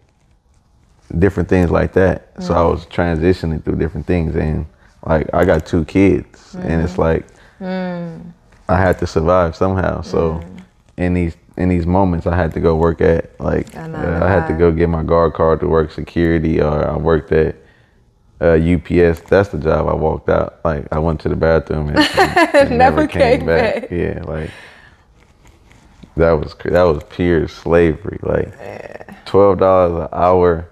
different 1.20 1.50
things 1.50 1.70
like 1.70 1.92
that. 1.94 2.32
So 2.40 2.54
I 2.54 2.58
mm-hmm. 2.58 2.72
was 2.72 2.86
transitioning 2.86 3.64
through 3.64 3.76
different 3.76 4.08
things, 4.08 4.36
and 4.36 4.66
like 5.06 5.30
I 5.34 5.46
got 5.46 5.66
two 5.66 5.84
kids, 5.86 6.56
and 6.56 6.82
it's 6.82 6.98
like 6.98 7.28
mm. 7.60 8.22
I 8.72 8.78
had 8.80 9.00
to 9.00 9.08
survive 9.08 9.56
somehow. 9.56 10.02
So 10.02 10.42
in 10.98 11.14
these 11.14 11.36
in 11.58 11.70
these 11.70 11.86
moments, 11.86 12.26
I 12.28 12.36
had 12.36 12.54
to 12.54 12.60
go 12.60 12.76
work 12.76 13.02
at 13.02 13.40
like 13.40 13.74
A 13.76 13.82
uh, 13.82 14.26
I 14.26 14.30
had 14.30 14.48
to 14.48 14.54
go 14.54 14.72
get 14.72 14.90
my 14.90 15.04
guard 15.04 15.34
card 15.34 15.60
to 15.62 15.68
work 15.68 15.92
security, 15.92 16.62
or 16.62 16.88
I 16.90 16.96
worked 16.98 17.32
at 17.32 17.56
uh, 18.40 18.54
UPS. 18.74 19.22
That's 19.22 19.50
the 19.50 19.58
job. 19.60 19.88
I 19.88 19.94
walked 19.94 20.30
out 20.30 20.60
like 20.64 20.88
I 20.92 21.00
went 21.00 21.20
to 21.22 21.30
the 21.30 21.36
bathroom 21.36 21.90
and, 21.90 22.00
and- 22.00 22.56
and 22.56 22.78
Never 22.78 23.08
came 23.08 23.46
back. 23.46 23.92
Yeah, 23.92 24.22
like 24.26 24.50
that 26.18 26.32
was 26.32 26.56
that 26.66 26.84
was 26.84 27.04
pure 27.10 27.48
slavery. 27.48 28.20
Like 28.22 29.26
twelve 29.26 29.60
dollars 29.60 30.04
an 30.04 30.10
hour. 30.20 30.68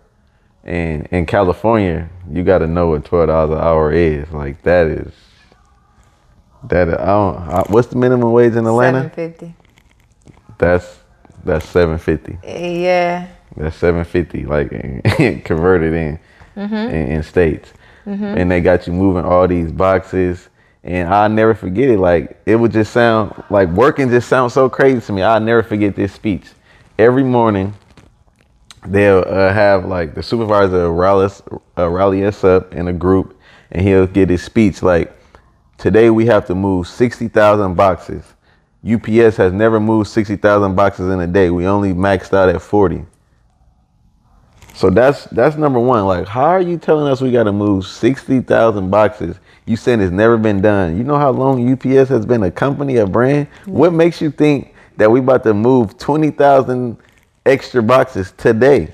And 0.63 1.07
in 1.07 1.25
California, 1.25 2.09
you 2.31 2.43
got 2.43 2.59
to 2.59 2.67
know 2.67 2.89
what 2.89 3.05
twelve 3.05 3.27
dollars 3.27 3.51
an 3.57 3.63
hour 3.63 3.91
is. 3.91 4.29
Like 4.31 4.61
that 4.63 4.87
is 4.87 5.11
that 6.63 6.89
I 6.99 7.05
don't. 7.05 7.37
I, 7.37 7.61
what's 7.69 7.87
the 7.87 7.95
minimum 7.95 8.31
wage 8.31 8.53
in 8.55 8.65
Atlanta? 8.67 9.03
Seven 9.03 9.31
fifty. 9.31 9.55
That's 10.57 10.99
that's 11.43 11.65
seven 11.67 11.97
fifty. 11.97 12.37
Yeah. 12.43 13.27
That's 13.55 13.75
seven 13.75 14.03
fifty. 14.03 14.45
Like 14.45 14.69
converted 15.45 15.93
in, 15.93 16.19
Mm-hmm. 16.57 16.75
in 16.75 17.07
in 17.13 17.23
states, 17.23 17.71
and 18.05 18.51
they 18.51 18.59
got 18.59 18.85
you 18.87 18.91
moving 18.93 19.23
all 19.23 19.47
these 19.47 19.71
boxes. 19.71 20.49
And 20.83 21.07
I'll 21.13 21.29
never 21.29 21.53
forget 21.53 21.89
it. 21.89 21.99
Like 21.99 22.41
it 22.45 22.55
would 22.55 22.71
just 22.71 22.91
sound 22.91 23.41
like 23.49 23.69
working 23.69 24.09
just 24.09 24.27
sounds 24.27 24.53
so 24.53 24.69
crazy 24.69 24.99
to 25.01 25.13
me. 25.13 25.21
I 25.21 25.37
will 25.37 25.45
never 25.45 25.63
forget 25.63 25.95
this 25.95 26.11
speech. 26.13 26.47
Every 26.97 27.23
morning, 27.23 27.73
they'll 28.85 29.23
uh, 29.27 29.53
have 29.53 29.85
like 29.85 30.15
the 30.15 30.23
supervisor 30.23 30.91
rally 30.91 31.25
us, 31.25 31.41
uh, 31.77 31.89
rally 31.89 32.25
us 32.25 32.43
up 32.43 32.73
in 32.73 32.87
a 32.87 32.93
group, 32.93 33.37
and 33.71 33.85
he'll 33.85 34.07
get 34.07 34.29
his 34.29 34.41
speech 34.41 34.81
like, 34.81 35.13
"Today 35.79 36.09
we 36.09 36.25
have 36.27 36.45
to 36.47 36.55
move 36.55 36.87
sixty 36.87 37.29
thousand 37.29 37.75
boxes. 37.75 38.23
UPS 38.85 39.37
has 39.37 39.53
never 39.53 39.79
moved 39.79 40.09
sixty 40.09 40.35
thousand 40.35 40.75
boxes 40.75 41.09
in 41.09 41.21
a 41.21 41.27
day. 41.27 41.49
We 41.49 41.65
only 41.65 41.93
maxed 41.93 42.33
out 42.33 42.49
at 42.49 42.61
forty. 42.61 43.05
So 44.75 44.89
that's 44.89 45.25
that's 45.25 45.55
number 45.55 45.79
one. 45.79 46.05
Like, 46.05 46.27
how 46.27 46.45
are 46.45 46.61
you 46.61 46.77
telling 46.77 47.11
us 47.11 47.21
we 47.21 47.31
got 47.31 47.43
to 47.43 47.53
move 47.53 47.85
sixty 47.85 48.41
thousand 48.41 48.89
boxes? 48.89 49.37
You 49.65 49.77
saying 49.77 50.01
it's 50.01 50.11
never 50.11 50.37
been 50.37 50.61
done. 50.61 50.97
You 50.97 51.03
know 51.05 51.17
how 51.17 51.31
long 51.31 51.71
UPS 51.71 52.09
has 52.09 52.25
been 52.25 52.43
a 52.43 52.51
company, 52.51 52.97
a 52.97 53.07
brand. 53.07 53.47
What 53.65 53.93
makes 53.93 54.21
you 54.21 54.31
think 54.31 54.73
that 54.97 55.09
we 55.09 55.21
about 55.21 55.43
to 55.43 55.53
move 55.53 55.97
twenty 55.97 56.29
thousand 56.31 56.97
extra 57.45 57.81
boxes 57.81 58.33
today? 58.37 58.93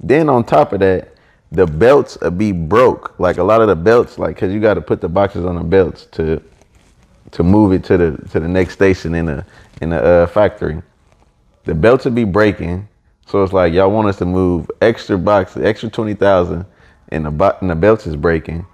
Then 0.00 0.28
on 0.28 0.44
top 0.44 0.72
of 0.72 0.80
that, 0.80 1.14
the 1.52 1.66
belts 1.66 2.16
be 2.36 2.52
broke. 2.52 3.18
Like 3.18 3.38
a 3.38 3.42
lot 3.42 3.60
of 3.60 3.68
the 3.68 3.76
belts, 3.76 4.18
like 4.18 4.36
because 4.36 4.52
you 4.52 4.60
got 4.60 4.74
to 4.74 4.80
put 4.80 5.00
the 5.00 5.08
boxes 5.08 5.44
on 5.44 5.56
the 5.56 5.64
belts 5.64 6.06
to 6.12 6.42
to 7.32 7.42
move 7.42 7.72
it 7.72 7.84
to 7.84 7.96
the 7.96 8.28
to 8.30 8.40
the 8.40 8.48
next 8.48 8.74
station 8.74 9.14
in 9.14 9.26
the 9.26 9.44
in 9.80 9.90
the 9.90 10.02
uh, 10.02 10.26
factory. 10.26 10.82
The 11.64 11.74
belts 11.74 12.04
will 12.04 12.12
be 12.12 12.24
breaking, 12.24 12.88
so 13.26 13.42
it's 13.42 13.52
like 13.52 13.72
y'all 13.72 13.90
want 13.90 14.08
us 14.08 14.16
to 14.18 14.24
move 14.24 14.70
extra 14.80 15.18
boxes, 15.18 15.64
extra 15.64 15.90
twenty 15.90 16.14
thousand, 16.14 16.64
and 17.08 17.26
the 17.26 17.30
bo- 17.30 17.56
and 17.60 17.70
the 17.70 17.74
belts 17.74 18.06
is 18.06 18.16
breaking. 18.16 18.66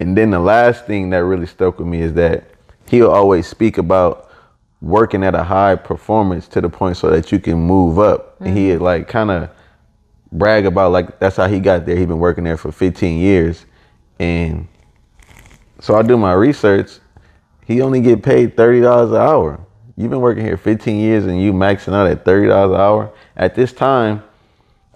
And 0.00 0.16
then 0.16 0.30
the 0.30 0.40
last 0.40 0.86
thing 0.86 1.10
that 1.10 1.24
really 1.24 1.46
stuck 1.46 1.78
with 1.78 1.88
me 1.88 2.00
is 2.02 2.14
that 2.14 2.44
he'll 2.88 3.10
always 3.10 3.46
speak 3.46 3.78
about 3.78 4.30
working 4.80 5.24
at 5.24 5.34
a 5.34 5.42
high 5.42 5.74
performance 5.74 6.46
to 6.48 6.60
the 6.60 6.68
point 6.68 6.96
so 6.96 7.10
that 7.10 7.32
you 7.32 7.40
can 7.40 7.58
move 7.58 7.98
up. 7.98 8.40
And 8.40 8.56
he 8.56 8.76
like 8.76 9.08
kind 9.08 9.30
of 9.30 9.50
brag 10.32 10.66
about 10.66 10.92
like 10.92 11.18
that's 11.18 11.36
how 11.36 11.48
he 11.48 11.60
got 11.60 11.86
there. 11.86 11.96
He 11.96 12.06
been 12.06 12.18
working 12.18 12.44
there 12.44 12.56
for 12.56 12.72
15 12.72 13.18
years, 13.18 13.66
and 14.18 14.68
so 15.80 15.96
I 15.96 16.02
do 16.02 16.16
my 16.16 16.32
research. 16.32 16.98
He 17.64 17.80
only 17.82 18.00
get 18.00 18.22
paid 18.22 18.56
thirty 18.56 18.80
dollars 18.80 19.10
an 19.10 19.16
hour. 19.18 19.60
You've 19.96 20.10
been 20.10 20.20
working 20.20 20.44
here 20.44 20.56
15 20.56 21.00
years 21.00 21.26
and 21.26 21.42
you 21.42 21.52
maxing 21.52 21.92
out 21.92 22.06
at 22.06 22.24
thirty 22.24 22.48
dollars 22.48 22.74
an 22.74 22.80
hour. 22.80 23.12
At 23.36 23.54
this 23.54 23.72
time, 23.72 24.22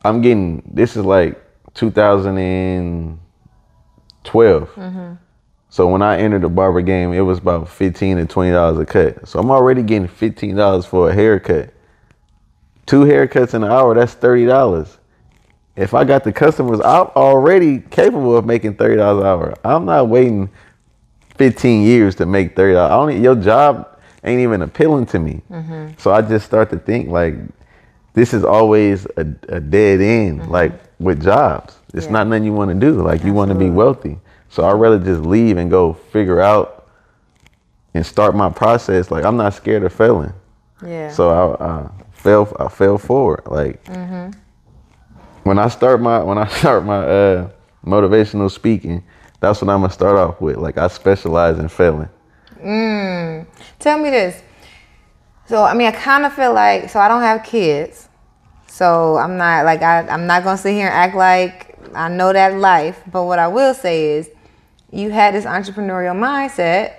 I'm 0.05 0.23
getting 0.23 0.63
this 0.73 0.97
is 0.97 1.05
like 1.05 1.41
2012. 1.75 3.19
Mm-hmm. 4.75 5.15
So 5.69 5.89
when 5.89 6.03
I 6.03 6.19
entered 6.19 6.43
the 6.43 6.51
barber 6.51 6.83
game, 6.83 7.13
it 7.13 7.21
was 7.21 7.39
about 7.39 7.69
15 7.69 8.19
to 8.19 8.27
20 8.27 8.51
dollars 8.53 8.79
a 8.79 8.87
cut. 8.87 9.27
So 9.29 9.39
I'm 9.41 9.51
already 9.51 9.83
getting 9.83 10.09
15 10.09 10.57
dollars 10.57 10.87
for 10.87 11.11
a 11.11 11.15
haircut. 11.15 11.73
Two 12.87 13.05
haircuts 13.05 13.55
in 13.55 13.65
an 13.65 13.71
hour, 13.71 13.95
that's 13.95 14.15
thirty 14.15 14.47
dollars. 14.47 14.99
If 15.77 15.95
I 15.95 16.05
got 16.05 16.25
the 16.25 16.33
customers, 16.33 16.81
I'm 16.81 17.09
already 17.17 17.81
capable 17.81 18.37
of 18.37 18.47
making 18.47 18.77
thirty 18.77 18.97
dollars 18.97 19.23
an 19.23 19.27
hour. 19.27 19.55
I'm 19.65 19.87
not 19.87 20.09
waiting 20.09 20.51
15 21.37 21.85
years 21.85 22.15
to 22.17 22.27
make 22.27 22.57
thirty 22.57 22.75
dollars. 22.75 22.93
I 23.09 23.13
don't. 23.15 23.23
Your 23.23 23.37
job 23.37 23.99
ain't 24.25 24.41
even 24.41 24.63
appealing 24.63 25.07
to 25.07 25.19
me. 25.19 25.43
Mm-hmm. 25.51 25.95
So 25.99 26.13
I 26.13 26.23
just 26.23 26.47
start 26.47 26.71
to 26.71 26.79
think 26.79 27.09
like, 27.09 27.35
this 28.15 28.35
is 28.35 28.45
always 28.45 29.07
a, 29.17 29.23
a 29.49 29.61
dead 29.61 30.01
end. 30.01 30.43
Mm-hmm. 30.43 30.51
Like 30.53 30.73
with 31.01 31.23
jobs, 31.23 31.79
it's 31.95 32.07
Yeah. 32.07 32.13
not 32.13 32.29
nothing 32.29 32.45
you 32.45 32.53
want 32.53 32.71
to 32.71 32.77
do. 32.79 33.03
Like 33.03 33.25
you 33.25 33.33
want 33.35 33.51
to 33.51 33.55
be 33.57 33.71
wealthy. 33.71 34.19
So 34.51 34.65
I'd 34.65 34.75
rather 34.75 34.99
just 34.99 35.23
leave 35.23 35.57
and 35.57 35.71
go 35.71 35.95
figure 35.95 36.41
out 36.41 36.89
and 37.95 38.05
start 38.07 38.35
my 38.37 38.51
process, 38.51 39.11
like 39.11 39.25
I'm 39.25 39.37
not 39.37 39.55
scared 39.55 39.85
of 39.85 39.93
failing. 39.93 40.33
Yeah. 40.87 41.11
So 41.11 41.31
I, 41.59 41.65
I 41.67 41.91
fell 42.13 42.55
I 42.61 42.69
fell 42.69 42.99
forward. 42.99 43.43
Like 43.47 43.83
mm-hmm. 43.85 44.39
When 45.45 45.59
I 45.59 45.69
start 45.69 46.01
my 46.01 46.23
when 46.23 46.39
I 46.39 46.47
start 46.59 46.85
my 46.85 46.99
uh, 46.99 47.51
motivational 47.85 48.51
speaking, 48.51 49.03
that's 49.41 49.61
what 49.61 49.71
I'm 49.71 49.81
gonna 49.81 49.93
start 49.93 50.17
off 50.17 50.41
with. 50.41 50.57
Like 50.57 50.79
I 50.79 50.89
specialize 50.89 51.59
in 51.59 51.69
failing. 51.69 52.09
Tell 53.79 53.99
me 53.99 54.11
this. 54.11 54.41
So 55.47 55.65
I 55.65 55.75
mean, 55.75 55.89
I 55.89 55.93
kind 55.93 56.25
of 56.25 56.33
feel 56.33 56.55
like 56.55 56.89
so 56.89 57.01
I 57.01 57.09
don't 57.09 57.23
have 57.23 57.43
kids, 57.43 58.09
so 58.69 59.17
I'm 59.17 59.37
not 59.37 59.65
like 59.65 59.83
I 59.83 60.07
I'm 60.09 60.27
not 60.27 60.45
gonna 60.45 60.59
sit 60.59 60.73
here 60.73 60.87
and 60.87 60.95
act 60.95 61.17
like 61.17 61.77
I 61.95 62.09
know 62.09 62.33
that 62.33 62.55
life. 62.59 63.03
But 63.11 63.25
what 63.25 63.39
I 63.39 63.49
will 63.49 63.75
say 63.75 64.13
is, 64.13 64.31
you 64.93 65.11
had 65.11 65.35
this 65.35 65.45
entrepreneurial 65.45 66.17
mindset, 66.17 66.95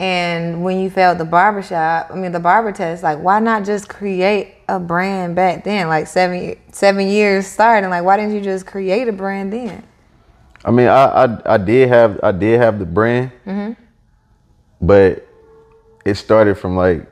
and 0.00 0.64
when 0.64 0.80
you 0.80 0.90
failed 0.90 1.18
the 1.18 1.24
barbershop, 1.24 2.10
I 2.10 2.16
mean 2.16 2.32
the 2.32 2.40
barber 2.40 2.72
test, 2.72 3.04
like 3.04 3.20
why 3.20 3.38
not 3.38 3.64
just 3.64 3.88
create 3.88 4.55
a 4.68 4.80
brand 4.80 5.36
back 5.36 5.64
then? 5.64 5.88
Like 5.88 6.06
seven 6.06 6.56
seven 6.72 7.08
years 7.08 7.46
starting, 7.46 7.90
like 7.90 8.04
why 8.04 8.16
didn't 8.16 8.34
you 8.34 8.40
just 8.40 8.66
create 8.66 9.08
a 9.08 9.12
brand 9.12 9.52
then? 9.52 9.82
I 10.64 10.70
mean, 10.70 10.88
I 10.88 11.24
I, 11.26 11.54
I 11.54 11.58
did 11.58 11.88
have 11.88 12.20
I 12.22 12.32
did 12.32 12.60
have 12.60 12.78
the 12.78 12.86
brand, 12.86 13.32
but 14.80 15.26
it 16.04 16.14
started 16.16 16.56
from 16.56 16.76
like 16.76 17.06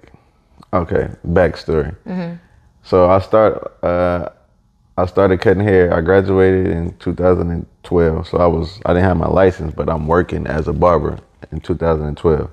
okay 0.72 1.08
backstory. 1.26 1.94
So 2.82 3.10
I 3.10 3.18
start 3.20 3.82
uh, 3.84 4.28
I 4.96 5.06
started 5.06 5.40
cutting 5.40 5.62
hair. 5.62 5.92
I 5.94 6.00
graduated 6.00 6.66
in 6.68 6.96
2012. 6.98 8.28
So 8.28 8.38
I 8.38 8.46
was 8.46 8.80
I 8.86 8.92
didn't 8.94 9.04
have 9.08 9.16
my 9.16 9.28
license, 9.28 9.74
but 9.74 9.88
I'm 9.88 10.06
working 10.06 10.46
as 10.46 10.68
a 10.68 10.72
barber 10.72 11.18
in 11.52 11.60
2012. 11.60 12.50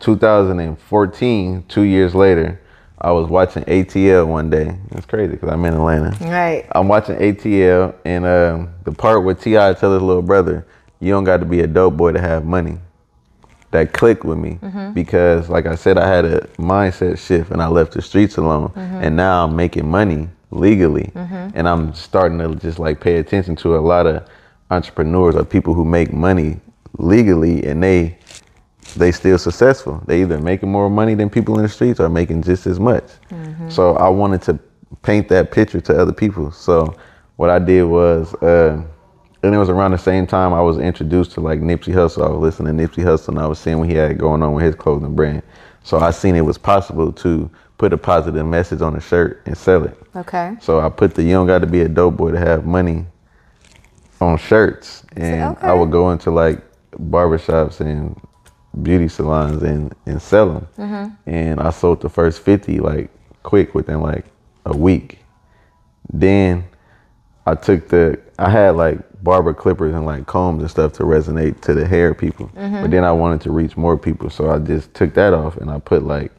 2014, 0.00 1.64
two 1.68 1.82
years 1.82 2.14
later, 2.14 2.60
I 3.00 3.12
was 3.12 3.28
watching 3.28 3.62
ATL 3.64 4.26
one 4.26 4.50
day. 4.50 4.76
It's 4.92 5.06
crazy 5.06 5.32
because 5.32 5.50
I'm 5.50 5.64
in 5.64 5.74
Atlanta. 5.74 6.16
Right. 6.20 6.66
I'm 6.72 6.88
watching 6.88 7.16
ATL 7.16 7.94
and 8.04 8.24
um, 8.26 8.74
the 8.84 8.92
part 8.92 9.24
where 9.24 9.34
T.I. 9.34 9.74
tell 9.74 9.94
his 9.94 10.02
little 10.02 10.22
brother, 10.22 10.66
"You 11.00 11.12
don't 11.12 11.24
got 11.24 11.38
to 11.38 11.46
be 11.46 11.60
a 11.60 11.66
dope 11.66 11.96
boy 11.96 12.12
to 12.12 12.20
have 12.20 12.44
money." 12.44 12.78
That 13.70 13.92
clicked 13.92 14.24
with 14.24 14.38
me 14.38 14.58
mm-hmm. 14.62 14.92
because, 14.92 15.50
like 15.50 15.66
I 15.66 15.74
said, 15.74 15.98
I 15.98 16.08
had 16.08 16.24
a 16.24 16.40
mindset 16.56 17.18
shift 17.18 17.50
and 17.50 17.60
I 17.60 17.68
left 17.68 17.92
the 17.92 18.00
streets 18.00 18.38
alone, 18.38 18.70
mm-hmm. 18.70 18.80
and 18.80 19.14
now 19.14 19.44
I'm 19.44 19.54
making 19.54 19.86
money 19.86 20.28
legally, 20.50 21.12
mm-hmm. 21.14 21.50
and 21.54 21.68
I'm 21.68 21.92
starting 21.92 22.38
to 22.38 22.54
just 22.54 22.78
like 22.78 23.00
pay 23.00 23.16
attention 23.16 23.56
to 23.56 23.76
a 23.76 23.80
lot 23.80 24.06
of 24.06 24.26
entrepreneurs 24.70 25.34
or 25.34 25.44
people 25.44 25.74
who 25.74 25.84
make 25.84 26.12
money 26.12 26.60
legally 26.98 27.64
and 27.64 27.82
they 27.82 28.17
they 28.98 29.12
still 29.12 29.38
successful. 29.38 30.02
They 30.06 30.22
either 30.22 30.38
making 30.38 30.70
more 30.70 30.90
money 30.90 31.14
than 31.14 31.30
people 31.30 31.56
in 31.58 31.62
the 31.62 31.68
streets 31.68 32.00
or 32.00 32.08
making 32.08 32.42
just 32.42 32.66
as 32.66 32.78
much. 32.80 33.04
So 33.70 33.96
I 33.96 34.08
wanted 34.08 34.42
to 34.42 34.58
paint 35.02 35.28
that 35.28 35.50
picture 35.50 35.80
to 35.80 35.98
other 36.00 36.12
people. 36.12 36.50
So 36.52 36.96
what 37.36 37.50
I 37.50 37.58
did 37.58 37.84
was, 37.84 38.34
uh, 38.36 38.82
and 39.42 39.54
it 39.54 39.58
was 39.58 39.68
around 39.68 39.92
the 39.92 39.98
same 39.98 40.26
time 40.26 40.52
I 40.52 40.60
was 40.60 40.78
introduced 40.78 41.32
to 41.32 41.40
like 41.40 41.60
Nipsey 41.60 41.92
Hussle. 41.94 42.24
I 42.24 42.30
was 42.30 42.40
listening 42.40 42.76
to 42.76 42.88
Nipsey 42.88 43.04
Hussle 43.04 43.28
and 43.28 43.38
I 43.38 43.46
was 43.46 43.58
seeing 43.58 43.78
what 43.78 43.88
he 43.88 43.94
had 43.94 44.18
going 44.18 44.42
on 44.42 44.52
with 44.54 44.64
his 44.64 44.74
clothing 44.74 45.14
brand. 45.14 45.42
So 45.84 45.98
I 45.98 46.10
seen 46.10 46.34
it 46.34 46.40
was 46.40 46.58
possible 46.58 47.12
to 47.12 47.50
put 47.78 47.92
a 47.92 47.96
positive 47.96 48.44
message 48.44 48.80
on 48.82 48.96
a 48.96 49.00
shirt 49.00 49.40
and 49.46 49.56
sell 49.56 49.84
it. 49.84 49.96
Okay. 50.16 50.56
So 50.60 50.80
I 50.80 50.88
put 50.88 51.14
the 51.14 51.22
you 51.22 51.32
don't 51.32 51.46
got 51.46 51.60
to 51.60 51.66
be 51.66 51.82
a 51.82 51.88
dope 51.88 52.16
boy 52.16 52.32
to 52.32 52.38
have 52.38 52.66
money 52.66 53.06
on 54.20 54.36
shirts, 54.36 55.04
and 55.16 55.56
I 55.60 55.72
would 55.72 55.92
go 55.92 56.10
into 56.10 56.30
like 56.32 56.60
barbershops 56.96 57.80
and 57.80 58.20
beauty 58.82 59.08
salons 59.08 59.62
and 59.62 59.94
and 60.06 60.20
sell 60.20 60.52
them. 60.52 60.68
Mm-hmm. 60.78 61.30
And 61.30 61.60
I 61.60 61.70
sold 61.70 62.00
the 62.00 62.08
first 62.08 62.40
fifty 62.42 62.80
like 62.80 63.10
quick 63.42 63.74
within 63.74 64.00
like 64.00 64.26
a 64.66 64.76
week. 64.76 65.18
Then 66.12 66.64
I 67.46 67.54
took 67.54 67.88
the 67.88 68.20
I 68.38 68.50
had 68.50 68.76
like 68.76 68.98
barber 69.22 69.52
clippers 69.54 69.94
and 69.94 70.06
like 70.06 70.26
combs 70.26 70.62
and 70.62 70.70
stuff 70.70 70.92
to 70.94 71.02
resonate 71.02 71.60
to 71.62 71.74
the 71.74 71.86
hair 71.86 72.14
people. 72.14 72.50
But 72.82 72.90
then 72.90 73.04
I 73.04 73.12
wanted 73.12 73.40
to 73.42 73.50
reach 73.50 73.76
more 73.76 73.98
people, 73.98 74.30
so 74.30 74.50
I 74.50 74.58
just 74.58 74.94
took 74.94 75.14
that 75.14 75.34
off 75.34 75.56
and 75.56 75.70
I 75.70 75.78
put 75.80 76.04
like 76.04 76.32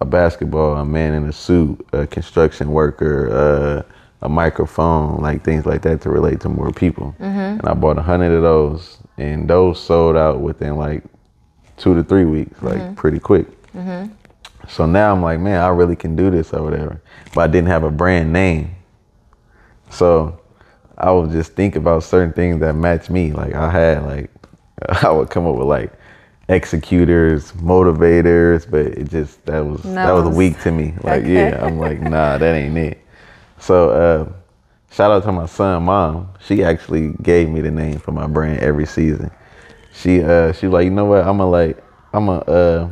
a 0.00 0.04
basketball, 0.04 0.76
a 0.76 0.84
man 0.84 1.14
in 1.14 1.28
a 1.28 1.32
suit, 1.32 1.86
a 1.92 2.06
construction 2.06 2.70
worker, 2.72 3.30
uh, 3.30 3.82
a 4.22 4.28
microphone, 4.28 5.20
like 5.20 5.44
things 5.44 5.66
like 5.66 5.82
that 5.82 6.00
to 6.02 6.10
relate 6.10 6.40
to 6.40 6.48
more 6.48 6.72
people. 6.72 7.14
And 7.60 7.68
I 7.68 7.74
bought 7.74 7.98
a 7.98 8.02
hundred 8.02 8.32
of 8.32 8.42
those, 8.42 8.98
and 9.16 9.48
those 9.48 9.80
sold 9.80 10.16
out 10.16 10.40
within 10.40 10.76
like 10.76 11.04
two 11.76 11.94
to 11.94 12.02
three 12.04 12.24
weeks, 12.24 12.62
like 12.62 12.78
pretty 12.96 13.18
quick. 13.18 13.46
So 14.68 14.86
now 14.86 15.12
I'm 15.12 15.22
like, 15.22 15.40
man, 15.40 15.60
I 15.60 15.68
really 15.68 15.96
can 15.96 16.16
do 16.16 16.30
this 16.30 16.52
or 16.54 16.62
whatever. 16.62 17.00
But 17.34 17.40
I 17.42 17.46
didn't 17.48 17.68
have 17.68 17.84
a 17.84 17.90
brand 17.90 18.32
name. 18.32 18.74
So 19.90 20.40
I 20.96 21.10
would 21.10 21.30
just 21.30 21.52
think 21.52 21.76
about 21.76 22.02
certain 22.02 22.32
things 22.32 22.60
that 22.60 22.74
match 22.74 23.10
me. 23.10 23.32
Like 23.32 23.54
I 23.54 23.70
had 23.70 24.02
like 24.04 24.30
I 25.02 25.10
would 25.10 25.30
come 25.30 25.46
up 25.46 25.56
with 25.56 25.66
like 25.68 25.92
executors, 26.48 27.52
motivators, 27.52 28.70
but 28.70 28.86
it 28.86 29.10
just 29.10 29.44
that 29.46 29.60
was 29.64 29.82
that 29.82 30.12
was 30.12 30.34
weak 30.36 30.60
to 30.60 30.70
me. 30.70 30.94
Like 31.02 31.22
Okay. 31.22 31.50
yeah, 31.50 31.64
I'm 31.64 31.78
like, 31.78 32.00
nah, 32.00 32.38
that 32.38 32.54
ain't 32.54 32.76
it. 32.78 32.98
So 33.58 33.90
uh 33.90 34.32
shout 34.92 35.10
out 35.10 35.24
to 35.24 35.32
my 35.32 35.46
son 35.46 35.82
mom. 35.84 36.28
She 36.40 36.62
actually 36.64 37.14
gave 37.22 37.48
me 37.48 37.60
the 37.60 37.70
name 37.70 37.98
for 37.98 38.12
my 38.12 38.26
brand 38.26 38.60
Evryseason. 38.60 39.30
She 39.94 40.22
uh 40.22 40.52
she 40.52 40.66
like, 40.66 40.84
you 40.84 40.90
know 40.90 41.04
what, 41.06 41.24
I'ma 41.24 41.46
like 41.46 41.82
I'ma 42.12 42.38
uh 42.38 42.88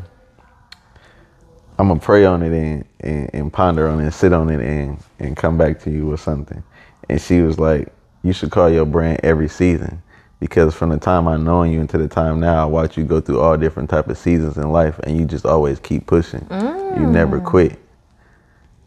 I'm 1.79 1.88
gonna 1.88 2.01
pray 2.01 2.25
on 2.25 2.43
it 2.43 2.53
and, 2.53 2.85
and, 3.01 3.31
and 3.33 3.53
ponder 3.53 3.88
on 3.88 4.01
it 4.01 4.05
and 4.05 4.15
sit 4.15 4.33
on 4.33 4.51
it 4.51 4.61
and, 4.61 5.03
and 5.19 5.37
come 5.37 5.59
back 5.59 5.81
to 5.81 5.91
you 5.91 6.07
with 6.07 6.21
something. 6.21 6.62
And 7.09 7.21
she 7.21 7.41
was 7.41 7.59
like, 7.59 7.88
You 8.23 8.33
should 8.33 8.51
call 8.51 8.71
your 8.71 8.87
brand 8.87 9.21
every 9.25 9.49
season. 9.49 10.01
Because 10.38 10.75
from 10.75 10.91
the 10.91 10.99
time 10.99 11.29
I 11.29 11.37
know 11.37 11.62
you 11.62 11.81
until 11.81 12.01
the 12.01 12.09
time 12.09 12.41
now, 12.41 12.62
I 12.62 12.65
watch 12.67 12.97
you 12.97 13.05
go 13.05 13.21
through 13.21 13.41
all 13.41 13.57
different 13.57 13.88
type 13.91 14.09
of 14.09 14.19
seasons 14.19 14.57
in 14.57 14.71
life 14.71 14.99
and 15.01 15.17
you 15.17 15.25
just 15.25 15.47
always 15.47 15.79
keep 15.79 16.07
pushing. 16.07 16.47
You 16.51 17.07
never 17.07 17.41
quit. 17.41 17.79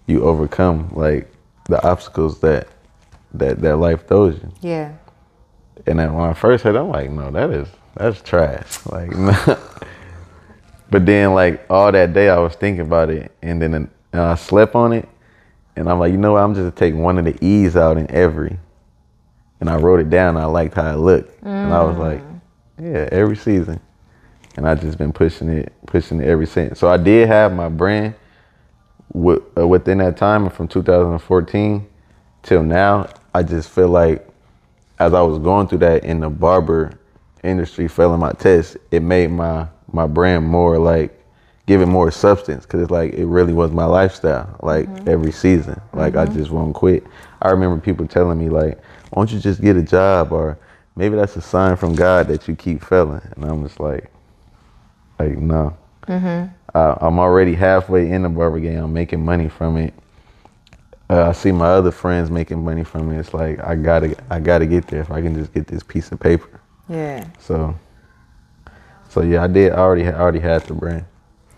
You 0.06 0.24
overcome 0.24 0.90
like 0.94 1.32
the 1.68 1.82
obstacles 1.86 2.40
that 2.42 2.68
that, 3.34 3.62
that 3.62 3.78
life 3.78 4.08
throws 4.08 4.36
you. 4.36 4.52
Yeah. 4.62 4.94
And 5.88 6.00
then 6.00 6.14
when 6.14 6.30
I 6.30 6.34
first 6.34 6.64
heard, 6.64 6.76
it, 6.76 6.80
I'm 6.80 6.90
like, 6.90 7.10
no, 7.12 7.32
that 7.32 7.50
is 7.52 7.68
that's 7.96 8.22
trash. 8.22 8.86
Like, 8.86 9.12
but 10.90 11.06
then 11.06 11.34
like 11.34 11.66
all 11.70 11.92
that 11.92 12.14
day, 12.14 12.30
I 12.30 12.38
was 12.38 12.56
thinking 12.56 12.82
about 12.82 13.10
it, 13.10 13.32
and 13.42 13.62
then 13.62 13.74
and 13.74 13.90
I 14.14 14.36
slept 14.36 14.76
on 14.76 14.94
it, 14.94 15.08
and 15.76 15.90
I'm 15.90 16.00
like, 16.00 16.12
you 16.12 16.18
know 16.18 16.34
what? 16.34 16.44
I'm 16.44 16.54
just 16.54 16.62
gonna 16.62 16.72
take 16.72 16.96
one 16.96 17.18
of 17.18 17.26
the 17.26 17.46
E's 17.46 17.76
out 17.76 17.98
in 17.98 18.10
every, 18.12 18.58
and 19.60 19.70
I 19.70 19.78
wrote 19.78 20.00
it 20.00 20.10
down. 20.10 20.38
I 20.38 20.46
liked 20.46 20.76
how 20.76 20.94
it 20.94 20.98
looked, 20.98 21.42
and 21.44 21.74
I 21.74 21.84
was 21.84 21.98
like, 21.98 22.22
yeah, 22.82 23.10
Evryseason, 23.10 23.80
and 24.58 24.68
I 24.68 24.76
just 24.76 24.98
been 24.98 25.14
pushing 25.14 25.50
it, 25.50 25.74
pushing 25.88 26.20
it 26.22 26.28
ever 26.28 26.46
since. 26.46 26.80
So 26.80 26.90
I 26.90 26.98
did 26.98 27.28
have 27.28 27.54
my 27.54 27.70
brand 27.70 28.16
wi- 29.14 29.42
uh, 29.58 29.68
within 29.68 30.00
that 30.00 30.18
time, 30.18 30.50
from 30.50 30.68
2014 30.68 31.88
till 32.44 32.64
now, 32.64 33.10
I 33.34 33.44
just 33.44 33.70
feel 33.70 33.88
like 33.88 34.28
as 35.00 35.14
I 35.14 35.22
was 35.22 35.40
going 35.40 35.68
through 35.68 35.80
that 35.80 36.04
in 36.04 36.20
the 36.20 36.30
barber 36.30 36.92
industry, 37.46 37.88
failing 37.88 38.20
my 38.20 38.32
test, 38.34 38.78
it 38.92 39.02
made 39.02 39.32
my 39.32 39.68
my 39.92 40.08
brand 40.08 40.46
more 40.46 40.78
like 40.78 41.22
give 41.68 41.82
it 41.82 41.88
more 41.88 42.12
substance 42.12 42.64
because 42.66 42.82
it's 42.82 42.92
like 42.92 43.14
it 43.14 43.26
really 43.26 43.54
was 43.54 43.72
my 43.72 43.86
lifestyle. 43.86 44.58
Like 44.62 44.88
every 45.08 45.32
season, 45.32 45.80
like 45.94 46.16
I 46.16 46.26
just 46.26 46.52
won't 46.52 46.76
quit. 46.76 47.06
I 47.42 47.50
remember 47.52 47.80
people 47.82 48.08
telling 48.08 48.40
me 48.40 48.50
like, 48.50 48.78
"Why 49.12 49.22
don't 49.22 49.32
you 49.32 49.40
just 49.40 49.62
get 49.62 49.76
a 49.76 49.84
job?" 49.84 50.32
or 50.32 50.58
maybe 50.96 51.16
that's 51.16 51.36
a 51.36 51.42
sign 51.42 51.76
from 51.76 51.96
God 51.96 52.28
that 52.28 52.48
you 52.48 52.56
keep 52.56 52.84
failing. 52.84 53.22
And 53.36 53.46
I'm 53.46 53.64
just 53.64 53.80
like, 53.80 54.12
like 55.20 55.38
no. 55.38 55.76
Uh, 56.74 56.96
I'm 57.02 57.20
already 57.20 57.54
halfway 57.56 58.12
in 58.12 58.24
the 58.24 58.30
barber 58.30 58.60
game. 58.60 58.84
I'm 58.84 58.94
making 58.94 59.24
money 59.24 59.48
from 59.50 59.78
it. 59.78 59.94
Uh, 61.10 61.30
I 61.30 61.32
see 61.34 61.52
my 61.52 61.68
other 61.68 61.92
friends 61.92 62.30
making 62.30 62.64
money 62.64 62.84
from 62.84 63.12
it. 63.12 63.20
It's 63.20 63.34
like 63.34 63.60
I 63.64 63.76
gotta, 63.76 64.16
I 64.30 64.40
gotta 64.40 64.66
get 64.66 64.88
there 64.88 65.02
if 65.02 65.12
I 65.12 65.22
can 65.22 65.36
just 65.36 65.54
get 65.54 65.68
this 65.68 65.84
piece 65.84 66.12
of 66.12 66.20
paper. 66.20 66.60
Yeah. 66.88 67.28
So, 67.40 67.76
so 69.10 69.22
yeah, 69.22 69.44
I 69.44 69.48
did. 69.48 69.72
I 69.72 69.78
already, 69.78 70.08
I 70.08 70.20
already 70.20 70.40
had 70.40 70.64
the 70.64 70.74
brand. 70.74 71.06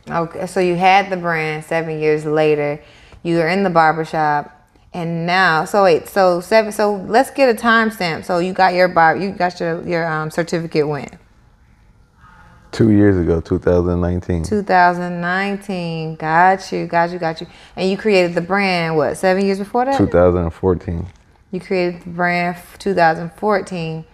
Okay, 0.09 0.47
so 0.47 0.59
you 0.59 0.75
had 0.75 1.09
the 1.09 1.17
brand 1.17 1.65
seven 1.65 1.99
years 1.99 2.25
later. 2.25 2.81
You 3.23 3.37
were 3.37 3.47
in 3.47 3.63
the 3.63 3.69
barbershop, 3.69 4.53
and 4.93 5.25
now, 5.25 5.65
so 5.65 5.83
wait, 5.83 6.07
so 6.07 6.39
seven. 6.39 6.71
So 6.71 6.95
let's 6.95 7.29
get 7.31 7.49
a 7.49 7.59
timestamp. 7.59 8.23
So 8.23 8.39
you 8.39 8.53
got 8.53 8.73
your 8.73 8.87
bar, 8.87 9.17
you 9.17 9.31
got 9.31 9.59
your 9.59 9.85
your 9.85 10.07
um, 10.07 10.31
certificate 10.31 10.87
when? 10.87 11.09
Two 12.71 12.91
years 12.91 13.17
ago, 13.17 13.41
2019. 13.41 14.43
2019. 14.43 16.15
Got 16.15 16.71
you, 16.71 16.85
got 16.85 17.11
you, 17.11 17.17
got 17.17 17.41
you. 17.41 17.47
And 17.75 17.89
you 17.89 17.97
created 17.97 18.35
the 18.35 18.41
brand 18.41 18.95
what? 18.95 19.17
Seven 19.17 19.45
years 19.45 19.57
before 19.57 19.85
that? 19.85 19.97
2014. 19.97 21.07
You 21.51 21.59
created 21.59 22.01
the 22.01 22.09
brand 22.09 22.57
2014. 22.77 24.05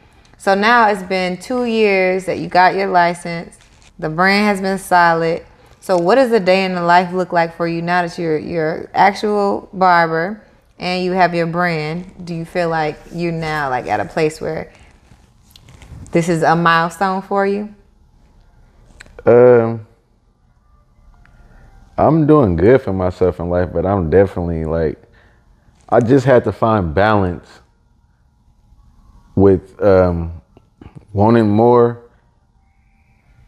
So 0.43 0.55
now 0.55 0.89
it's 0.89 1.01
been 1.01 1.37
two 1.37 1.63
years 1.63 2.25
that 2.25 2.39
you 2.39 2.49
got 2.49 2.75
your 2.75 2.87
license. 2.87 3.57
The 3.97 4.09
brand 4.09 4.45
has 4.45 4.59
been 4.59 4.77
solid. 4.77 5.45
So, 5.79 5.97
what 5.97 6.15
does 6.15 6.33
a 6.33 6.39
day 6.41 6.65
in 6.65 6.75
the 6.75 6.81
life 6.81 7.13
look 7.13 7.31
like 7.31 7.55
for 7.55 7.65
you 7.65 7.81
now 7.81 8.05
that 8.05 8.19
you're 8.19 8.37
you're 8.37 8.89
actual 8.93 9.69
barber 9.71 10.43
and 10.77 11.01
you 11.01 11.13
have 11.13 11.33
your 11.33 11.45
brand? 11.45 12.25
Do 12.25 12.35
you 12.35 12.43
feel 12.43 12.67
like 12.67 12.99
you're 13.13 13.31
now 13.31 13.69
like 13.69 13.87
at 13.87 14.01
a 14.01 14.05
place 14.05 14.41
where 14.41 14.69
this 16.11 16.27
is 16.27 16.43
a 16.43 16.57
milestone 16.57 17.21
for 17.21 17.47
you? 17.47 17.73
Um, 19.25 19.87
I'm 21.97 22.27
doing 22.27 22.57
good 22.57 22.81
for 22.81 22.91
myself 22.91 23.39
in 23.39 23.49
life, 23.49 23.69
but 23.71 23.85
I'm 23.85 24.09
definitely 24.09 24.65
like, 24.65 25.01
I 25.87 26.01
just 26.01 26.25
had 26.25 26.43
to 26.43 26.51
find 26.51 26.93
balance 26.93 27.47
with 29.35 29.81
um, 29.81 30.41
wanting 31.13 31.49
more 31.49 32.01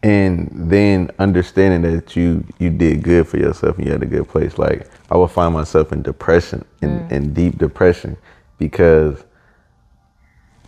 and 0.04 0.50
then 0.54 1.10
understanding 1.18 1.82
that 1.82 2.16
you 2.16 2.46
you 2.60 2.70
did 2.70 3.02
good 3.02 3.28
for 3.28 3.38
yourself 3.38 3.78
and 3.78 3.88
you 3.88 3.92
had 3.92 4.04
a 4.04 4.08
good 4.08 4.28
place. 4.28 4.58
Like 4.58 4.88
I 5.10 5.18
would 5.18 5.32
find 5.32 5.54
myself 5.54 5.92
in 5.92 6.04
depression, 6.04 6.64
in, 6.82 7.08
in 7.12 7.34
deep 7.34 7.58
depression, 7.58 8.16
because 8.60 9.24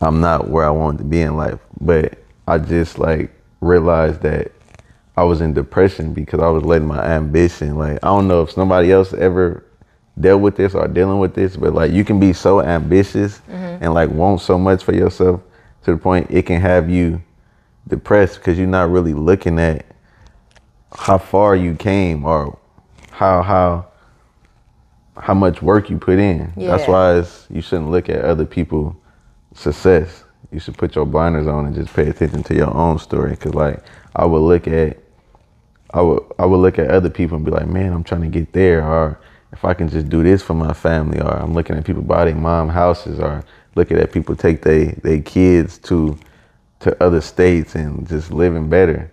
I'm 0.01 0.21
not 0.21 0.49
where 0.49 0.65
I 0.65 0.71
wanted 0.71 0.99
to 0.99 1.03
be 1.03 1.21
in 1.21 1.37
life. 1.37 1.59
But 1.79 2.17
I 2.47 2.57
just 2.57 2.97
like 2.97 3.31
realized 3.61 4.21
that 4.21 4.51
I 5.15 5.23
was 5.23 5.41
in 5.41 5.53
depression 5.53 6.13
because 6.13 6.39
I 6.39 6.47
was 6.47 6.63
letting 6.63 6.87
my 6.87 7.03
ambition, 7.03 7.75
like, 7.75 7.97
I 8.03 8.07
don't 8.07 8.27
know 8.27 8.43
if 8.43 8.51
somebody 8.51 8.91
else 8.91 9.13
ever 9.13 9.65
dealt 10.19 10.41
with 10.41 10.55
this 10.55 10.73
or 10.73 10.87
dealing 10.87 11.19
with 11.19 11.33
this, 11.35 11.55
but 11.55 11.73
like, 11.73 11.91
you 11.91 12.03
can 12.03 12.19
be 12.19 12.33
so 12.33 12.61
ambitious 12.61 13.39
mm-hmm. 13.39 13.83
and 13.83 13.93
like 13.93 14.09
want 14.09 14.41
so 14.41 14.57
much 14.57 14.83
for 14.83 14.93
yourself 14.93 15.41
to 15.83 15.91
the 15.91 15.97
point 15.97 16.27
it 16.29 16.43
can 16.43 16.59
have 16.59 16.89
you 16.89 17.21
depressed 17.87 18.37
because 18.37 18.57
you're 18.57 18.67
not 18.67 18.89
really 18.89 19.13
looking 19.13 19.59
at 19.59 19.85
how 20.93 21.17
far 21.17 21.55
you 21.55 21.75
came 21.75 22.25
or 22.25 22.57
how, 23.11 23.41
how, 23.41 23.87
how 25.17 25.33
much 25.33 25.61
work 25.61 25.89
you 25.89 25.97
put 25.97 26.19
in. 26.19 26.51
That's 26.55 26.87
why 26.87 27.17
it's, 27.19 27.45
you 27.49 27.61
shouldn't 27.61 27.89
look 27.89 28.09
at 28.09 28.21
other 28.21 28.45
people's 28.45 28.95
success. 29.53 30.23
You 30.51 30.59
should 30.59 30.77
put 30.77 30.95
your 30.95 31.05
blinders 31.05 31.47
on 31.47 31.65
and 31.65 31.75
just 31.75 31.93
pay 31.93 32.07
attention 32.07 32.43
to 32.43 32.55
your 32.55 32.73
own 32.73 32.99
story. 32.99 33.35
Cause 33.35 33.53
like 33.53 33.83
I 34.15 34.25
would 34.25 34.39
look 34.39 34.67
at, 34.67 34.97
I 35.93 36.01
would 36.01 36.23
I 36.37 36.45
would 36.45 36.57
look 36.57 36.79
at 36.79 36.89
other 36.89 37.09
people 37.09 37.37
and 37.37 37.45
be 37.45 37.51
like, 37.51 37.67
man, 37.67 37.93
I'm 37.93 38.03
trying 38.03 38.21
to 38.21 38.27
get 38.27 38.51
there, 38.53 38.83
or 38.83 39.19
if 39.53 39.63
I 39.65 39.73
can 39.73 39.89
just 39.89 40.09
do 40.09 40.23
this 40.23 40.41
for 40.41 40.53
my 40.53 40.73
family, 40.73 41.19
or 41.19 41.29
I'm 41.29 41.53
looking 41.53 41.77
at 41.77 41.85
people 41.85 42.01
buy 42.01 42.25
their 42.25 42.35
mom 42.35 42.69
houses, 42.69 43.19
or 43.19 43.43
looking 43.75 43.97
at 43.97 44.11
people 44.11 44.35
take 44.35 44.61
their 44.61 44.87
they 45.03 45.21
kids 45.21 45.77
to 45.79 46.17
to 46.79 47.03
other 47.03 47.21
states 47.21 47.75
and 47.75 48.07
just 48.07 48.31
living 48.31 48.69
better. 48.69 49.11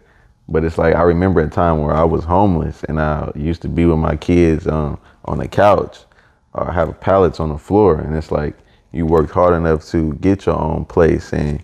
But 0.49 0.65
it's 0.65 0.77
like 0.77 0.95
I 0.95 1.03
remember 1.03 1.41
a 1.41 1.49
time 1.49 1.81
where 1.81 1.95
I 1.95 2.05
was 2.05 2.25
homeless 2.25 2.85
and 2.85 3.01
I 3.01 3.31
used 3.35 3.63
to 3.63 3.69
be 3.69 3.87
with 3.87 3.99
my 3.99 4.17
kids 4.17 4.67
um, 4.67 4.99
on 5.25 5.39
the 5.39 5.49
couch 5.49 6.01
or 6.53 6.71
have 6.71 7.01
pallets 7.01 7.41
on 7.41 7.49
the 7.49 7.59
floor, 7.59 8.01
and 8.01 8.15
it's 8.17 8.31
like 8.31 8.57
you 8.93 9.07
worked 9.07 9.33
hard 9.33 9.55
enough 9.55 9.85
to 9.87 10.15
get 10.15 10.47
your 10.47 10.61
own 10.61 10.85
place, 10.85 11.33
and 11.33 11.63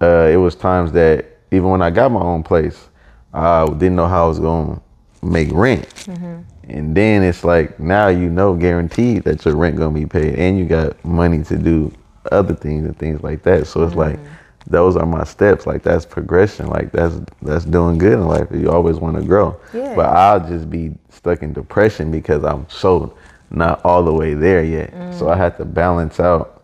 uh, 0.00 0.28
it 0.30 0.36
was 0.36 0.54
times 0.54 0.92
that 0.92 1.26
even 1.52 1.68
when 1.70 1.82
I 1.82 1.90
got 1.90 2.10
my 2.10 2.20
own 2.20 2.42
place, 2.42 2.88
I 3.32 3.66
didn't 3.66 3.96
know 3.96 4.08
how 4.08 4.24
I 4.24 4.28
was 4.28 4.38
going 4.38 4.80
make 5.22 5.48
rent. 5.52 5.88
Mm-hmm. 6.06 6.40
And 6.70 6.96
then 6.96 7.22
it's 7.22 7.44
like 7.44 7.78
now 7.80 8.08
you 8.08 8.30
know 8.30 8.54
guaranteed 8.54 9.24
that 9.24 9.44
your 9.44 9.56
rent 9.56 9.76
gonna 9.76 9.94
be 9.94 10.06
paid, 10.06 10.34
and 10.36 10.58
you 10.58 10.64
got 10.64 11.02
money 11.04 11.42
to 11.44 11.56
do 11.56 11.92
other 12.30 12.54
things 12.54 12.84
and 12.84 12.96
things 12.98 13.22
like 13.22 13.42
that. 13.42 13.66
So 13.66 13.82
it's 13.82 13.96
like 13.96 14.16
mm-hmm. 14.16 14.34
those 14.68 14.96
are 14.96 15.06
my 15.06 15.24
steps. 15.24 15.66
Like 15.66 15.82
that's 15.82 16.06
progression. 16.06 16.68
Like 16.68 16.92
that's 16.92 17.20
that's 17.42 17.64
doing 17.64 17.98
good 17.98 18.14
in 18.14 18.26
life. 18.26 18.48
You 18.52 18.70
always 18.70 18.96
want 18.96 19.16
to 19.16 19.22
grow. 19.22 19.58
Yeah. 19.74 19.94
But 19.94 20.06
I'll 20.06 20.46
just 20.48 20.70
be 20.70 20.94
stuck 21.08 21.42
in 21.42 21.52
depression 21.52 22.10
because 22.10 22.44
I'm 22.44 22.68
so 22.68 23.16
not 23.50 23.84
all 23.84 24.04
the 24.04 24.12
way 24.12 24.34
there 24.34 24.62
yet. 24.62 24.90
So 25.18 25.28
I 25.28 25.34
mm. 25.34 25.38
had 25.38 25.56
to 25.58 25.64
balance 25.64 26.20
out 26.20 26.62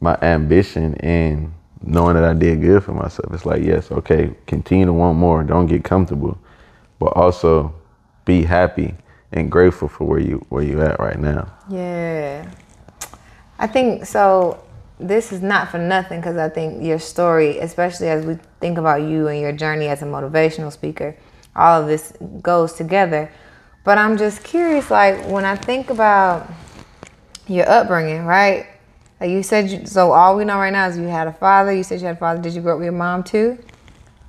my 0.00 0.18
ambition 0.20 0.94
and 0.96 1.52
knowing 1.82 2.14
that 2.14 2.24
I 2.24 2.34
did 2.34 2.60
good 2.60 2.82
for 2.84 2.92
myself. 2.92 3.32
It's 3.32 3.46
like, 3.46 3.62
yes, 3.62 3.90
okay, 3.90 4.30
continue 4.46 4.86
to 4.86 4.92
want 4.92 5.18
more. 5.18 5.42
Don't 5.42 5.66
get 5.66 5.84
comfortable, 5.84 6.38
but 7.04 7.14
also 7.16 7.74
be 8.24 8.44
happy 8.44 8.94
and 9.30 9.52
grateful 9.52 9.88
for 9.88 10.04
where 10.04 10.18
you 10.18 10.44
where 10.48 10.62
you 10.62 10.80
at 10.80 10.98
right 10.98 11.18
now. 11.18 11.52
Yeah. 11.68 12.50
I 13.58 13.66
think 13.66 14.06
so. 14.06 14.64
This 14.98 15.30
is 15.30 15.42
not 15.42 15.70
for 15.70 15.76
nothing 15.76 16.20
because 16.20 16.38
I 16.38 16.48
think 16.48 16.82
your 16.82 16.98
story, 16.98 17.58
especially 17.58 18.08
as 18.08 18.24
we 18.24 18.38
think 18.60 18.78
about 18.78 19.02
you 19.02 19.28
and 19.28 19.38
your 19.38 19.52
journey 19.52 19.88
as 19.88 20.00
a 20.00 20.06
motivational 20.06 20.72
speaker, 20.72 21.14
all 21.54 21.82
of 21.82 21.88
this 21.88 22.14
goes 22.40 22.72
together. 22.72 23.30
But 23.84 23.98
I'm 23.98 24.16
just 24.16 24.42
curious, 24.42 24.90
like 24.90 25.26
when 25.26 25.44
I 25.44 25.56
think 25.56 25.90
about 25.90 26.50
your 27.46 27.68
upbringing, 27.68 28.24
right? 28.24 28.66
Like 29.20 29.28
you 29.28 29.42
said, 29.42 29.68
you, 29.68 29.84
so 29.84 30.12
all 30.12 30.38
we 30.38 30.46
know 30.46 30.56
right 30.56 30.72
now 30.72 30.88
is 30.88 30.96
you 30.96 31.04
had 31.04 31.26
a 31.26 31.34
father. 31.34 31.70
You 31.70 31.82
said 31.82 32.00
you 32.00 32.06
had 32.06 32.16
a 32.16 32.18
father. 32.18 32.40
Did 32.40 32.54
you 32.54 32.62
grow 32.62 32.74
up 32.74 32.78
with 32.78 32.86
your 32.86 32.92
mom 32.92 33.24
too? 33.24 33.58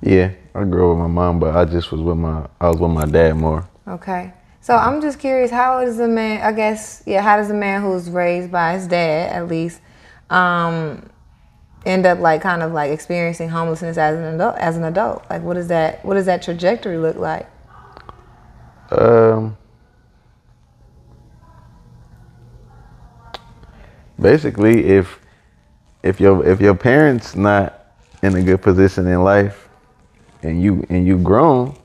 Yeah, 0.06 0.30
I 0.54 0.62
grew 0.62 0.92
up 0.92 0.96
with 0.96 1.02
my 1.02 1.12
mom, 1.12 1.40
but 1.40 1.56
I 1.56 1.64
just 1.64 1.90
was 1.90 2.00
with 2.00 2.16
my 2.16 2.46
I 2.60 2.68
was 2.68 2.78
with 2.78 2.92
my 2.92 3.06
dad 3.06 3.32
more. 3.32 3.68
Okay. 3.88 4.32
So 4.60 4.76
I'm 4.76 5.00
just 5.00 5.18
curious, 5.18 5.50
how 5.50 5.84
does 5.84 5.98
a 5.98 6.06
man, 6.06 6.42
I 6.42 6.52
guess, 6.52 7.02
yeah, 7.06 7.22
how 7.22 7.36
does 7.36 7.50
a 7.50 7.54
man 7.54 7.82
who's 7.82 8.08
raised 8.08 8.52
by 8.52 8.74
his 8.74 8.86
dad, 8.86 9.32
at 9.32 9.48
least, 9.48 9.80
um, 10.30 11.08
end 11.84 12.06
up 12.06 12.20
like 12.20 12.40
kind 12.40 12.62
of 12.62 12.72
like 12.72 12.92
experiencing 12.92 13.48
homelessness 13.48 13.98
as 13.98 14.16
an 14.16 14.34
adult? 14.36 14.56
As 14.58 14.76
an 14.76 14.84
adult, 14.84 15.24
like 15.28 15.42
what 15.42 15.54
does 15.54 15.66
that 15.68 16.04
what 16.04 16.14
does 16.14 16.26
that 16.26 16.40
trajectory 16.40 16.98
look 16.98 17.16
like? 17.16 17.48
Um, 18.92 19.56
basically, 24.20 24.84
if 24.84 25.18
if 26.04 26.20
your 26.20 26.46
if 26.46 26.60
your 26.60 26.76
parents 26.76 27.34
not 27.34 27.86
in 28.22 28.36
a 28.36 28.42
good 28.42 28.62
position 28.62 29.08
in 29.08 29.24
life, 29.24 29.65
and 30.46 30.62
you 30.62 30.86
and 30.88 31.06
you 31.06 31.18
grown, 31.18 31.76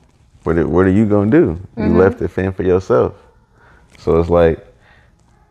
what 0.44 0.56
are, 0.56 0.68
what 0.68 0.86
are 0.86 0.90
you 0.90 1.06
gonna 1.06 1.30
do? 1.30 1.60
You 1.76 1.96
left 1.96 2.18
to 2.20 2.28
fend 2.28 2.56
for 2.56 2.62
yourself. 2.62 3.14
So 3.98 4.18
it's 4.18 4.30
like, 4.30 4.64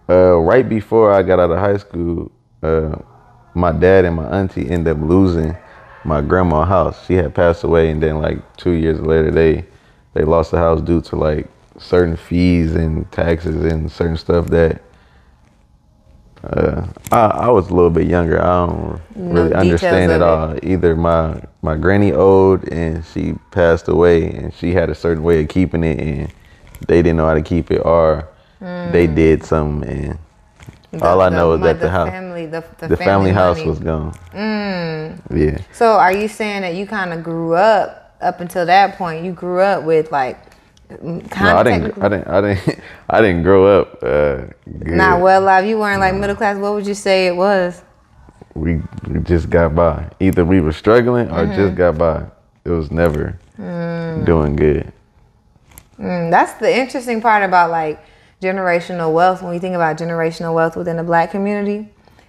uh, 0.09 0.38
right 0.38 0.68
before 0.68 1.12
I 1.12 1.22
got 1.22 1.39
out 1.39 1.51
of 1.51 1.59
high 1.59 1.78
school, 1.78 2.32
uh, 2.64 2.95
my 3.53 3.72
dad 3.72 4.05
and 4.05 4.16
my 4.16 4.26
auntie 4.28 4.70
ended 4.70 4.95
up 4.97 5.03
losing 5.03 5.55
my 6.03 6.22
grandma 6.22 6.66
house. 6.66 7.05
She 7.05 7.14
had 7.16 7.36
passed 7.36 7.64
away, 7.64 7.91
and 7.91 8.01
then 8.01 8.20
like 8.20 8.39
two 8.57 8.72
years 8.72 8.99
later, 9.01 9.32
they 9.32 9.66
they 10.14 10.24
lost 10.24 10.51
the 10.51 10.57
house 10.57 10.82
due 10.82 11.01
to 11.01 11.16
like 11.16 11.47
certain 11.78 12.16
fees 12.16 12.76
and 12.76 13.09
taxes 13.12 13.66
and 13.66 13.91
certain 13.91 14.18
stuff 14.18 14.47
that 14.47 14.82
uh, 16.44 16.88
I, 17.12 17.26
I 17.26 17.50
was 17.50 17.70
a 17.70 17.74
little 17.74 17.89
bit 17.89 18.08
younger. 18.08 18.42
I 18.42 18.66
don't 18.66 19.02
No 19.16 19.44
really 19.44 19.54
understand 19.54 20.12
it 20.12 20.22
all. 20.22 20.58
Either 20.64 20.96
my 20.96 21.42
my 21.62 21.76
granny 21.76 22.14
owed 22.14 22.68
and 22.72 23.06
she 23.06 23.36
passed 23.52 23.88
away 23.88 24.32
and 24.32 24.54
she 24.54 24.74
had 24.74 24.89
a 24.89 24.96
certain 24.96 25.24
way 25.24 25.44
of 25.44 25.50
keeping 25.50 25.84
it 25.84 26.00
and 26.00 26.34
they 26.88 27.02
didn't 27.02 27.18
know 27.18 27.28
how 27.28 27.36
to 27.36 27.44
keep 27.44 27.70
it, 27.72 27.80
or 27.86 28.28
they 28.92 29.08
did 29.08 29.44
something 29.44 29.89
and 29.89 30.18
all 31.02 31.22
I 31.22 31.30
know 31.30 31.54
is 31.54 31.62
that 31.62 31.80
the 31.80 31.89
house, 31.89 32.10
family, 32.10 32.46
the, 32.48 32.64
the, 32.80 32.89
the 32.89 32.98
family, 32.98 33.32
house 33.32 33.62
was 33.64 33.80
gone. 33.80 34.14
Yeah. 35.34 35.62
So 35.72 35.94
are 35.94 36.12
you 36.12 36.28
saying 36.28 36.62
that 36.64 36.76
you 36.76 36.86
kind 36.86 37.14
of 37.14 37.24
grew 37.24 37.54
up 37.54 38.16
up 38.22 38.42
until 38.42 38.66
that 38.66 38.98
point? 38.98 39.24
You 39.24 39.32
grew 39.32 39.62
up 39.62 39.84
with 39.84 40.12
like 40.12 40.38
kind 41.00 41.32
No, 41.32 41.58
I 41.58 41.64
didn't. 41.64 42.04
I 42.04 42.10
didn't. 42.10 42.28
I 42.28 42.42
didn't. 42.54 42.80
I 43.10 43.22
didn't 43.22 43.44
grow 43.44 43.82
up. 43.82 44.04
Uh, 44.04 44.48
good. 44.66 44.98
not 44.98 45.22
well 45.22 45.48
off. 45.48 45.66
You 45.66 45.80
weren't 45.80 46.00
like 46.00 46.16
middle 46.16 46.36
class. 46.36 46.58
What 46.58 46.74
would 46.74 46.88
you 46.88 46.94
say 46.94 47.28
it 47.28 47.36
was? 47.36 47.82
we, 48.54 48.82
we 49.08 49.20
just 49.22 49.50
got 49.50 49.76
by. 49.76 50.10
Either 50.20 50.44
we 50.44 50.60
were 50.60 50.74
struggling 50.74 51.32
or 51.32 51.46
just 51.48 51.76
got 51.76 51.98
by. 51.98 52.26
It 52.66 52.70
was 52.70 52.92
never 52.92 53.39
doing 53.58 54.56
good. 54.56 54.92
Mm, 56.00 56.32
that's 56.32 56.54
the 56.54 56.76
interesting 56.76 57.22
part 57.22 57.44
about 57.44 57.70
like 57.70 58.04
generational 58.42 59.14
wealth 59.14 59.42
when 59.42 59.52
we 59.52 59.60
think 59.60 59.76
about 59.76 59.98
generational 59.98 60.54
wealth 60.54 60.76
within 60.76 60.98
the 60.98 61.04
black 61.04 61.30
community 61.30 61.88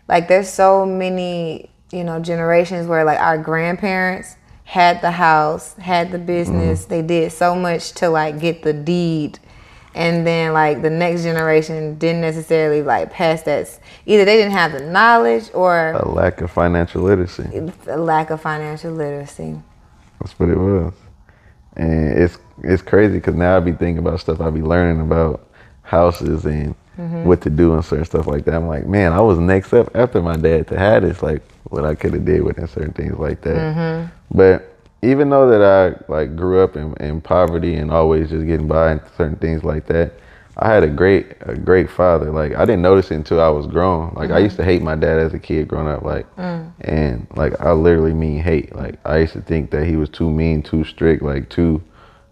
like 0.09 0.29
there's 0.29 0.49
so 0.49 0.85
many 0.85 1.71
you 1.91 2.05
know 2.05 2.21
generations 2.21 2.87
where 2.87 3.03
like 3.03 3.19
our 3.19 3.39
grandparents 3.39 4.37
had 4.65 5.01
the 5.01 5.11
house 5.11 5.75
had 5.75 6.11
the 6.11 6.19
business 6.19 6.83
mm-hmm. 6.83 6.91
they 6.91 7.03
did 7.03 7.33
so 7.33 7.55
much 7.55 7.93
to 7.93 8.09
like 8.09 8.41
get 8.41 8.63
the 8.63 8.73
deed 8.73 9.39
and 9.95 10.27
then 10.27 10.53
like 10.53 10.81
the 10.81 10.91
next 10.91 11.23
generation 11.23 11.97
didn't 11.99 12.23
necessarily 12.23 12.83
like 12.83 13.11
pass 13.11 13.43
that 13.43 13.79
either 14.07 14.25
they 14.25 14.37
didn't 14.37 14.53
have 14.53 14.73
the 14.73 14.81
knowledge 14.81 15.51
or 15.53 15.93
A 15.93 16.09
lack 16.09 16.41
of 16.41 16.51
financial 16.51 17.03
literacy. 17.03 17.45
a 17.87 17.97
lack 17.99 18.31
of 18.31 18.41
financial 18.41 18.93
literacy 18.93 19.61
That's 20.21 20.39
what 20.39 20.49
it 20.49 20.59
was. 20.59 20.95
And 21.77 22.19
it's 22.19 22.39
it's 22.63 22.83
crazy 22.83 23.15
because 23.15 23.35
now 23.35 23.57
I 23.57 23.61
be 23.61 23.73
thinking 23.73 23.99
about 23.99 24.21
stuff 24.21 24.41
I 24.41 24.51
be 24.51 24.63
learning 24.63 25.01
about 25.03 25.49
houses 25.83 26.45
and 26.45 26.75
mm-hmm. 26.99 27.25
what 27.25 27.41
to 27.43 27.51
do 27.51 27.75
and 27.75 27.85
certain 27.85 28.05
stuff 28.05 28.27
like 28.27 28.45
that. 28.45 28.55
I'm 28.55 28.67
like, 28.67 28.87
man, 28.87 29.13
I 29.13 29.21
was 29.21 29.39
next 29.39 29.73
up 29.73 29.95
after 29.95 30.23
my 30.23 30.37
dad 30.37 30.69
to 30.69 30.79
have 30.79 31.03
this, 31.03 31.23
like 31.23 31.43
what 31.65 31.85
I 31.85 31.95
could 31.95 32.13
have 32.15 32.25
did 32.25 32.43
with 32.43 32.57
certain 32.71 32.93
things 32.93 33.19
like 33.19 33.41
that. 33.43 33.57
Mm-hmm. 33.57 34.13
But 34.33 34.76
even 35.03 35.30
though 35.30 35.49
that 35.51 35.62
I 35.62 36.12
like 36.12 36.37
grew 36.37 36.62
up 36.62 36.76
in, 36.76 36.95
in 37.01 37.20
poverty 37.20 37.74
and 37.74 37.91
always 37.91 38.30
just 38.30 38.47
getting 38.47 38.68
by 38.68 38.93
and 38.93 39.01
certain 39.16 39.37
things 39.37 39.64
like 39.64 39.87
that, 39.87 40.12
I 40.57 40.72
had 40.72 40.83
a 40.83 40.89
great 40.89 41.37
a 41.41 41.57
great 41.57 41.91
father. 41.91 42.30
Like 42.30 42.55
I 42.55 42.64
didn't 42.64 42.83
notice 42.83 43.11
it 43.11 43.16
until 43.16 43.41
I 43.41 43.49
was 43.49 43.66
grown. 43.66 44.12
Like 44.14 44.30
I 44.30 44.39
used 44.39 44.57
to 44.57 44.64
hate 44.64 44.83
my 44.83 44.95
dad 44.95 45.18
as 45.18 45.35
a 45.35 45.39
kid 45.39 45.68
growing 45.68 45.89
up. 45.89 46.03
Like 46.03 46.35
mm. 46.37 46.72
and 46.83 47.26
like 47.35 47.59
I 47.61 47.72
literally 47.72 48.14
mean 48.14 48.43
hate. 48.43 48.74
Like 48.74 48.99
I 49.05 49.18
used 49.18 49.33
to 49.33 49.43
think 49.43 49.70
that 49.70 49.87
he 49.87 49.97
was 49.97 50.09
too 50.09 50.30
mean, 50.30 50.62
too 50.62 50.85
strict, 50.85 51.22
like 51.22 51.49
too 51.49 51.83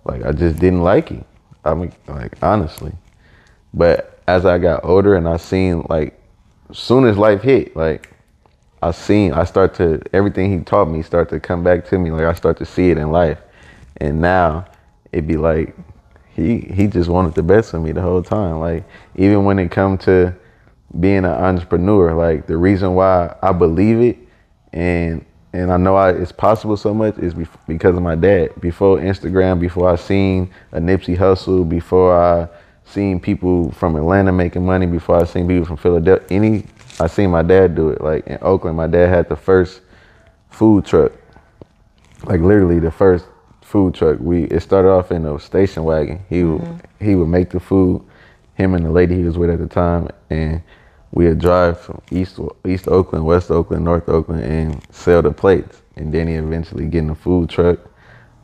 like 0.05 0.25
I 0.25 0.33
just 0.33 0.59
didn't 0.59 0.83
like 0.83 1.09
him. 1.09 1.25
I 1.65 1.75
mean 1.75 1.93
like 2.09 2.43
honestly. 2.43 2.93
But 3.73 4.21
as 4.27 4.45
I 4.45 4.59
got 4.59 4.85
older 4.85 5.15
and 5.17 5.29
I 5.29 5.37
seen 5.39 5.85
like 5.89 6.21
soon 6.73 7.07
as 7.07 7.17
life 7.17 7.43
hit, 7.43 7.75
like 7.75 8.10
I 8.83 8.93
seen 8.93 9.33
I 9.33 9.45
start 9.45 9.75
to 9.75 10.01
everything 10.13 10.57
he 10.57 10.65
taught 10.65 10.87
me 10.87 11.03
start 11.03 11.29
to 11.31 11.41
come 11.41 11.63
back 11.63 11.87
to 11.89 11.99
me. 11.99 12.11
Like 12.11 12.25
I 12.25 12.35
start 12.35 12.57
to 12.59 12.67
see 12.67 12.91
it 12.91 12.99
in 12.99 13.11
life. 13.11 13.39
And 13.99 14.21
now 14.21 14.67
it'd 15.13 15.27
be 15.27 15.37
like 15.37 15.77
he 16.35 16.61
he 16.61 16.87
just 16.87 17.09
wanted 17.09 17.35
the 17.35 17.43
best 17.43 17.71
for 17.73 17.81
me 17.81 17.93
the 17.93 18.01
whole 18.01 18.23
time. 18.23 18.61
Like 18.61 18.85
even 19.17 19.45
when 19.45 19.59
it 19.59 19.71
come 19.71 19.99
to 19.99 20.35
being 20.99 21.19
an 21.19 21.27
entrepreneur, 21.27 22.15
like 22.15 22.47
the 22.47 22.57
reason 22.57 22.95
why 22.95 23.37
I 23.43 23.53
believe 23.53 24.01
it 24.01 24.19
and 24.73 25.25
and 25.53 25.73
I 25.73 25.77
know 25.77 25.97
I, 25.97 26.13
it's 26.13 26.31
possible 26.31 26.77
so 26.77 26.95
much 26.95 27.19
is 27.19 27.35
because 27.67 27.97
of 27.97 28.03
my 28.03 28.15
dad. 28.15 28.61
Before 28.61 28.99
Instagram, 28.99 29.59
before 29.61 29.91
I 29.91 29.97
seen 29.97 30.51
a 30.71 30.79
Nipsey 30.79 31.17
Hussle, 31.17 31.69
before 31.69 32.17
I 32.17 32.49
seen 32.85 33.19
people 33.19 33.73
from 33.73 33.97
Atlanta 33.97 34.33
making 34.33 34.65
money, 34.65 34.87
before 34.87 35.17
I 35.17 35.25
seen 35.25 35.49
people 35.49 35.65
from 35.65 35.77
Philadelphia, 35.77 36.25
any 36.31 36.67
I 37.01 37.09
seen 37.09 37.31
my 37.31 37.43
dad 37.43 37.75
do 37.75 37.91
it. 37.91 38.01
Like 38.03 38.27
in 38.27 38.39
Oakland, 38.43 38.77
my 38.77 38.87
dad 38.87 39.09
had 39.09 39.29
the 39.29 39.37
first 39.37 39.81
food 40.51 40.85
truck 40.85 41.13
like 42.27 42.41
literally 42.41 42.79
the 42.79 42.91
first 42.91 43.27
food 43.63 43.95
truck. 43.95 44.19
We 44.21 44.45
it 44.45 44.61
started 44.61 44.91
off 44.91 45.13
in 45.13 45.25
a 45.27 45.39
station 45.39 45.85
wagon. 45.85 46.21
He 46.29 46.45
would 46.45 46.83
he 47.01 47.15
would 47.15 47.29
make 47.29 47.51
the 47.51 47.61
food. 47.61 48.03
Him 48.55 48.75
and 48.75 48.85
the 48.85 48.91
lady 48.91 49.17
he 49.17 49.23
was 49.23 49.39
with 49.39 49.51
at 49.51 49.59
the 49.59 49.67
time, 49.67 50.09
and 50.29 50.63
we 51.13 51.27
would 51.27 51.39
drive 51.39 51.81
from 51.81 52.03
east 52.11 52.39
East 52.67 52.89
Oakland, 52.89 53.25
West 53.25 53.51
Oakland, 53.51 53.85
North 53.85 54.09
Oakland, 54.09 54.45
and 54.45 54.83
sell 54.95 55.23
the 55.23 55.31
plates. 55.33 55.83
And 55.97 56.13
then 56.13 56.29
he 56.29 56.35
eventually 56.35 56.87
get 56.87 57.01
in 57.01 57.11
a 57.11 57.15
food 57.15 57.49
truck. 57.49 57.79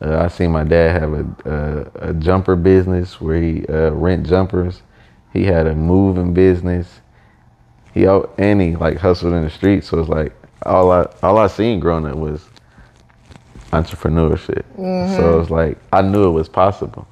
Uh, 0.00 0.18
I 0.18 0.28
seen 0.28 0.52
my 0.52 0.64
dad 0.64 1.00
have 1.00 1.12
a, 1.12 1.26
a, 2.02 2.10
a 2.10 2.14
jumper 2.14 2.56
business 2.56 3.20
where 3.20 3.40
he 3.40 3.66
uh, 3.66 3.90
rent 3.90 4.26
jumpers. 4.26 4.82
He 5.32 5.44
had 5.44 5.66
a 5.66 5.74
moving 5.74 6.34
business. 6.34 7.00
He 7.96 8.06
al- 8.06 8.28
and 8.36 8.60
he 8.60 8.76
like 8.76 8.98
hustled 8.98 9.32
in 9.32 9.42
the 9.42 9.48
streets. 9.48 9.88
So 9.88 9.98
it's 10.00 10.10
like 10.10 10.34
all 10.66 10.92
I 10.92 11.06
all 11.22 11.38
I 11.38 11.46
seen 11.46 11.80
growing 11.80 12.04
up 12.04 12.16
was 12.16 12.44
entrepreneurship. 13.72 14.64
So 15.16 15.40
it's 15.40 15.50
like 15.50 15.78
I 15.94 16.02
knew 16.02 16.26
it 16.26 16.32
was 16.32 16.46
possible. 16.46 17.08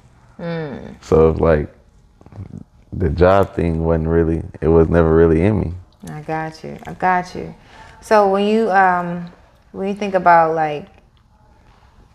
So 1.01 1.31
it's 1.31 1.39
like 1.39 1.73
the 2.93 3.09
job 3.09 3.55
thing 3.55 3.83
wasn't 3.83 4.09
really 4.09 4.43
it 4.61 4.67
was 4.67 4.87
never 4.87 5.15
really 5.15 5.41
in 5.41 5.59
me. 5.59 5.73
I 6.07 6.21
got 6.21 6.63
you. 6.63 6.77
I 6.85 6.93
got 6.93 7.33
you. 7.33 7.55
So 8.01 8.29
when 8.29 8.45
you 8.45 8.69
um 8.69 9.31
when 9.71 9.87
you 9.87 9.95
think 9.95 10.13
about 10.13 10.53
like 10.53 10.87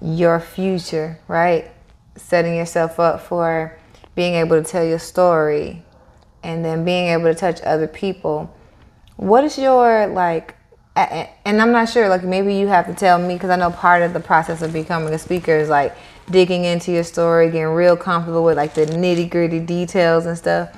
your 0.00 0.38
future, 0.38 1.18
right? 1.26 1.72
Setting 2.14 2.54
yourself 2.54 3.00
up 3.00 3.20
for 3.20 3.76
being 4.14 4.34
able 4.34 4.62
to 4.62 4.70
tell 4.70 4.84
your 4.84 5.00
story 5.00 5.82
and 6.44 6.64
then 6.64 6.84
being 6.84 7.08
able 7.08 7.24
to 7.24 7.34
touch 7.34 7.60
other 7.62 7.88
people. 7.88 8.54
What 9.20 9.44
is 9.44 9.58
your 9.58 10.06
like 10.06 10.56
and 10.96 11.60
I'm 11.60 11.72
not 11.72 11.90
sure 11.90 12.08
like 12.08 12.24
maybe 12.24 12.54
you 12.54 12.68
have 12.68 12.86
to 12.86 12.94
tell 12.94 13.18
me 13.18 13.34
because 13.34 13.50
I 13.50 13.56
know 13.56 13.70
part 13.70 14.02
of 14.02 14.14
the 14.14 14.20
process 14.20 14.62
of 14.62 14.72
becoming 14.72 15.12
a 15.12 15.18
speaker 15.18 15.54
is 15.54 15.68
like 15.68 15.94
digging 16.30 16.64
into 16.64 16.90
your 16.90 17.04
story, 17.04 17.50
getting 17.50 17.66
real 17.66 17.98
comfortable 17.98 18.42
with 18.44 18.56
like 18.56 18.72
the 18.72 18.86
nitty-gritty 18.86 19.60
details 19.60 20.24
and 20.24 20.38
stuff. 20.38 20.70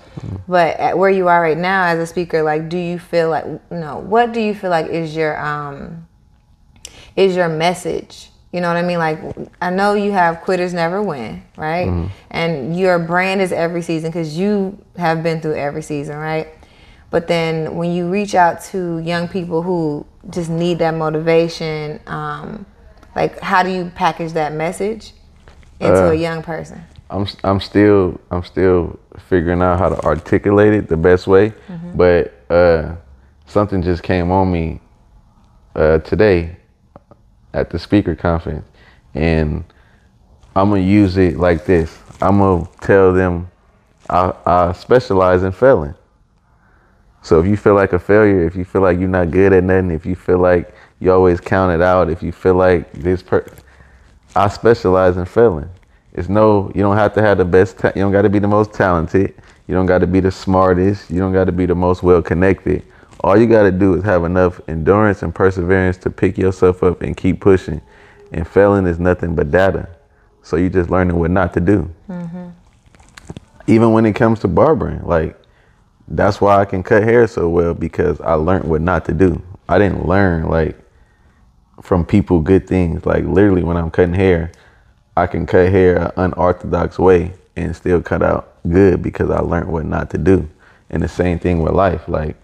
But 0.49 0.77
at 0.81 0.99
where 0.99 1.09
you 1.09 1.29
are 1.29 1.41
right 1.41 1.57
now 1.57 1.85
as 1.87 2.01
a 2.01 2.07
speaker, 2.07 2.43
like 2.43 2.69
do 2.69 2.79
you 2.79 2.99
feel 2.99 3.31
like 3.31 3.45
you 3.45 3.61
know, 3.71 3.99
what 3.99 4.33
do 4.33 4.41
you 4.41 4.57
feel 4.57 4.71
like 4.71 4.87
is 4.87 5.15
your 5.15 5.39
um 5.41 6.09
is 7.15 7.37
your 7.37 7.49
message. 7.49 8.31
You 8.53 8.61
know 8.61 8.69
what 8.69 8.77
I 8.77 8.83
mean? 8.83 8.99
Like 8.99 9.21
I 9.61 9.71
know 9.71 9.95
you 9.95 10.11
have 10.11 10.41
quitters 10.41 10.75
never 10.75 11.01
win, 11.01 11.45
right? 11.57 12.11
And 12.31 12.77
your 12.77 12.99
brand 12.99 13.41
is 13.41 13.53
Evryseason 13.53 14.07
because 14.07 14.37
you 14.37 14.85
have 14.97 15.23
been 15.23 15.41
through 15.41 15.55
every 15.55 15.83
season, 15.83 16.17
right? 16.17 16.49
But 17.13 17.29
then 17.29 17.77
when 17.77 17.93
you 17.93 18.11
reach 18.11 18.35
out 18.35 18.63
to 18.73 18.99
young 19.01 19.29
people 19.29 19.63
who 19.63 20.07
just 20.31 20.49
need 20.51 20.79
that 20.79 20.95
motivation, 20.95 22.01
um, 22.07 22.65
like 23.15 23.39
how 23.41 23.63
do 23.63 23.69
you 23.71 23.93
package 23.95 24.33
that 24.33 24.55
message 24.55 25.13
into 25.79 26.11
a 26.11 26.15
young 26.15 26.43
person? 26.43 26.83
I'm 27.11 27.27
I'm 27.45 27.61
still 27.61 28.19
I'm 28.31 28.43
still 28.43 28.99
figuring 29.29 29.61
out 29.61 29.79
how 29.79 29.91
to 29.91 30.01
articulate 30.03 30.73
it 30.73 30.89
the 30.89 30.97
best 30.97 31.27
way. 31.27 31.53
But 31.95 32.33
uh, 32.51 32.97
something 33.47 33.83
just 33.83 34.03
came 34.03 34.31
on 34.31 34.51
me 34.51 34.81
uh, 35.77 35.99
today 35.99 36.57
at 37.53 37.69
the 37.69 37.79
speaker 37.79 38.17
conference, 38.17 38.67
and 39.13 39.65
I'm 40.57 40.71
gonna 40.71 40.81
use 40.81 41.19
it 41.19 41.37
like 41.37 41.67
this. 41.67 41.99
I'm 42.23 42.39
gonna 42.39 42.67
tell 42.81 43.13
them 43.13 43.51
I, 44.09 44.33
I 44.47 44.73
specialize 44.73 45.43
in 45.43 45.53
failing. 45.53 45.95
So 47.23 47.41
if 47.41 47.47
you 47.47 47.57
feel 47.57 47.75
like 47.75 47.93
a 47.93 47.99
failure, 47.99 48.45
if 48.45 48.57
you 48.57 48.65
feel 48.65 48.83
like 48.83 48.99
you're 48.99 49.09
not 49.09 49.31
good 49.31 49.53
at 49.53 49.63
nothing, 49.63 49.93
if 49.93 50.05
you 50.05 50.17
feel 50.17 50.39
like 50.39 50.75
you 51.01 51.13
always 51.13 51.41
count 51.41 51.73
it 51.73 51.81
out, 51.81 52.11
if 52.11 52.23
you 52.23 52.33
feel 52.33 52.55
like 52.55 52.93
this 52.93 53.23
per, 53.23 53.47
I 54.35 54.49
specialize 54.49 55.17
in 55.17 55.25
failing. 55.25 55.71
It's 56.13 56.29
no, 56.29 56.71
you 56.75 56.83
don't 56.83 56.97
have 56.97 57.15
to 57.15 57.23
have 57.23 57.39
the 57.39 57.45
best. 57.45 57.79
Ta- 57.79 57.93
you 57.95 58.03
don't 58.03 58.13
got 58.13 58.23
to 58.23 58.29
be 58.29 58.39
the 58.39 58.49
most 58.49 58.73
talented. 58.73 59.35
You 59.67 59.75
don't 59.75 59.87
got 59.87 59.99
to 59.99 60.07
be 60.07 60.21
the 60.21 60.31
smartest. 60.31 61.11
You 61.11 61.21
don't 61.21 61.33
got 61.33 61.45
to 61.45 61.53
be 61.53 61.65
the 61.65 61.75
most 61.75 62.03
well 62.03 62.21
connected. 62.21 62.85
All 63.21 63.39
you 63.39 63.47
got 63.47 63.63
to 63.63 63.73
do 63.73 63.95
is 63.95 64.03
have 64.05 64.25
enough 64.25 64.61
endurance 64.69 65.23
and 65.23 65.35
perseverance 65.35 65.97
to 65.99 66.11
pick 66.11 66.37
yourself 66.37 66.83
up 66.83 67.03
and 67.03 67.17
keep 67.17 67.41
pushing. 67.41 67.81
And 68.33 68.47
failing 68.47 68.87
is 68.87 68.99
nothing 68.99 69.35
but 69.35 69.51
data. 69.51 69.89
So 70.43 70.57
you're 70.57 70.71
just 70.71 70.91
learning 70.91 71.17
what 71.17 71.31
not 71.31 71.55
to 71.55 71.61
do. 71.61 71.89
Mm-hmm. 72.09 72.49
Even 73.69 73.93
when 73.93 74.05
it 74.07 74.15
comes 74.15 74.41
to 74.41 74.49
barbering, 74.49 75.07
like 75.07 75.39
that's 76.09 76.41
why 76.41 76.59
I 76.61 76.65
can 76.65 76.83
cut 76.83 77.03
hair 77.03 77.27
so 77.27 77.49
well 77.49 77.75
because 77.75 78.21
I 78.21 78.35
learned 78.35 78.65
what 78.65 78.81
not 78.81 79.05
to 79.07 79.13
do. 79.13 79.41
I 79.69 79.79
didn't 79.79 80.07
learn 80.07 80.49
like 80.49 80.79
from 81.81 82.05
people 82.05 82.41
good 82.41 82.67
things. 82.67 83.07
Like 83.07 83.25
literally 83.25 83.63
when 83.63 83.77
I'm 83.77 83.91
cutting 83.91 84.15
hair, 84.15 84.53
I 85.17 85.27
can 85.27 85.47
cut 85.47 85.71
hair 85.71 85.97
an 85.99 86.13
unorthodox 86.17 86.99
way 86.99 87.33
and 87.57 87.75
still 87.75 88.03
cut 88.03 88.23
out 88.23 88.55
good 88.69 89.03
because 89.03 89.31
I 89.31 89.41
learned 89.41 89.71
what 89.71 89.85
not 89.85 90.11
to 90.11 90.19
do. 90.19 90.49
And 90.91 91.03
the 91.03 91.09
same 91.09 91.39
thing 91.39 91.61
with 91.61 91.73
life. 91.73 92.09
Like 92.09 92.37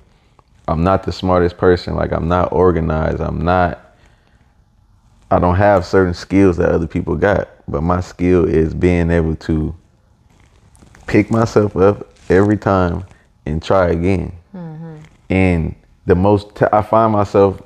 I'm 0.66 0.82
not 0.84 1.02
the 1.02 1.12
smartest 1.12 1.56
person. 1.56 1.94
Like 1.94 2.12
I'm 2.12 2.28
not 2.28 2.52
organized. 2.52 3.20
I'm 3.20 3.44
not 3.44 3.84
I 5.30 5.38
don't 5.38 5.56
have 5.56 5.84
certain 5.84 6.14
skills 6.14 6.56
that 6.56 6.70
other 6.70 6.86
people 6.86 7.14
got. 7.16 7.48
But 7.66 7.82
my 7.82 8.00
skill 8.00 8.46
is 8.46 8.72
being 8.72 9.10
able 9.10 9.36
to 9.36 9.74
pick 11.06 11.30
myself 11.30 11.76
up 11.76 12.08
every 12.30 12.56
time 12.56 13.04
and 13.48 13.62
try 13.62 13.88
again. 13.88 14.32
And 15.30 15.74
the 16.06 16.14
most 16.14 16.54
ta- 16.54 16.68
I 16.72 16.82
find 16.82 17.12
myself 17.12 17.60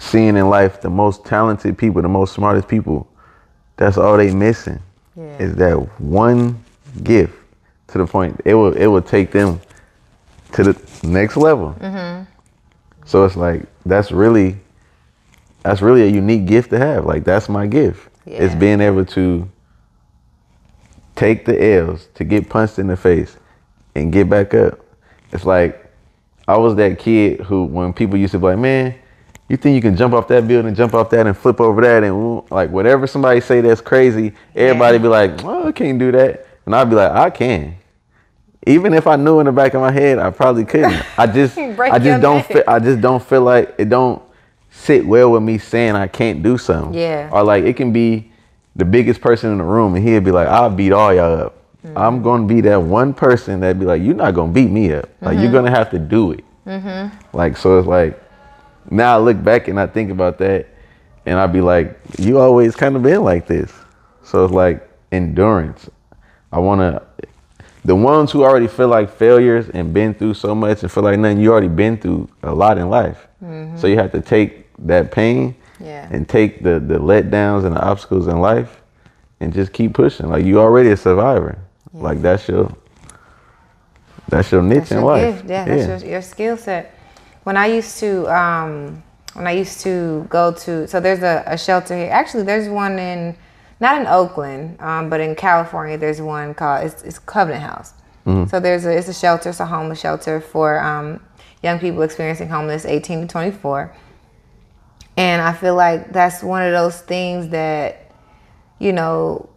seeing 0.00 0.36
in 0.36 0.48
life 0.50 0.80
the 0.80 0.90
most 0.90 1.24
talented 1.24 1.78
people, 1.78 2.02
the 2.02 2.08
most 2.08 2.34
smartest 2.34 2.68
people. 2.68 3.06
That's 3.76 3.96
all 3.98 4.16
they 4.16 4.32
missing 4.34 4.80
Yeah. 5.16 5.38
is 5.38 5.54
that 5.56 5.76
one 6.00 6.58
gift 7.02 7.34
to 7.88 7.98
the 7.98 8.06
point 8.06 8.40
it 8.44 8.54
will 8.54 8.72
it 8.72 8.86
will 8.86 9.02
take 9.02 9.30
them 9.30 9.60
to 10.52 10.64
the 10.64 10.74
next 11.06 11.36
level. 11.36 11.76
Mm-hmm. 11.80 12.24
So 13.04 13.24
it's 13.24 13.36
like 13.36 13.62
that's 13.84 14.10
really 14.10 14.56
that's 15.62 15.82
really 15.82 16.02
a 16.02 16.08
unique 16.08 16.46
gift 16.46 16.70
to 16.70 16.78
have. 16.78 17.04
Like 17.04 17.24
that's 17.24 17.48
my 17.48 17.66
gift. 17.66 18.08
It's 18.26 18.54
being 18.54 18.80
able 18.80 19.04
to 19.04 19.48
take 21.14 21.44
the 21.46 21.56
L's, 21.78 22.08
to 22.14 22.24
get 22.24 22.48
punched 22.48 22.78
in 22.78 22.88
the 22.88 22.96
face 22.96 23.36
and 23.96 24.12
get 24.12 24.28
back 24.28 24.54
up. 24.54 24.80
It's 25.32 25.44
like 25.44 25.90
I 26.46 26.56
was 26.56 26.76
that 26.76 26.98
kid 26.98 27.40
who 27.40 27.64
when 27.64 27.92
people 27.92 28.16
used 28.16 28.32
to 28.32 28.38
be 28.38 28.46
like, 28.46 28.58
Man, 28.58 28.94
you 29.48 29.56
think 29.56 29.74
you 29.74 29.82
can 29.82 29.96
jump 29.96 30.14
off 30.14 30.28
that 30.28 30.46
building, 30.46 30.74
jump 30.74 30.94
off 30.94 31.10
that 31.10 31.26
and 31.26 31.36
flip 31.36 31.60
over 31.60 31.80
that 31.82 32.04
and 32.04 32.42
like 32.50 32.70
whatever 32.70 33.06
somebody 33.06 33.40
say 33.40 33.60
that's 33.60 33.80
crazy, 33.80 34.32
everybody 34.54 34.98
be 34.98 35.08
like, 35.08 35.42
Oh, 35.44 35.68
I 35.68 35.72
can't 35.72 35.98
do 35.98 36.12
that. 36.12 36.46
And 36.66 36.74
I'd 36.74 36.90
be 36.90 36.96
like, 36.96 37.12
I 37.12 37.30
can. 37.30 37.76
Even 38.66 38.92
if 38.94 39.06
I 39.06 39.14
knew 39.14 39.38
in 39.38 39.46
the 39.46 39.52
back 39.52 39.74
of 39.74 39.80
my 39.80 39.92
head, 39.92 40.18
I 40.18 40.30
probably 40.30 40.64
couldn't. 40.64 41.04
I 41.16 41.26
just, 41.32 41.56
I 41.56 41.98
just 41.98 42.20
don't 42.20 42.44
feel. 42.44 42.64
I 42.66 42.80
just 42.80 43.00
don't 43.00 43.22
feel 43.22 43.42
like 43.42 43.74
it 43.78 43.88
don't 43.88 44.20
sit 44.70 45.06
well 45.06 45.30
with 45.30 45.42
me 45.44 45.58
saying 45.58 45.94
I 45.94 46.08
can't 46.08 46.42
do 46.42 46.58
something. 46.58 46.92
Yeah. 46.92 47.30
Or 47.32 47.44
like 47.44 47.64
it 47.64 47.76
can 47.76 47.92
be 47.92 48.32
the 48.74 48.84
biggest 48.84 49.20
person 49.20 49.52
in 49.52 49.58
the 49.58 49.64
room, 49.64 49.94
and 49.94 50.06
he'd 50.06 50.24
be 50.24 50.32
like, 50.32 50.48
"I'll 50.48 50.70
beat 50.70 50.92
all 50.92 51.14
y'all 51.14 51.40
up." 51.46 51.55
Mm-hmm. 51.86 51.98
I'm 51.98 52.22
gonna 52.22 52.46
be 52.46 52.60
that 52.62 52.80
one 52.82 53.14
person 53.14 53.60
that'd 53.60 53.78
be 53.78 53.86
like, 53.86 54.02
"You're 54.02 54.14
not 54.14 54.34
gonna 54.34 54.52
beat 54.52 54.70
me 54.70 54.92
up. 54.92 55.08
Like 55.20 55.34
Mm-hmm. 55.34 55.42
you're 55.42 55.52
gonna 55.52 55.70
have 55.70 55.90
to 55.90 55.98
do 55.98 56.32
it." 56.32 56.44
Like 57.32 57.56
so, 57.56 57.78
it's 57.78 57.86
like 57.88 58.20
now 58.90 59.16
I 59.16 59.20
look 59.20 59.42
back 59.42 59.68
and 59.68 59.78
I 59.78 59.86
think 59.86 60.10
about 60.10 60.38
that, 60.38 60.66
and 61.26 61.38
I'd 61.38 61.52
be 61.52 61.60
like, 61.60 61.98
you 62.18 62.38
always 62.38 62.74
kind 62.76 62.96
of 62.96 63.02
been 63.02 63.22
like 63.22 63.46
this. 63.46 63.72
So 64.22 64.44
it's 64.44 64.52
like 64.54 64.88
endurance. 65.12 65.88
I 66.52 66.58
want 66.58 66.80
to, 66.80 67.02
the 67.84 67.94
ones 67.94 68.32
who 68.32 68.42
already 68.44 68.66
feel 68.66 68.88
like 68.88 69.10
failures 69.10 69.68
and 69.70 69.92
been 69.94 70.14
through 70.14 70.34
so 70.34 70.54
much 70.54 70.82
and 70.82 70.90
feel 70.90 71.02
like 71.04 71.18
nothing, 71.18 71.38
you 71.40 71.52
already 71.52 71.68
been 71.68 71.96
through 71.98 72.28
a 72.42 72.52
lot 72.54 72.78
in 72.78 72.88
life. 72.90 73.26
So 73.76 73.86
you 73.86 73.96
have 73.96 74.10
to 74.12 74.20
take 74.20 74.66
that 74.86 75.12
pain 75.12 75.54
Yeah. 75.80 76.08
and 76.10 76.28
take 76.28 76.62
the, 76.64 76.80
the 76.80 76.98
letdowns 76.98 77.64
and 77.64 77.76
the 77.76 77.80
obstacles 77.80 78.26
in 78.26 78.40
life 78.40 78.80
and 79.40 79.52
just 79.52 79.72
keep 79.72 79.94
pushing. 79.94 80.28
Like 80.28 80.44
you 80.44 80.58
already 80.58 80.90
a 80.90 80.96
survivor. 80.96 81.58
Like 81.92 82.20
that's 82.20 82.48
your, 82.48 82.74
that's 84.28 84.50
your 84.52 84.62
niche 84.62 84.78
That's 84.80 84.90
in 84.92 84.96
your 84.98 85.06
life. 85.06 85.36
gift. 85.36 85.48
Yeah, 85.50 85.64
that's 85.64 86.02
your, 86.02 86.10
your 86.12 86.22
skill 86.22 86.56
set. 86.56 86.94
When 87.44 87.56
I 87.56 87.66
used 87.66 87.98
to, 88.00 88.26
um, 88.34 89.02
when 89.34 89.46
I 89.46 89.52
used 89.52 89.80
to 89.82 90.26
go 90.28 90.52
to, 90.52 90.88
so 90.88 91.00
there's 91.00 91.22
a, 91.22 91.44
a 91.46 91.56
shelter 91.58 91.96
here. 91.96 92.10
Actually, 92.10 92.42
there's 92.42 92.68
one 92.68 92.98
in, 92.98 93.36
not 93.80 94.00
in 94.00 94.06
Oakland, 94.06 94.80
um, 94.80 95.08
but 95.10 95.20
in 95.20 95.34
California. 95.34 95.96
There's 95.96 96.20
one 96.20 96.54
called 96.54 96.84
it's, 96.86 97.02
it's 97.02 97.18
Covenant 97.18 97.62
House. 97.62 97.92
So 98.48 98.58
there's 98.58 98.84
a 98.84 98.90
it's 98.90 99.06
a 99.06 99.14
shelter, 99.14 99.50
it's 99.50 99.60
a 99.60 99.66
homeless 99.66 100.00
shelter 100.00 100.40
for 100.40 100.80
um, 100.82 101.20
young 101.62 101.78
people 101.78 102.02
experiencing 102.02 102.48
homeless, 102.48 102.84
18 102.84 103.20
to 103.20 103.26
24. 103.28 103.94
And 105.16 105.40
I 105.40 105.52
feel 105.52 105.76
like 105.76 106.12
that's 106.12 106.42
one 106.42 106.62
of 106.64 106.72
those 106.72 107.00
things 107.00 107.50
that, 107.50 108.10
you 108.80 108.92
know, 108.92 109.48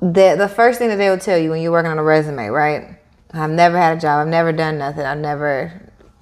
the 0.00 0.34
the 0.36 0.48
first 0.48 0.78
thing 0.78 0.88
that 0.88 0.96
they 0.96 1.10
will 1.10 1.18
tell 1.18 1.38
you 1.38 1.50
when 1.50 1.60
you're 1.60 1.72
working 1.72 1.90
on 1.90 1.98
a 1.98 2.02
resume, 2.02 2.48
right? 2.48 2.98
I've 3.32 3.50
never 3.50 3.78
had 3.78 3.98
a 3.98 4.00
job. 4.00 4.20
I've 4.20 4.28
never 4.28 4.52
done 4.52 4.78
nothing. 4.78 5.04
I've 5.04 5.18
never. 5.18 5.72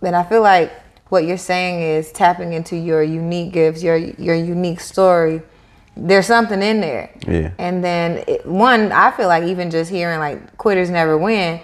And 0.03 0.15
I 0.15 0.23
feel 0.25 0.43
like 0.43 0.73
what 1.09 1.25
you're 1.25 1.39
saying 1.39 1.81
is 1.81 2.13
tapping 2.13 2.53
into 2.53 2.77
your 2.77 3.03
unique 3.03 3.53
gifts, 3.53 3.83
your 3.83 3.97
your 3.97 4.35
unique 4.35 4.81
story. 4.81 5.43
There's 5.97 6.27
something 6.27 6.63
in 6.63 6.81
there. 6.81 7.11
Yeah. 7.27 7.53
And 7.59 7.83
then 7.83 8.25
it, 8.29 8.47
one, 8.47 8.93
I 8.93 9.11
feel 9.11 9.27
like 9.27 9.45
even 9.45 9.71
just 9.71 9.91
hearing 9.91 10.21
like 10.21 10.57
quitters 10.57 10.91
never 10.91 11.19
win. 11.19 11.61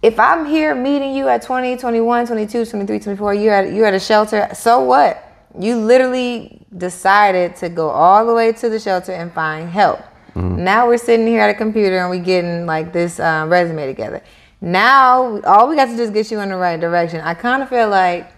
If 0.00 0.18
I'm 0.18 0.46
here 0.46 0.74
meeting 0.74 1.14
you 1.14 1.28
at 1.28 1.42
20, 1.42 1.76
21, 1.76 2.26
22, 2.26 2.66
23, 2.66 2.98
24, 2.98 3.34
you're 3.34 3.54
at 3.54 3.72
you're 3.72 3.86
at 3.86 3.94
a 3.94 4.00
shelter. 4.00 4.48
So 4.54 4.80
what? 4.80 5.28
You 5.58 5.76
literally 5.76 6.66
decided 6.76 7.56
to 7.56 7.68
go 7.68 7.90
all 7.90 8.26
the 8.26 8.34
way 8.34 8.52
to 8.52 8.68
the 8.68 8.80
shelter 8.80 9.12
and 9.12 9.32
find 9.32 9.68
help. 9.68 10.00
Now 10.34 10.86
we're 10.88 10.98
sitting 10.98 11.26
here 11.26 11.40
at 11.40 11.50
a 11.50 11.54
computer 11.54 11.98
and 11.98 12.10
we're 12.10 12.22
getting 12.24 12.66
like 12.66 12.92
this 12.92 13.20
uh, 13.20 13.46
resume 13.48 13.86
together. 13.86 14.22
Now 14.60 15.40
all 15.42 15.68
we 15.68 15.76
got 15.76 15.86
to 15.86 15.96
do 15.96 16.02
is 16.02 16.10
get 16.10 16.30
you 16.30 16.40
in 16.40 16.48
the 16.48 16.56
right 16.56 16.80
direction. 16.80 17.20
I 17.20 17.34
kind 17.34 17.62
of 17.62 17.68
feel 17.68 17.88
like 17.88 18.32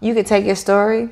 you 0.00 0.14
could 0.14 0.26
take 0.26 0.44
your 0.46 0.54
story 0.56 1.10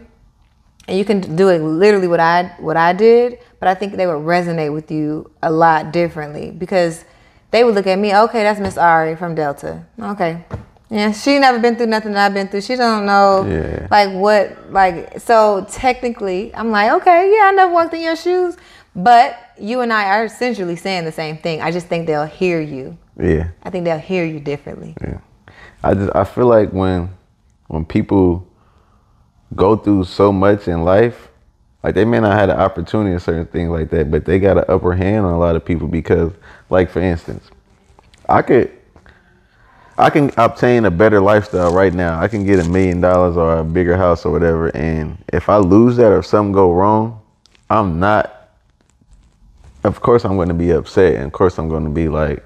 and 0.88 0.96
you 0.96 1.04
can 1.04 1.34
do 1.36 1.48
it 1.48 1.58
literally 1.60 2.06
what 2.08 2.20
I 2.20 2.54
what 2.60 2.76
I 2.76 2.92
did, 2.92 3.38
but 3.58 3.68
I 3.68 3.74
think 3.74 3.96
they 3.96 4.06
would 4.06 4.22
resonate 4.24 4.72
with 4.72 4.90
you 4.90 5.30
a 5.42 5.50
lot 5.50 5.92
differently 5.92 6.50
because 6.52 7.04
they 7.50 7.64
would 7.64 7.74
look 7.74 7.86
at 7.86 7.98
me, 7.98 8.14
okay, 8.14 8.42
that's 8.42 8.60
Miss 8.60 8.76
Ari 8.78 9.16
from 9.16 9.34
Delta. 9.34 9.84
Okay. 10.00 10.44
Yeah, 10.88 11.10
she 11.10 11.40
never 11.40 11.58
been 11.58 11.74
through 11.74 11.86
nothing 11.86 12.12
that 12.12 12.26
I've 12.26 12.34
been 12.34 12.46
through. 12.46 12.60
She 12.60 12.76
don't 12.76 13.06
know 13.06 13.44
Yeah. 13.44 13.88
like 13.90 14.12
what 14.14 14.72
like 14.72 15.18
so 15.20 15.66
technically 15.68 16.54
I'm 16.54 16.70
like, 16.70 16.92
okay, 17.02 17.34
yeah, 17.36 17.46
I 17.46 17.50
never 17.52 17.72
walked 17.72 17.92
in 17.94 18.02
your 18.02 18.14
shoes. 18.16 18.56
But 18.94 19.36
you 19.58 19.80
and 19.80 19.92
I 19.92 20.18
are 20.18 20.24
essentially 20.24 20.76
saying 20.76 21.04
the 21.04 21.12
same 21.12 21.38
thing. 21.38 21.60
I 21.60 21.70
just 21.70 21.86
think 21.86 22.06
they'll 22.06 22.26
hear 22.26 22.60
you. 22.60 22.96
Yeah. 23.18 23.48
I 23.62 23.70
think 23.70 23.84
they'll 23.84 23.98
hear 23.98 24.24
you 24.24 24.40
differently. 24.40 24.96
Yeah. 25.00 25.20
I 25.82 25.94
just 25.94 26.14
I 26.14 26.24
feel 26.24 26.46
like 26.46 26.70
when 26.70 27.10
when 27.68 27.84
people 27.84 28.46
go 29.54 29.76
through 29.76 30.04
so 30.04 30.32
much 30.32 30.68
in 30.68 30.84
life, 30.84 31.28
like 31.82 31.94
they 31.94 32.04
may 32.04 32.20
not 32.20 32.32
have 32.32 32.48
the 32.48 32.58
opportunity 32.58 33.14
of 33.14 33.22
certain 33.22 33.46
things 33.46 33.70
like 33.70 33.90
that, 33.90 34.10
but 34.10 34.24
they 34.24 34.38
got 34.38 34.58
an 34.58 34.64
upper 34.68 34.92
hand 34.92 35.24
on 35.24 35.32
a 35.32 35.38
lot 35.38 35.56
of 35.56 35.64
people 35.64 35.86
because, 35.86 36.32
like 36.68 36.90
for 36.90 37.00
instance, 37.00 37.48
I 38.28 38.42
could 38.42 38.72
I 39.98 40.10
can 40.10 40.30
obtain 40.36 40.84
a 40.84 40.90
better 40.90 41.20
lifestyle 41.20 41.72
right 41.72 41.94
now. 41.94 42.20
I 42.20 42.28
can 42.28 42.44
get 42.44 42.58
a 42.58 42.68
million 42.68 43.00
dollars 43.00 43.36
or 43.36 43.58
a 43.58 43.64
bigger 43.64 43.96
house 43.96 44.26
or 44.26 44.32
whatever, 44.32 44.68
and 44.76 45.16
if 45.32 45.48
I 45.48 45.56
lose 45.56 45.96
that 45.96 46.12
or 46.12 46.22
something 46.22 46.52
go 46.52 46.72
wrong, 46.72 47.20
I'm 47.70 47.98
not. 47.98 48.35
Of 49.86 50.00
course, 50.00 50.24
I'm 50.24 50.36
going 50.36 50.48
to 50.48 50.54
be 50.54 50.70
upset, 50.70 51.14
and 51.16 51.24
of 51.26 51.32
course, 51.32 51.58
I'm 51.58 51.68
going 51.68 51.84
to 51.84 51.90
be 51.90 52.08
like, 52.08 52.44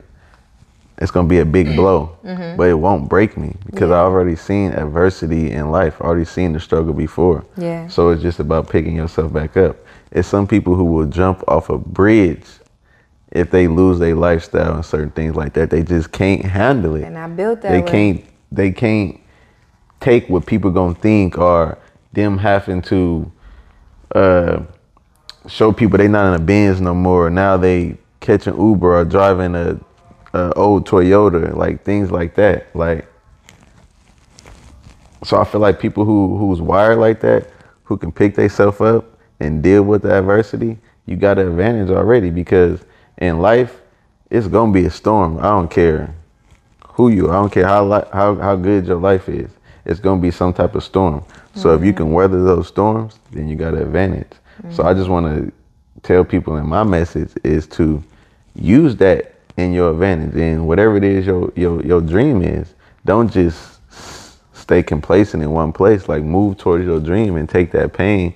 it's 0.99 1.11
going 1.11 1.26
to 1.26 1.30
be 1.30 1.38
a 1.38 1.45
big 1.47 1.74
blow, 1.76 2.16
but 2.22 2.68
it 2.68 2.74
won't 2.74 3.09
break 3.09 3.36
me 3.38 3.55
because 3.66 3.88
Yeah. 3.88 3.97
I 3.97 4.01
already 4.01 4.36
seen 4.36 4.72
adversity 4.72 5.51
in 5.53 5.70
life. 5.70 6.01
I 6.01 6.05
already 6.05 6.26
seen 6.26 6.53
the 6.53 6.61
struggle 6.61 6.93
before. 6.93 7.45
Yeah. 7.57 7.88
So 7.88 8.11
it's 8.11 8.20
just 8.22 8.38
about 8.38 8.68
picking 8.68 8.97
yourself 8.97 9.32
back 9.32 9.57
up. 9.57 9.76
It's 10.12 10.28
some 10.28 10.47
people 10.47 10.74
who 10.74 10.84
will 10.84 11.07
jump 11.07 11.43
off 11.49 11.70
a 11.70 11.78
bridge 11.78 12.45
if 13.32 13.51
they 13.51 13.66
lose 13.68 13.99
their 13.99 14.14
lifestyle 14.14 14.74
and 14.74 14.84
certain 14.84 15.11
things 15.12 15.36
like 15.36 15.55
that. 15.55 15.70
They 15.70 15.82
just 15.82 16.12
can't 16.12 16.45
handle 16.45 16.97
it 16.97 17.05
And 17.05 17.16
I 17.16 17.28
built 17.28 17.62
that 17.62 17.70
they 17.70 17.80
way. 17.80 17.88
can't 17.91 18.24
they 18.53 18.70
can't 18.72 19.18
take 20.01 20.28
what 20.28 20.45
people 20.45 20.70
gonna 20.70 20.95
think 20.97 21.38
or 21.38 21.78
them 22.12 22.36
having 22.36 22.82
to 22.82 23.30
uh, 24.14 24.61
show 25.49 25.72
people 25.72 25.99
they 25.99 26.09
not 26.09 26.28
in 26.28 26.41
a 26.41 26.45
Benz 26.45 26.80
no 26.80 26.95
more. 26.95 27.30
Now 27.30 27.57
they 27.57 27.97
catching 28.20 28.59
Uber 28.59 28.99
or 28.99 29.05
driving 29.05 29.55
a, 29.55 29.80
a 30.34 30.53
old 30.55 30.86
Toyota, 30.86 31.55
like 31.55 31.84
things 31.84 32.11
like 32.11 32.34
that. 32.36 32.74
Like 32.74 33.07
so 35.24 35.38
I 35.41 35.45
feel 35.45 35.61
like 35.61 35.80
people 35.80 36.05
who 36.05 36.36
who's 36.38 36.61
wired 36.61 36.99
like 36.99 37.20
that, 37.20 37.49
who 37.84 37.97
can 37.97 38.12
pick 38.12 38.34
themselves 38.34 38.80
up 38.80 39.18
and 39.38 39.62
deal 39.62 39.82
with 39.82 40.03
the 40.03 40.18
adversity, 40.18 40.78
you 41.07 41.16
got 41.16 41.38
an 41.38 41.49
advantage 41.49 41.91
already 41.91 42.30
because 42.30 42.84
in 43.18 43.41
life, 43.41 43.80
it's 44.30 44.47
gonna 44.47 44.72
be 44.72 44.86
a 44.86 44.91
storm. 44.91 45.38
I 45.38 45.45
don't 45.45 45.70
care 45.70 46.14
who 46.86 47.09
you 47.09 47.28
are. 47.28 47.36
I 47.36 47.41
don't 47.41 47.53
care 47.53 47.66
how 47.66 47.84
li- 47.84 48.09
how 48.12 48.34
how 48.36 48.57
good 48.57 48.86
your 48.86 49.01
life 49.01 49.28
is. 49.28 49.51
It's 49.84 50.01
gonna 50.01 50.20
be 50.20 50.30
some 50.30 50.53
type 50.53 50.74
of 50.74 50.84
storm. 50.84 51.24
So 51.55 51.74
if 51.74 51.82
you 51.82 51.93
mm-hmm. 51.93 51.97
can 51.97 52.12
weather 52.12 52.43
those 52.45 52.68
storms, 52.68 53.18
then 53.32 53.49
you 53.49 53.57
got 53.57 53.74
an 53.74 53.82
advantage. 53.82 54.32
Mm-hmm. 54.61 54.75
So 54.75 54.85
I 54.85 54.95
just 54.95 55.09
want 55.09 55.27
to 55.27 55.53
tell 56.03 56.25
people, 56.25 56.57
and 56.57 56.69
my 56.69 56.85
message 56.85 57.31
is 57.45 57.67
to 57.69 58.03
use 58.55 58.97
that 58.97 59.35
in 59.57 59.73
your 59.73 59.91
advantage. 59.91 60.35
And 60.37 60.67
whatever 60.67 60.97
it 60.97 61.05
is 61.05 61.27
your 61.27 61.53
your 61.57 61.83
your 61.85 62.01
dream 62.01 62.43
is, 62.43 62.75
don't 63.05 63.31
just 63.31 63.81
stay 64.53 64.83
complacent 64.83 65.43
in 65.43 65.51
one 65.51 65.73
place. 65.73 66.09
Like 66.09 66.23
move 66.23 66.59
towards 66.59 66.85
your 66.85 67.01
dream 67.01 67.37
and 67.37 67.49
take 67.49 67.73
that 67.73 67.93
pain, 67.93 68.35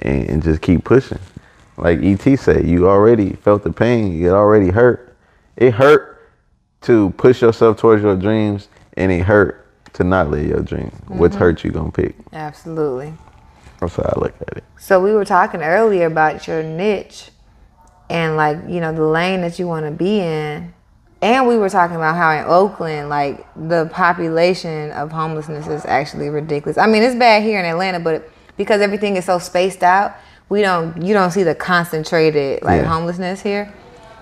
and, 0.00 0.28
and 0.28 0.42
just 0.42 0.60
keep 0.60 0.84
pushing. 0.84 1.18
Like 1.76 2.02
ET 2.02 2.38
said, 2.38 2.66
you 2.66 2.88
already 2.88 3.30
felt 3.34 3.62
the 3.62 3.72
pain. 3.72 4.22
It 4.22 4.30
already 4.30 4.68
hurt. 4.70 5.16
It 5.56 5.72
hurt 5.72 6.30
to 6.82 7.10
push 7.16 7.42
yourself 7.42 7.78
towards 7.78 8.02
your 8.02 8.16
dreams, 8.16 8.68
and 8.94 9.10
it 9.12 9.22
hurt 9.22 9.66
to 9.94 10.04
not 10.04 10.30
live 10.30 10.46
your 10.46 10.60
dream. 10.60 10.90
Which 11.08 11.32
mm-hmm. 11.32 11.40
hurt 11.40 11.64
you 11.64 11.70
gonna 11.70 11.90
pick? 11.90 12.14
Absolutely. 12.32 13.14
That's 13.80 13.96
how 13.96 14.12
I 14.14 14.20
look 14.20 14.34
at 14.48 14.58
it. 14.58 14.64
So 14.78 15.02
we 15.02 15.12
were 15.12 15.24
talking 15.24 15.62
earlier 15.62 16.06
about 16.06 16.46
your 16.46 16.62
niche 16.62 17.30
and 18.08 18.36
like, 18.36 18.58
you 18.68 18.80
know, 18.80 18.92
the 18.92 19.04
lane 19.04 19.40
that 19.42 19.58
you 19.58 19.66
want 19.66 19.86
to 19.86 19.92
be 19.92 20.20
in. 20.20 20.72
And 21.22 21.46
we 21.46 21.56
were 21.58 21.68
talking 21.68 21.96
about 21.96 22.16
how 22.16 22.30
in 22.30 22.44
Oakland, 22.46 23.08
like 23.10 23.46
the 23.54 23.86
population 23.92 24.90
of 24.92 25.12
homelessness 25.12 25.66
is 25.66 25.84
actually 25.84 26.28
ridiculous. 26.30 26.78
I 26.78 26.86
mean, 26.86 27.02
it's 27.02 27.14
bad 27.14 27.42
here 27.42 27.58
in 27.60 27.66
Atlanta, 27.66 28.00
but 28.00 28.28
because 28.56 28.80
everything 28.80 29.16
is 29.16 29.26
so 29.26 29.38
spaced 29.38 29.82
out, 29.82 30.14
we 30.48 30.62
don't 30.62 31.00
you 31.02 31.14
don't 31.14 31.30
see 31.30 31.42
the 31.42 31.54
concentrated 31.54 32.62
like 32.62 32.82
Yeah. 32.82 32.88
homelessness 32.88 33.42
here. 33.42 33.72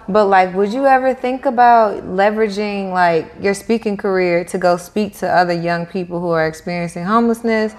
But 0.09 0.27
like, 0.27 0.55
would 0.55 0.73
you 0.73 0.87
ever 0.87 1.15
think 1.15 1.47
about 1.47 2.03
leveraging 2.05 2.93
like 2.93 3.33
your 3.41 3.55
speaking 3.55 3.97
career 3.97 4.43
to 4.45 4.59
go 4.59 4.77
speak 4.77 5.17
to 5.19 5.29
other 5.29 5.53
young 5.53 5.87
people 5.87 6.21
who 6.21 6.31
are 6.31 6.47
experiencing 6.47 7.05
homelessness, 7.05 7.75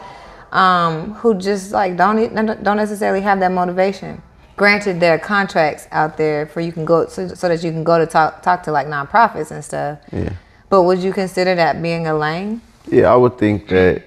um, 0.51 1.13
who 1.15 1.35
just 1.35 1.71
like 1.71 1.97
don't 1.97 2.33
don't 2.35 2.77
necessarily 2.77 3.21
have 3.21 3.39
that 3.39 3.51
motivation? 3.51 4.21
Granted, 4.57 4.99
there 4.99 5.15
are 5.15 5.19
contracts 5.19 5.87
out 5.91 6.17
there 6.17 6.45
for 6.45 6.59
you 6.59 6.71
can 6.71 6.83
go 6.85 7.07
so, 7.07 7.29
so 7.29 7.47
that 7.47 7.63
you 7.63 7.71
can 7.71 7.83
go 7.83 7.97
to 7.97 8.05
talk 8.05 8.41
talk 8.41 8.63
to 8.63 8.71
like 8.71 8.87
nonprofits 8.87 9.51
and 9.51 9.63
stuff. 9.63 9.99
Yeah. 10.11 10.33
But 10.69 10.83
would 10.83 10.99
you 10.99 11.13
consider 11.13 11.55
that 11.55 11.81
being 11.81 12.07
a 12.07 12.17
lane? 12.17 12.61
Yeah, 12.89 13.11
I 13.11 13.15
would 13.15 13.37
think 13.37 13.67
that. 13.69 14.03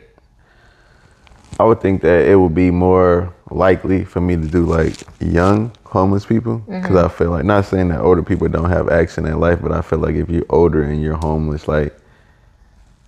I 1.60 1.64
would 1.64 1.80
think 1.80 2.00
that 2.02 2.26
it 2.26 2.36
would 2.36 2.54
be 2.54 2.70
more 2.70 3.32
likely 3.50 4.04
for 4.04 4.20
me 4.20 4.36
to 4.36 4.46
do 4.46 4.64
like 4.64 4.94
young 5.20 5.70
homeless 5.84 6.24
people 6.24 6.58
because 6.66 6.96
I 6.96 7.08
feel 7.08 7.30
like 7.30 7.44
not 7.44 7.66
saying 7.66 7.88
that 7.88 8.00
older 8.00 8.22
people 8.22 8.48
don't 8.48 8.70
have 8.70 8.88
action 8.88 9.26
in 9.26 9.38
life, 9.38 9.60
but 9.60 9.72
I 9.72 9.82
feel 9.82 9.98
like 9.98 10.14
if 10.14 10.30
you're 10.30 10.46
older 10.48 10.82
and 10.82 11.02
you're 11.02 11.16
homeless, 11.16 11.68
like 11.68 11.94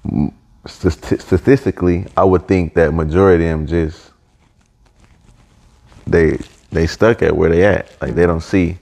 m- 0.05 0.33
statistically, 0.67 2.07
I 2.17 2.25
would 2.25 2.47
think 2.49 2.75
that 2.75 2.93
majority 2.95 3.45
of 3.47 3.51
them 3.51 3.67
just 3.67 4.11
they 6.07 6.39
they 6.71 6.87
stuck 6.87 7.23
at 7.23 7.37
where 7.37 7.51
they 7.51 7.65
at. 7.65 7.91
Like 8.01 8.15
they 8.15 8.27
don't 8.27 8.43
see 8.43 8.79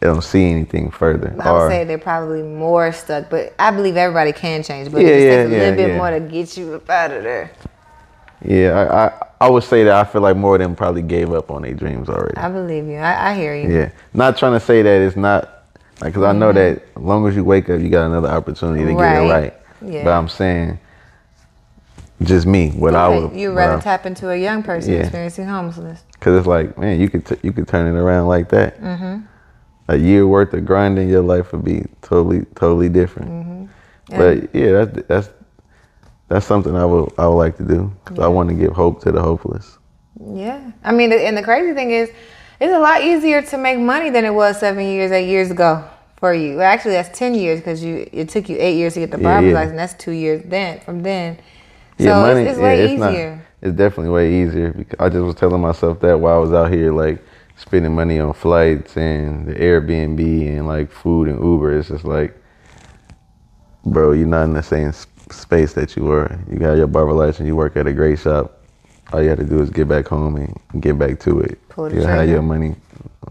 they 0.00 0.06
don't 0.06 0.22
see 0.22 0.50
anything 0.50 0.90
further. 0.90 1.34
I 1.40 1.52
would 1.52 1.58
Or- 1.58 1.68
say 1.70 1.84
they're 1.84 1.98
probably 1.98 2.42
more 2.42 2.92
stuck, 2.92 3.28
but 3.30 3.54
I 3.58 3.70
believe 3.70 3.96
everybody 3.96 4.32
can 4.32 4.62
change. 4.62 4.92
But 4.92 5.02
Yeah, 5.02 5.08
it 5.08 5.12
just 5.12 5.24
yeah, 5.24 5.36
takes 5.42 5.50
a 5.50 5.52
yeah, 5.56 5.58
little 5.70 5.76
bit 5.76 5.96
more 5.96 6.10
to 6.10 6.20
get 6.20 6.56
you 6.56 6.74
up 6.74 6.88
out 6.90 7.10
of 7.10 7.22
there. 7.22 7.50
Yeah, 8.44 8.70
I, 8.72 9.06
I 9.06 9.46
I 9.46 9.50
would 9.50 9.64
say 9.64 9.84
that 9.84 9.94
I 9.94 10.04
feel 10.04 10.20
like 10.22 10.36
more 10.36 10.54
of 10.54 10.60
them 10.60 10.76
probably 10.76 11.02
gave 11.02 11.32
up 11.32 11.50
on 11.50 11.62
their 11.62 11.74
dreams 11.74 12.08
already. 12.08 12.36
I 12.36 12.48
believe 12.48 12.86
you. 12.86 12.96
I, 12.96 13.30
I 13.30 13.34
hear 13.34 13.54
you. 13.56 13.68
Yeah, 13.72 13.90
not 14.14 14.36
trying 14.36 14.52
to 14.52 14.60
say 14.60 14.82
that 14.82 15.00
it's 15.02 15.16
not 15.16 15.64
like 16.00 16.12
because 16.12 16.22
I 16.22 16.32
know 16.32 16.52
that 16.52 16.82
as 16.96 17.02
long 17.02 17.26
as 17.26 17.34
you 17.34 17.42
wake 17.42 17.68
up, 17.68 17.80
you 17.80 17.88
got 17.88 18.06
another 18.06 18.28
opportunity 18.28 18.84
to 18.84 18.92
get 18.92 18.98
Mm-hmm. 18.98 19.26
It 19.26 19.32
right. 19.32 19.54
Yeah. 19.80 20.04
But 20.04 20.12
I'm 20.12 20.28
saying, 20.28 20.78
just 22.22 22.46
me, 22.46 22.70
what 22.70 22.94
I 22.94 23.08
would. 23.08 23.38
You'd 23.38 23.52
rather 23.52 23.76
I- 23.76 23.80
tap 23.80 24.06
into 24.06 24.30
a 24.30 24.36
young 24.36 24.62
person 24.62 24.92
Yeah. 24.92 25.00
experiencing 25.00 25.46
homelessness. 25.46 26.02
Cause 26.20 26.36
it's 26.36 26.46
like, 26.46 26.76
man, 26.76 27.00
you 27.00 27.08
could 27.08 27.24
t- 27.24 27.38
you 27.42 27.52
could 27.52 27.68
turn 27.68 27.86
it 27.94 27.98
around 27.98 28.26
like 28.26 28.48
that. 28.48 28.80
Mm-hmm. 28.80 29.20
A 29.88 29.96
year 29.96 30.26
worth 30.26 30.52
of 30.52 30.66
grinding, 30.66 31.08
your 31.08 31.22
life 31.22 31.52
would 31.52 31.64
be 31.64 31.84
totally 32.02 32.44
totally 32.56 32.88
different. 32.88 33.30
Mm-hmm. 33.30 34.16
But 34.16 34.54
yeah, 34.54 34.84
that's 34.84 35.06
that's 35.06 35.30
that's 36.26 36.46
something 36.46 36.74
I 36.74 36.84
would 36.84 37.12
I 37.18 37.26
would 37.28 37.36
like 37.36 37.56
to 37.58 37.64
do 37.64 37.92
because 38.04 38.18
I 38.18 38.26
want 38.26 38.48
to 38.48 38.54
give 38.54 38.72
hope 38.72 39.00
to 39.02 39.12
the 39.12 39.22
hopeless. 39.22 39.78
Yeah. 40.34 40.72
I 40.82 40.90
mean, 40.90 41.12
and 41.12 41.36
the 41.36 41.42
crazy 41.42 41.72
thing 41.72 41.92
is, 41.92 42.10
it's 42.60 42.72
a 42.74 42.78
lot 42.80 43.02
easier 43.02 43.40
to 43.42 43.56
make 43.58 43.78
money 43.78 44.10
than 44.10 44.24
it 44.24 44.34
was 44.34 44.58
seven 44.58 44.84
years, 44.84 45.12
eight 45.12 45.28
years 45.28 45.52
ago 45.52 45.84
for 46.18 46.34
you. 46.34 46.56
Well, 46.58 46.66
actually, 46.66 46.92
that's 46.92 47.16
ten 47.18 47.34
years 47.34 47.60
because 47.60 47.84
you 47.84 48.08
it 48.12 48.30
took 48.30 48.48
you 48.48 48.56
eight 48.60 48.76
years 48.76 48.94
to 48.94 49.00
get 49.00 49.12
the 49.12 49.18
Yeah, 49.18 49.22
barber 49.22 49.48
yeah. 49.48 49.54
license. 49.54 49.76
That's 49.76 49.94
two 49.94 50.12
years 50.12 50.42
then 50.46 50.80
from 50.80 51.02
then. 51.02 51.38
So 51.98 52.14
yeah, 52.14 52.14
money. 52.14 52.42
it's, 52.42 52.52
it's 52.52 52.58
yeah, 52.58 52.64
way 52.64 52.80
it's 52.84 52.94
easier. 52.94 52.98
not. 52.98 53.46
It's 53.62 53.76
definitely 53.76 54.10
way 54.10 54.42
easier 54.42 54.72
because 54.72 55.00
I 55.00 55.08
just 55.10 55.24
was 55.24 55.34
telling 55.36 55.60
myself 55.62 56.00
that 56.00 56.18
while 56.20 56.36
I 56.36 56.38
was 56.40 56.52
out 56.52 56.72
here, 56.72 56.92
like 56.92 57.22
spending 57.56 57.94
money 57.94 58.20
on 58.20 58.32
flights 58.34 58.96
and 58.96 59.48
the 59.48 59.54
Airbnb 59.54 60.20
and 60.58 60.66
like 60.68 60.92
food 60.92 61.28
and 61.28 61.42
Uber. 61.42 61.78
It's 61.78 61.88
just 61.88 62.04
like, 62.04 62.36
bro, 63.84 64.12
you're 64.12 64.26
not 64.28 64.44
in 64.44 64.54
the 64.54 64.62
same 64.62 64.92
space 65.30 65.72
that 65.74 65.96
you 65.96 66.04
were. 66.04 66.38
You 66.50 66.58
got 66.58 66.74
your 66.74 66.86
barber 66.88 67.12
license. 67.12 67.46
You 67.46 67.56
work 67.56 67.76
at 67.76 67.86
a 67.86 67.92
great 67.92 68.18
shop. 68.20 68.60
All 69.12 69.22
you 69.22 69.30
have 69.30 69.38
to 69.38 69.44
do 69.44 69.60
is 69.60 69.70
get 69.70 69.88
back 69.88 70.08
home 70.08 70.36
and 70.36 70.82
get 70.82 70.98
back 70.98 71.20
to 71.20 71.40
it. 71.40 71.58
Pull 71.68 71.92
You'll 71.92 72.06
have 72.06 72.28
your 72.28 72.42
money 72.42 72.76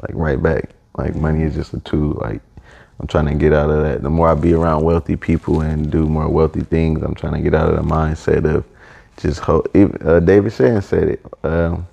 like 0.01 0.15
right 0.15 0.41
back. 0.41 0.71
Like 0.97 1.15
money 1.15 1.43
is 1.43 1.55
just 1.55 1.73
a 1.73 1.79
tool. 1.81 2.19
Like 2.21 2.41
I'm 2.99 3.07
trying 3.07 3.27
to 3.27 3.35
get 3.35 3.53
out 3.53 3.69
of 3.69 3.83
that. 3.83 4.01
The 4.01 4.09
more 4.09 4.29
I 4.29 4.33
be 4.33 4.53
around 4.53 4.83
wealthy 4.83 5.15
people 5.15 5.61
and 5.61 5.91
do 5.91 6.07
more 6.07 6.27
wealthy 6.27 6.61
things, 6.61 7.03
I'm 7.03 7.13
trying 7.13 7.33
to 7.33 7.41
get 7.41 7.53
out 7.53 7.69
of 7.69 7.75
the 7.75 7.83
mindset 7.83 8.45
of 8.45 8.65
just 9.17 9.39
hold. 9.39 9.67
Uh, 9.75 10.19
David 10.19 10.51
Shan 10.53 10.81
said 10.81 11.09
it. 11.09 11.25
Um, 11.43 11.87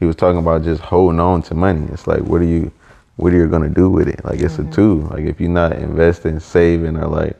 he 0.00 0.06
was 0.06 0.16
talking 0.16 0.38
about 0.38 0.64
just 0.64 0.80
holding 0.80 1.20
on 1.20 1.42
to 1.42 1.54
money. 1.54 1.86
It's 1.92 2.06
like, 2.06 2.20
what 2.20 2.40
are 2.40 2.46
you, 2.46 2.72
what 3.16 3.32
are 3.32 3.36
you 3.36 3.48
gonna 3.48 3.68
do 3.68 3.90
with 3.90 4.08
it? 4.08 4.24
Like 4.24 4.40
it's 4.40 4.58
a 4.58 4.64
tool. 4.64 5.00
Like 5.10 5.24
if 5.24 5.40
you're 5.40 5.50
not 5.50 5.72
investing, 5.72 6.40
saving, 6.40 6.96
or 6.96 7.06
like, 7.06 7.36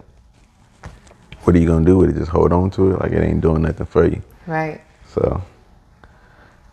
what 1.43 1.57
are 1.57 1.59
you 1.59 1.67
gonna 1.67 1.87
do 1.87 1.97
with 1.97 2.11
it? 2.11 2.19
Just 2.19 2.31
hold 2.31 2.53
on 2.53 2.71
to 2.73 2.93
it. 2.93 3.01
Like 3.01 3.13
it 3.13 3.25
ain't 3.25 3.41
doing 3.41 3.63
nothing 3.63 3.87
for 3.87 4.07
you. 4.07 4.23
Right. 4.47 4.83
So, 5.09 5.43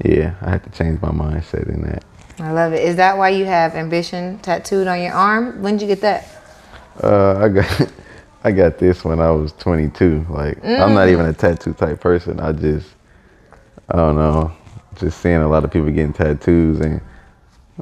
yeah, 0.04 0.36
I 0.42 0.52
had 0.52 0.64
to 0.66 0.70
change 0.70 1.02
my 1.02 1.10
mindset 1.10 1.68
in 1.70 1.82
that. 1.84 2.04
I 2.40 2.52
love 2.52 2.74
it. 2.74 2.84
Is 2.84 2.96
that 2.98 3.18
why 3.18 3.30
you 3.30 3.46
have 3.46 3.76
ambition 3.76 4.40
tattooed 4.40 4.88
on 4.88 5.02
your 5.02 5.14
arm? 5.14 5.62
When 5.62 5.78
did 5.78 5.88
you 5.88 5.96
get 5.96 6.02
that? 6.02 6.28
Uh, 7.02 7.40
I 7.40 7.50
got 7.50 7.92
I 8.44 8.52
got 8.52 8.78
this 8.78 9.04
when 9.04 9.20
I 9.20 9.32
was 9.32 9.54
22. 9.54 10.28
Like 10.30 10.64
I'm 10.64 10.94
not 10.94 11.10
even 11.10 11.26
a 11.26 11.34
tattoo 11.34 11.74
type 11.74 12.00
person. 12.00 12.40
I 12.40 12.52
just 12.52 12.88
I 13.90 13.98
don't 13.98 14.16
know, 14.16 14.52
just 14.96 15.22
seeing 15.22 15.38
a 15.38 15.48
lot 15.48 15.64
of 15.64 15.72
people 15.72 15.90
getting 15.90 16.14
tattoos 16.14 16.80
and 16.80 17.02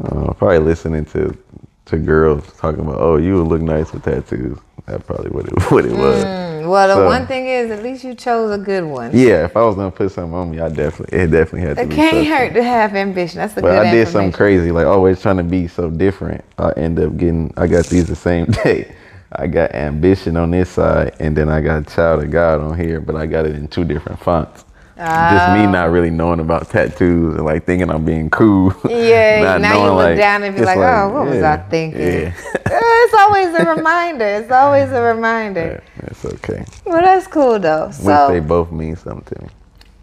uh, 0.02 0.34
probably 0.34 0.60
listening 0.60 1.06
to 1.06 1.38
to 1.86 1.98
girls 1.98 2.52
talking 2.58 2.82
about, 2.82 3.00
oh, 3.00 3.18
you 3.18 3.36
would 3.38 3.48
look 3.48 3.62
nice 3.62 3.94
with 3.94 4.04
tattoos. 4.04 4.58
That 4.88 5.06
probably 5.06 5.32
what 5.32 5.48
it 5.48 5.54
what 5.72 5.86
it 5.86 5.92
was. 5.92 6.24
Well, 6.66 6.88
the 6.88 6.96
So- 6.96 7.06
one 7.06 7.28
thing 7.28 7.48
is, 7.48 7.72
at 7.72 7.84
least 7.84 8.04
you 8.04 8.16
chose 8.16 8.52
a 8.52 8.58
good 8.58 8.84
one. 8.84 9.12
Yeah, 9.14 9.46
if 9.46 9.56
I 9.56 9.64
was 9.64 9.76
gonna 9.76 9.92
put 9.92 10.12
something 10.12 10.34
on 10.34 10.52
me, 10.52 10.60
I 10.60 10.70
definitely 10.70 11.18
it 11.18 11.28
definitely 11.32 11.62
had 11.62 11.78
to 11.78 11.84
It 11.84 11.92
can't 11.92 12.28
hurt 12.28 12.54
to 12.56 12.64
have 12.64 12.96
ambition. 12.96 13.40
That's 13.40 13.56
a 13.58 13.62
But 13.62 13.70
good 13.72 13.88
I 13.88 13.92
did 13.92 14.08
something 14.08 14.32
crazy, 14.32 14.72
like 14.72 14.86
always 14.88 15.22
trying 15.22 15.38
to 15.38 15.44
be 15.44 15.68
so 15.68 15.90
different. 15.90 16.44
I 16.58 16.72
end 16.72 17.00
up 17.00 17.16
getting, 17.18 17.54
I 17.56 17.68
got 17.68 17.86
these 17.86 18.08
the 18.08 18.16
same 18.16 18.46
day. 18.64 18.92
I 19.32 19.48
got 19.48 19.74
ambition 19.76 20.38
on 20.38 20.52
this 20.52 20.70
side, 20.70 21.16
and 21.20 21.36
then 21.36 21.50
I 21.50 21.62
got 21.62 21.88
child 21.88 22.24
of 22.24 22.32
God 22.32 22.62
on 22.62 22.78
here, 22.78 23.02
but 23.02 23.16
I 23.16 23.26
got 23.26 23.46
it 23.46 23.56
in 23.56 23.68
two 23.68 23.84
different 23.86 24.20
fonts. 24.20 24.65
Just 24.98 25.52
me 25.54 25.68
not 25.68 25.92
really 25.92 26.10
knowing 26.10 26.40
about 26.40 26.70
tattoos 26.70 27.36
and 27.36 27.46
like 27.46 27.66
thinking 27.66 27.90
I'm 27.90 28.06
being 28.06 28.30
cool. 28.30 28.74
Yeah, 28.90 29.42
Not 29.44 29.62
now 29.62 29.74
you 29.74 29.84
knowing, 29.84 30.08
look 30.10 30.18
down 30.18 30.44
and 30.44 30.56
be 30.56 30.62
it's 30.62 30.66
like, 30.68 30.78
oh, 30.78 31.10
what 31.10 31.26
was 31.28 31.42
I 31.44 31.58
thinking? 31.58 32.02
Yeah, 32.02 32.34
it's 33.04 33.14
always 33.14 33.48
a 33.56 33.76
reminder. 33.76 34.26
It's 34.26 34.52
always 34.52 34.90
a 34.92 35.02
reminder. 35.02 35.84
that's 36.02 36.26
okay. 36.26 36.66
Well, 36.86 37.02
that's 37.02 37.28
cool 37.28 37.60
though. 37.60 37.88
Wish 37.88 38.28
they 38.30 38.40
both 38.40 38.72
mean 38.72 38.96
something 38.96 39.38
to 39.38 39.44
me. 39.44 39.50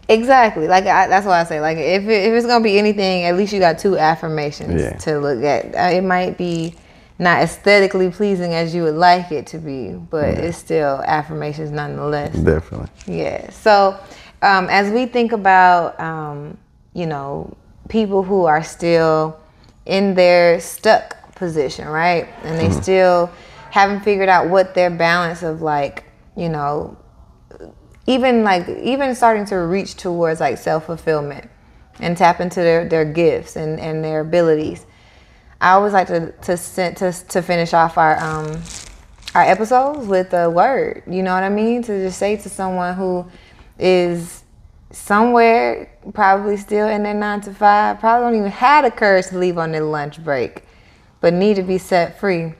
exactly, 0.09 0.67
like 0.67 0.85
I, 0.85 1.07
that's 1.07 1.25
why 1.25 1.41
I 1.41 1.43
say, 1.43 1.59
like 1.59 1.77
if 1.77 2.03
it, 2.03 2.09
if 2.27 2.33
it's 2.33 2.45
gonna 2.45 2.63
be 2.63 2.77
anything, 2.77 3.23
at 3.23 3.35
least 3.35 3.51
you 3.51 3.59
got 3.59 3.79
two 3.79 3.97
affirmations 3.97 4.79
Yeah. 4.81 4.97
to 4.97 5.19
look 5.19 5.43
at. 5.43 5.73
Uh, 5.75 5.95
it 5.97 6.03
might 6.03 6.37
be 6.37 6.75
not 7.19 7.41
aesthetically 7.41 8.09
pleasing 8.11 8.53
as 8.53 8.73
you 8.75 8.83
would 8.83 8.95
like 8.95 9.31
it 9.31 9.47
to 9.47 9.57
be, 9.57 9.91
but 10.09 10.25
it's 10.29 10.57
still 10.57 11.01
affirmations 11.05 11.71
nonetheless. 11.71 12.35
Definitely. 12.35 12.89
Yeah. 13.07 13.49
So, 13.51 13.97
um, 14.43 14.67
as 14.69 14.91
we 14.91 15.05
think 15.05 15.31
about, 15.31 15.97
um, 15.99 16.57
you 16.93 17.05
know, 17.05 17.55
people 17.87 18.23
who 18.23 18.43
are 18.43 18.61
still 18.61 19.39
in 19.85 20.13
their 20.13 20.59
stuck 20.59 21.33
position, 21.35 21.87
right? 21.87 22.27
And 22.43 22.59
they 22.59 22.69
still 22.81 23.31
haven't 23.71 24.01
figured 24.01 24.29
out 24.29 24.49
what 24.49 24.75
their 24.75 24.89
balance 24.89 25.43
of 25.43 25.61
like, 25.61 26.03
you 26.35 26.49
know, 26.49 26.97
even 28.05 28.43
like 28.43 28.67
even 28.67 29.15
starting 29.15 29.45
to 29.45 29.55
reach 29.55 29.95
towards 29.95 30.41
like 30.41 30.57
self 30.57 30.87
fulfillment 30.87 31.49
and 31.99 32.17
tap 32.17 32.41
into 32.41 32.59
their, 32.59 32.87
their 32.87 33.05
gifts 33.05 33.55
and, 33.55 33.79
and 33.79 34.03
their 34.03 34.19
abilities. 34.19 34.85
I 35.61 35.71
always 35.71 35.93
like 35.93 36.07
to 36.07 36.33
to 36.33 36.57
send, 36.57 36.97
to 36.97 37.13
to 37.29 37.41
finish 37.41 37.73
off 37.73 37.97
our 37.97 38.19
um 38.19 38.61
our 39.33 39.43
episodes 39.43 40.05
with 40.05 40.33
a 40.33 40.49
word. 40.49 41.03
You 41.07 41.23
know 41.23 41.33
what 41.33 41.43
I 41.43 41.49
mean? 41.49 41.81
To 41.83 42.03
just 42.03 42.19
say 42.19 42.35
to 42.35 42.49
someone 42.49 42.95
who 42.95 43.25
is 43.83 44.43
somewhere, 44.91 45.91
probably 46.13 46.55
still 46.55 46.87
in 46.87 47.03
their 47.03 47.13
nine 47.13 47.41
to 47.41 47.53
five, 47.53 47.99
probably 47.99 48.27
don't 48.27 48.39
even 48.39 48.51
have 48.51 48.85
the 48.85 48.91
courage 48.91 49.27
to 49.27 49.37
leave 49.37 49.57
on 49.57 49.71
their 49.73 49.83
lunch 49.83 50.23
break, 50.23 50.63
but 51.19 51.33
need 51.33 51.55
to 51.57 51.63
be 51.63 51.77
set 51.77 52.17
free. 52.19 52.53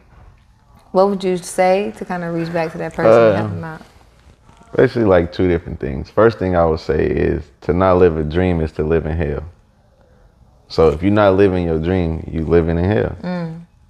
What 0.92 1.08
would 1.10 1.24
you 1.24 1.38
say 1.38 1.94
to 1.98 2.06
kind 2.06 2.24
of 2.24 2.36
reach 2.36 2.52
back 2.52 2.72
to 2.74 2.78
that 2.80 2.94
person 2.94 3.12
and 3.24 3.38
help 3.38 3.52
Uh, 3.52 3.54
them 3.56 3.64
out? 3.64 3.82
Basically, 4.76 5.06
like 5.06 5.32
two 5.32 5.48
different 5.48 5.80
things. 5.80 6.10
First 6.10 6.40
thing 6.40 6.56
I 6.56 6.66
would 6.66 6.80
say 6.80 7.06
is 7.06 7.44
to 7.62 7.74
not 7.74 7.98
live 7.98 8.18
a 8.18 8.24
dream 8.24 8.60
is 8.60 8.72
to 8.74 8.84
live 8.84 9.06
in 9.06 9.16
hell. 9.16 9.44
So 10.68 10.90
if 10.90 11.02
you're 11.04 11.12
not 11.12 11.36
living 11.36 11.66
your 11.66 11.80
dream, 11.80 12.28
you're 12.32 12.44
living 12.44 12.78
in 12.78 12.86
hell. 12.86 13.16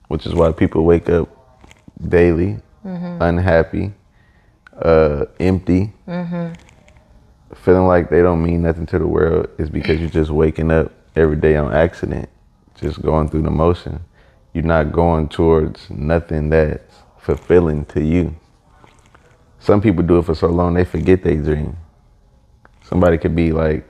Which 0.10 0.26
is 0.26 0.36
why 0.36 0.52
people 0.52 0.84
wake 0.84 1.10
up 1.10 1.30
daily, 2.10 2.60
unhappy, 2.84 3.94
uh, 4.82 5.26
empty, 5.40 5.94
feeling 7.56 7.88
like 7.88 8.10
they 8.10 8.22
don't 8.22 8.44
mean 8.44 8.64
nothing 8.64 8.86
to 8.88 9.00
the 9.00 9.08
world. 9.08 9.50
Is 9.58 9.70
because 9.70 10.00
you're 10.00 10.10
just 10.10 10.32
waking 10.32 10.72
up 10.72 10.92
every 11.16 11.38
day 11.38 11.56
on 11.56 11.74
accident, 11.74 12.30
just 12.76 13.02
going 13.02 13.30
through 13.30 13.44
the 13.44 13.52
motion. 13.52 14.04
You're 14.54 14.64
not 14.64 14.92
going 14.92 15.30
towards 15.30 15.90
nothing 15.90 16.50
that's 16.50 16.96
fulfilling 17.20 17.86
to 17.86 18.04
you 18.04 18.36
some 19.64 19.80
people 19.80 20.04
do 20.04 20.18
it 20.18 20.26
for 20.26 20.36
so 20.36 20.48
long 20.48 20.74
they 20.74 20.84
forget 20.84 21.24
they 21.24 21.38
dream. 21.38 21.78
Somebody 22.84 23.18
could 23.18 23.34
be 23.34 23.54
like 23.54 23.90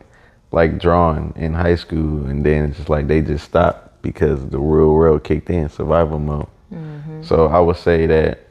like 0.51 0.78
drawing 0.78 1.34
in 1.36 1.51
high 1.51 1.76
school 1.76 2.28
and 2.28 2.45
then 2.45 2.66
it's 2.66 2.78
just 2.78 2.89
like 2.89 3.07
they 3.07 3.22
just 3.22 3.45
stop 3.45 3.97
because 4.03 4.47
the 4.49 4.59
real 4.59 4.93
world 4.93 5.24
kicked 5.24 5.49
in 5.49 5.68
survival 5.70 6.20
mode. 6.20 6.47
Mm-hmm. 6.72 7.24
So 7.24 7.47
I 7.47 7.59
would 7.59 7.78
say 7.78 8.05
that 8.05 8.47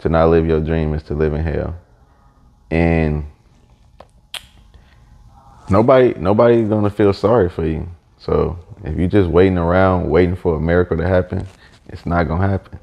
to 0.00 0.10
not 0.10 0.28
live 0.28 0.46
your 0.46 0.60
dream 0.60 0.92
is 0.92 1.02
to 1.04 1.14
live 1.14 1.32
in 1.32 1.42
hell. 1.42 1.74
And 2.70 3.24
nobody 5.70 6.14
nobody's 6.18 6.68
gonna 6.68 6.90
feel 6.90 7.12
sorry 7.12 7.48
for 7.48 7.66
you. 7.66 7.88
So 8.18 8.58
if 8.84 8.96
you're 8.96 9.08
just 9.08 9.30
waiting 9.30 9.58
around 9.58 10.08
waiting 10.10 10.36
for 10.36 10.56
a 10.56 10.60
miracle 10.60 10.96
to 10.96 11.06
happen, 11.06 11.46
it's 11.88 12.06
not 12.06 12.28
gonna 12.28 12.48
happen. 12.48 12.78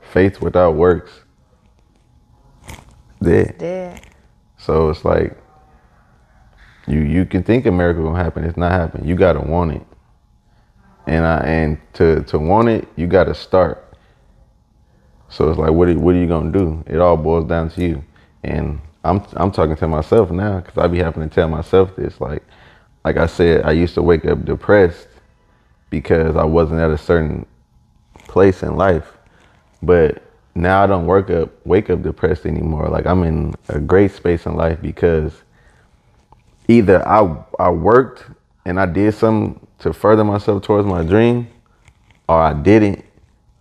Faith 0.00 0.40
without 0.40 0.74
works 0.74 1.10
dead. 3.22 3.58
Dead. 3.58 4.00
So 4.58 4.90
it's 4.90 5.04
like 5.04 5.36
you 6.86 7.00
you 7.00 7.24
can 7.24 7.42
think 7.42 7.66
a 7.66 7.72
miracle 7.72 8.04
gonna 8.04 8.22
happen. 8.22 8.44
It's 8.44 8.56
not 8.56 8.72
happening. 8.72 9.08
You 9.08 9.16
gotta 9.16 9.40
want 9.40 9.72
it, 9.72 9.86
and 11.06 11.26
I 11.26 11.38
and 11.38 11.78
to 11.94 12.22
to 12.24 12.38
want 12.38 12.68
it, 12.68 12.88
you 12.96 13.06
gotta 13.06 13.34
start. 13.34 13.80
So 15.28 15.48
it's 15.50 15.58
like, 15.58 15.72
what 15.72 15.88
are, 15.88 15.98
what 15.98 16.14
are 16.14 16.18
you 16.18 16.28
gonna 16.28 16.52
do? 16.52 16.84
It 16.86 17.00
all 17.00 17.16
boils 17.16 17.48
down 17.48 17.70
to 17.70 17.82
you. 17.82 18.04
And 18.44 18.80
I'm 19.04 19.22
I'm 19.34 19.50
talking 19.50 19.76
to 19.76 19.88
myself 19.88 20.30
now 20.30 20.60
because 20.60 20.78
I 20.78 20.86
be 20.88 20.98
having 20.98 21.28
to 21.28 21.34
tell 21.34 21.48
myself 21.48 21.94
this. 21.96 22.20
Like 22.20 22.42
like 23.04 23.16
I 23.18 23.26
said, 23.26 23.64
I 23.64 23.72
used 23.72 23.94
to 23.94 24.02
wake 24.02 24.24
up 24.24 24.44
depressed 24.44 25.08
because 25.90 26.36
I 26.36 26.44
wasn't 26.44 26.80
at 26.80 26.90
a 26.90 26.98
certain 26.98 27.46
place 28.28 28.62
in 28.62 28.76
life. 28.76 29.12
But 29.82 30.22
now 30.54 30.82
I 30.82 30.86
don't 30.86 31.06
work 31.06 31.30
up 31.30 31.50
wake 31.66 31.90
up 31.90 32.02
depressed 32.02 32.46
anymore. 32.46 32.88
Like 32.88 33.06
I'm 33.06 33.22
in 33.24 33.54
a 33.68 33.78
great 33.78 34.12
space 34.12 34.46
in 34.46 34.54
life 34.56 34.80
because 34.80 35.32
either 36.68 37.06
I 37.06 37.36
I 37.58 37.70
worked 37.70 38.24
and 38.64 38.80
I 38.80 38.86
did 38.86 39.14
something 39.14 39.60
to 39.80 39.92
further 39.92 40.24
myself 40.24 40.62
towards 40.62 40.86
my 40.86 41.02
dream, 41.02 41.48
or 42.28 42.40
I 42.40 42.54
didn't, 42.54 43.04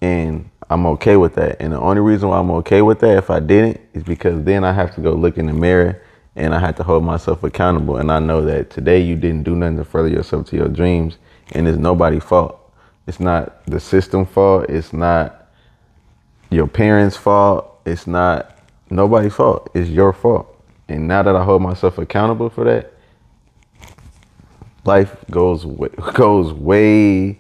and 0.02 0.50
I'm 0.70 0.86
okay 0.88 1.18
with 1.18 1.36
that. 1.36 1.62
And 1.62 1.74
the 1.74 1.80
only 1.80 2.02
reason 2.02 2.30
why 2.30 2.40
I'm 2.40 2.52
okay 2.52 2.82
with 2.82 3.00
that 3.00 3.18
if 3.18 3.30
I 3.30 3.40
didn't 3.40 3.80
is 3.94 4.04
because 4.04 4.44
then 4.44 4.64
I 4.64 4.72
have 4.74 4.94
to 4.96 5.02
go 5.02 5.14
look 5.14 5.38
in 5.38 5.48
the 5.48 5.54
mirror 5.54 6.02
and 6.36 6.54
I 6.54 6.60
have 6.60 6.76
to 6.78 6.84
hold 6.84 7.04
myself 7.04 7.44
accountable. 7.44 7.98
And 7.98 8.12
I 8.12 8.20
know 8.20 8.44
that 8.46 8.70
today 8.70 9.00
you 9.00 9.16
didn't 9.16 9.44
do 9.44 9.56
nothing 9.56 9.78
to 9.78 9.86
further 9.86 10.10
yourself 10.10 10.48
to 10.50 10.56
your 10.56 10.68
dreams, 10.68 11.18
and 11.52 11.68
it's 11.68 11.78
nobody's 11.78 12.24
fault. 12.24 12.60
It's 13.06 13.20
not 13.20 13.66
the 13.66 13.80
system 13.80 14.26
fault. 14.26 14.70
It's 14.70 14.94
not 14.94 15.48
your 16.50 16.68
parents' 16.68 17.18
fault. 17.18 17.82
It's 17.86 18.08
not 18.08 18.58
nobody's 18.90 19.34
fault. 19.36 19.70
It's 19.74 19.90
your 19.90 20.14
fault. 20.14 20.50
And 20.88 21.08
now 21.08 21.24
that 21.24 21.36
I 21.36 21.44
hold 21.44 21.62
myself 21.62 21.98
accountable 21.98 22.50
for 22.50 22.64
that, 22.66 22.94
life 24.86 25.16
goes 25.30 25.66
way, 25.66 25.90
goes 26.14 26.52
way 26.54 27.40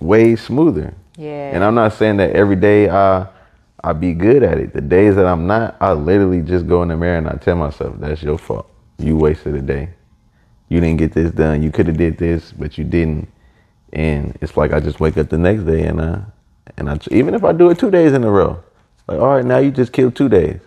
way 0.00 0.36
smoother. 0.36 0.94
Yeah. 1.20 1.54
And 1.54 1.62
I'm 1.62 1.74
not 1.74 1.92
saying 1.92 2.16
that 2.16 2.30
every 2.30 2.56
day 2.56 2.88
I 2.88 3.26
I 3.84 3.92
be 3.92 4.14
good 4.14 4.42
at 4.42 4.58
it. 4.58 4.72
The 4.72 4.80
days 4.80 5.16
that 5.16 5.26
I'm 5.26 5.46
not, 5.46 5.76
I 5.80 5.92
literally 5.92 6.40
just 6.40 6.66
go 6.66 6.82
in 6.82 6.88
the 6.88 6.96
mirror 6.96 7.18
and 7.18 7.28
I 7.28 7.34
tell 7.34 7.56
myself, 7.56 7.96
"That's 7.98 8.22
your 8.22 8.38
fault. 8.38 8.70
You 8.98 9.18
wasted 9.18 9.54
a 9.54 9.60
day. 9.60 9.90
You 10.70 10.80
didn't 10.80 10.96
get 10.98 11.12
this 11.12 11.30
done. 11.30 11.62
You 11.62 11.70
could 11.70 11.88
have 11.88 11.98
did 11.98 12.16
this, 12.16 12.52
but 12.52 12.78
you 12.78 12.84
didn't." 12.84 13.28
And 13.92 14.38
it's 14.40 14.56
like 14.56 14.72
I 14.72 14.80
just 14.80 14.98
wake 14.98 15.18
up 15.18 15.28
the 15.28 15.36
next 15.36 15.64
day 15.64 15.84
and 15.84 16.00
uh 16.00 16.20
and 16.78 16.88
I 16.88 16.98
even 17.10 17.34
if 17.34 17.44
I 17.44 17.52
do 17.52 17.68
it 17.68 17.78
two 17.78 17.90
days 17.90 18.14
in 18.14 18.24
a 18.24 18.30
row, 18.30 18.62
like 19.06 19.18
all 19.20 19.28
right, 19.28 19.44
now 19.44 19.58
you 19.58 19.70
just 19.70 19.92
killed 19.92 20.16
two 20.16 20.30
days. 20.30 20.60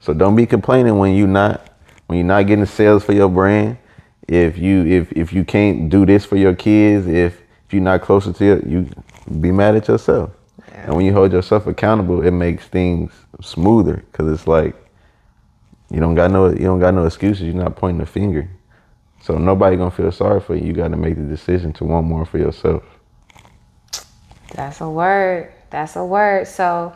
So 0.00 0.14
don't 0.14 0.36
be 0.36 0.46
complaining 0.46 0.98
when 0.98 1.14
you 1.14 1.26
not 1.26 1.72
when 2.06 2.18
you're 2.18 2.26
not 2.26 2.46
getting 2.46 2.66
sales 2.66 3.02
for 3.02 3.14
your 3.14 3.28
brand. 3.28 3.78
If 4.28 4.58
you 4.58 4.86
if 4.86 5.10
if 5.12 5.32
you 5.32 5.44
can't 5.44 5.90
do 5.90 6.06
this 6.06 6.24
for 6.24 6.36
your 6.36 6.54
kids, 6.54 7.08
if 7.08 7.40
if 7.66 7.72
you're 7.72 7.82
not 7.82 8.02
closer 8.02 8.32
to 8.32 8.44
you 8.64 8.88
be 9.40 9.50
mad 9.52 9.76
at 9.76 9.88
yourself. 9.88 10.30
And 10.72 10.94
when 10.94 11.04
you 11.04 11.12
hold 11.12 11.32
yourself 11.32 11.66
accountable, 11.66 12.24
it 12.24 12.30
makes 12.30 12.66
things 12.66 13.12
smoother 13.40 14.04
because 14.10 14.32
it's 14.32 14.46
like 14.46 14.74
you 15.90 16.00
don't 16.00 16.14
got 16.14 16.30
no 16.30 16.48
you 16.50 16.64
don't 16.64 16.80
got 16.80 16.94
no 16.94 17.04
excuses. 17.04 17.44
You're 17.44 17.54
not 17.54 17.76
pointing 17.76 18.00
the 18.00 18.06
finger, 18.06 18.48
so 19.20 19.38
nobody 19.38 19.76
gonna 19.76 19.90
feel 19.90 20.12
sorry 20.12 20.40
for 20.40 20.54
you. 20.54 20.66
You 20.66 20.72
got 20.72 20.88
to 20.88 20.96
make 20.96 21.16
the 21.16 21.22
decision 21.22 21.72
to 21.74 21.84
want 21.84 22.06
more 22.06 22.24
for 22.24 22.38
yourself. 22.38 22.82
That's 24.54 24.80
a 24.80 24.88
word. 24.88 25.52
That's 25.70 25.96
a 25.96 26.04
word. 26.04 26.46
So 26.46 26.94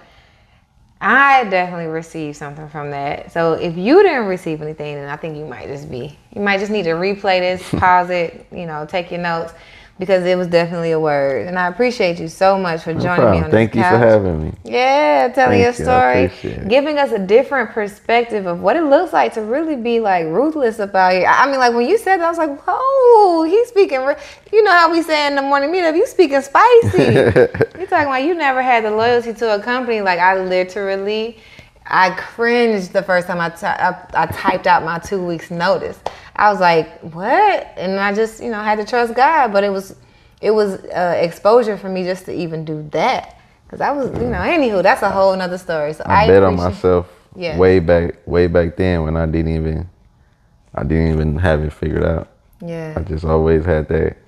I 1.00 1.44
definitely 1.44 1.86
received 1.86 2.36
something 2.36 2.68
from 2.68 2.90
that. 2.92 3.32
So 3.32 3.54
if 3.54 3.76
you 3.76 4.02
didn't 4.02 4.26
receive 4.26 4.62
anything, 4.62 4.94
then 4.94 5.08
I 5.08 5.16
think 5.16 5.36
you 5.36 5.44
might 5.44 5.66
just 5.66 5.90
be, 5.90 6.16
you 6.34 6.40
might 6.40 6.60
just 6.60 6.70
need 6.70 6.84
to 6.84 6.90
replay 6.90 7.40
this, 7.40 7.68
pause 7.80 8.08
it, 8.10 8.46
you 8.52 8.66
know, 8.66 8.86
take 8.86 9.10
your 9.10 9.20
notes 9.20 9.52
because 9.98 10.24
it 10.24 10.36
was 10.36 10.48
definitely 10.48 10.90
a 10.92 10.98
word. 10.98 11.46
And 11.46 11.58
I 11.58 11.68
appreciate 11.68 12.18
you 12.18 12.28
so 12.28 12.58
much 12.58 12.82
for 12.82 12.92
joining 12.94 13.30
me 13.30 13.38
on 13.40 13.50
Thank 13.50 13.72
this 13.72 13.82
couch. 13.82 13.92
Thank 13.92 13.92
you 13.92 13.98
for 13.98 13.98
having 13.98 14.44
me. 14.44 14.52
Yeah, 14.64 15.28
telling 15.28 15.62
Thank 15.62 15.78
your 15.78 15.86
you. 15.86 16.30
Story, 16.32 16.52
it. 16.52 16.68
giving 16.68 16.98
us 16.98 17.12
a 17.12 17.18
different 17.18 17.70
perspective 17.70 18.46
of 18.46 18.60
what 18.60 18.76
it 18.76 18.82
looks 18.82 19.12
like 19.12 19.34
to 19.34 19.42
really 19.42 19.76
be 19.76 20.00
like 20.00 20.26
ruthless 20.26 20.78
about 20.78 21.14
it. 21.14 21.24
I 21.26 21.46
mean, 21.46 21.58
like 21.58 21.74
when 21.74 21.88
you 21.88 21.98
said 21.98 22.18
that, 22.18 22.26
I 22.26 22.28
was 22.30 22.38
like, 22.38 22.66
whoa, 22.66 23.44
he's 23.44 23.68
speaking. 23.68 24.00
Re- 24.04 24.16
you 24.52 24.62
know 24.62 24.72
how 24.72 24.90
we 24.90 25.02
say 25.02 25.26
in 25.26 25.36
the 25.36 25.42
morning 25.42 25.70
meetup, 25.70 25.96
you 25.96 26.06
speaking 26.06 26.40
spicy. 26.40 27.02
you 27.78 27.86
talking 27.86 28.08
about 28.08 28.24
you 28.24 28.34
never 28.34 28.62
had 28.62 28.84
the 28.84 28.90
loyalty 28.90 29.32
to 29.34 29.54
a 29.54 29.62
company. 29.62 30.00
Like 30.00 30.18
I 30.18 30.42
literally, 30.42 31.38
I 31.86 32.10
cringed 32.10 32.92
the 32.92 33.02
first 33.02 33.26
time 33.26 33.40
I 33.40 33.50
ty- 33.50 33.76
I, 34.14 34.22
I 34.22 34.26
typed 34.26 34.66
out 34.66 34.84
my 34.84 34.98
two 34.98 35.24
weeks 35.24 35.50
notice. 35.50 35.98
I 36.36 36.50
was 36.50 36.60
like, 36.60 37.00
what? 37.00 37.72
And 37.76 37.98
I 38.00 38.14
just, 38.14 38.42
you 38.42 38.50
know, 38.50 38.62
had 38.62 38.78
to 38.78 38.84
trust 38.84 39.14
God. 39.14 39.52
But 39.52 39.64
it 39.64 39.70
was, 39.70 39.96
it 40.40 40.50
was 40.50 40.74
uh, 40.84 41.18
exposure 41.20 41.76
for 41.76 41.88
me 41.88 42.04
just 42.04 42.24
to 42.26 42.32
even 42.32 42.64
do 42.64 42.88
that. 42.92 43.38
Cause 43.68 43.80
I 43.80 43.90
was, 43.90 44.10
you 44.20 44.28
know, 44.28 44.38
anywho, 44.38 44.82
that's 44.82 45.00
a 45.00 45.10
whole 45.10 45.34
nother 45.34 45.56
story. 45.56 45.94
So 45.94 46.04
I, 46.04 46.24
I, 46.24 46.26
bet 46.26 46.42
on 46.42 46.56
myself 46.56 47.08
Yeah. 47.34 47.56
way 47.56 47.78
back 47.78 48.16
way 48.26 48.46
back 48.46 48.76
then 48.76 49.02
when 49.04 49.16
I 49.16 49.24
didn't 49.24 49.54
even 49.54 49.88
I 50.74 50.82
didn't 50.82 51.12
even 51.14 51.38
have 51.38 51.62
it 51.64 51.72
figured 51.72 52.04
out. 52.04 52.28
Yeah. 52.60 52.92
I 52.96 53.00
just 53.00 53.24
always 53.24 53.64
had 53.64 53.88
that 53.88 54.18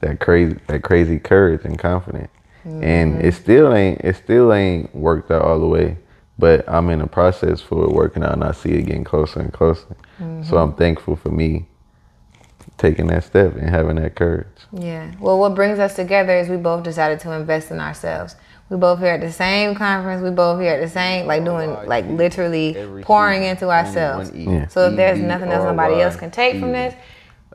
that 0.00 0.18
crazy 0.18 0.58
that 0.66 0.82
crazy 0.82 1.20
courage 1.20 1.64
and 1.64 1.78
confidence. 1.78 2.32
Mm-hmm. 2.66 2.82
And 2.82 3.22
it 3.22 3.34
still 3.34 3.72
ain't 3.72 4.00
it 4.00 4.16
still 4.16 4.52
ain't 4.52 4.92
worked 4.92 5.30
out 5.30 5.42
all 5.42 5.60
the 5.60 5.66
way. 5.66 5.96
But 6.36 6.68
I'm 6.68 6.90
in 6.90 6.98
the 6.98 7.06
process 7.06 7.60
for 7.60 7.84
it 7.84 7.92
working 7.92 8.24
out 8.24 8.32
and 8.32 8.42
I 8.42 8.50
see 8.50 8.70
it 8.70 8.82
getting 8.82 9.04
closer 9.04 9.38
and 9.38 9.52
closer. 9.52 9.86
Mm-hmm. 10.20 10.42
So 10.44 10.58
I'm 10.58 10.74
thankful 10.74 11.16
for 11.16 11.30
me 11.30 11.66
taking 12.76 13.08
that 13.08 13.24
step 13.24 13.54
and 13.56 13.68
having 13.68 13.96
that 13.96 14.14
courage. 14.14 14.46
yeah. 14.72 15.12
Well, 15.18 15.38
what 15.38 15.54
brings 15.54 15.78
us 15.78 15.96
together 15.96 16.36
is 16.36 16.48
we 16.48 16.56
both 16.56 16.84
decided 16.84 17.20
to 17.20 17.32
invest 17.32 17.70
in 17.70 17.80
ourselves. 17.80 18.36
We 18.70 18.76
both 18.76 18.98
here 18.98 19.14
at 19.14 19.20
the 19.20 19.32
same 19.32 19.74
conference. 19.74 20.22
We 20.22 20.30
both 20.30 20.60
here 20.60 20.74
at 20.74 20.80
the 20.80 20.88
same, 20.88 21.26
like 21.26 21.44
doing, 21.44 21.70
like 21.86 22.06
literally 22.06 23.02
pouring 23.02 23.42
into 23.42 23.70
ourselves. 23.70 24.30
one. 24.30 24.40
Yeah. 24.40 24.68
So 24.68 24.88
if 24.88 24.96
there's 24.96 25.18
nothing 25.18 25.50
else 25.50 25.64
nobody 25.64 26.02
else 26.02 26.16
can 26.16 26.30
take 26.30 26.60
from 26.60 26.72
this, 26.72 26.94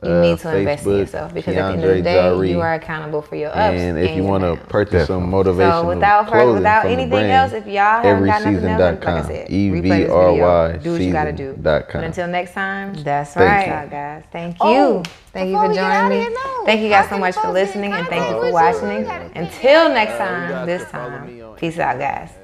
you 0.02 0.10
Uh, 0.10 0.20
need 0.22 0.38
to 0.38 0.56
invest 0.56 0.84
in 0.86 0.98
yourself 0.98 1.32
because 1.32 1.56
at 1.56 1.66
the 1.68 1.72
end 1.74 1.84
of 1.84 1.90
the 1.96 2.02
day, 2.02 2.14
Jari. 2.16 2.48
you 2.50 2.60
are 2.60 2.74
accountable 2.74 3.22
for 3.22 3.36
your 3.36 3.48
ups. 3.50 3.58
And 3.80 3.96
if 3.98 4.16
you 4.16 4.22
want 4.24 4.42
to 4.42 4.56
downs. 4.56 4.68
purchase 4.68 5.06
some 5.06 5.30
motivational 5.30 5.82
So 5.82 5.86
without 5.88 6.24
further, 6.28 6.42
clothing 6.42 6.54
without 6.56 6.80
from 6.82 6.88
the 6.90 6.92
anything 6.94 7.10
brand, 7.10 7.32
else, 7.32 7.52
if 7.52 7.66
y'all 7.66 8.02
haven't 8.02 8.26
got 8.26 8.42
nothing 8.42 8.66
else, 8.66 8.80
like 8.80 9.06
I 9.06 9.10
evryseason.com. 9.20 9.26
said, 9.26 9.50
E 9.50 9.70
replay 9.70 9.82
this 9.82 9.90
video. 10.10 10.78
Do 10.82 10.92
what 10.92 11.00
you 11.00 11.12
gotta 11.12 11.32
do. 11.32 11.50
season.com. 11.54 11.84
But 11.92 12.04
until 12.04 12.26
next 12.28 12.52
time, 12.52 12.94
that's 13.04 13.34
Thank 13.34 13.50
right, 13.70 13.84
you. 13.84 13.90
guys. 13.90 14.22
Thank 14.32 14.56
Oh, 14.60 14.72
you. 14.96 15.02
Thank 15.32 15.50
you 15.50 15.56
for 15.58 15.72
joining 15.72 16.08
me. 16.10 16.16
here, 16.16 16.30
no. 16.30 16.64
Thank 16.66 16.80
you 16.82 16.88
guys 16.88 17.08
so 17.08 17.18
much 17.18 17.34
for 17.34 17.40
folks 17.42 17.54
get 17.54 17.60
in 17.60 17.66
listening 17.66 17.92
and 17.92 18.06
thank 18.08 18.30
you 18.30 18.40
for 18.40 18.52
watching. 18.52 19.06
Until 19.36 19.88
next 19.90 20.18
time, 20.18 20.66
this 20.66 20.84
time. 20.90 21.40
Peace 21.56 21.78
out, 21.78 21.98
guys. 21.98 22.43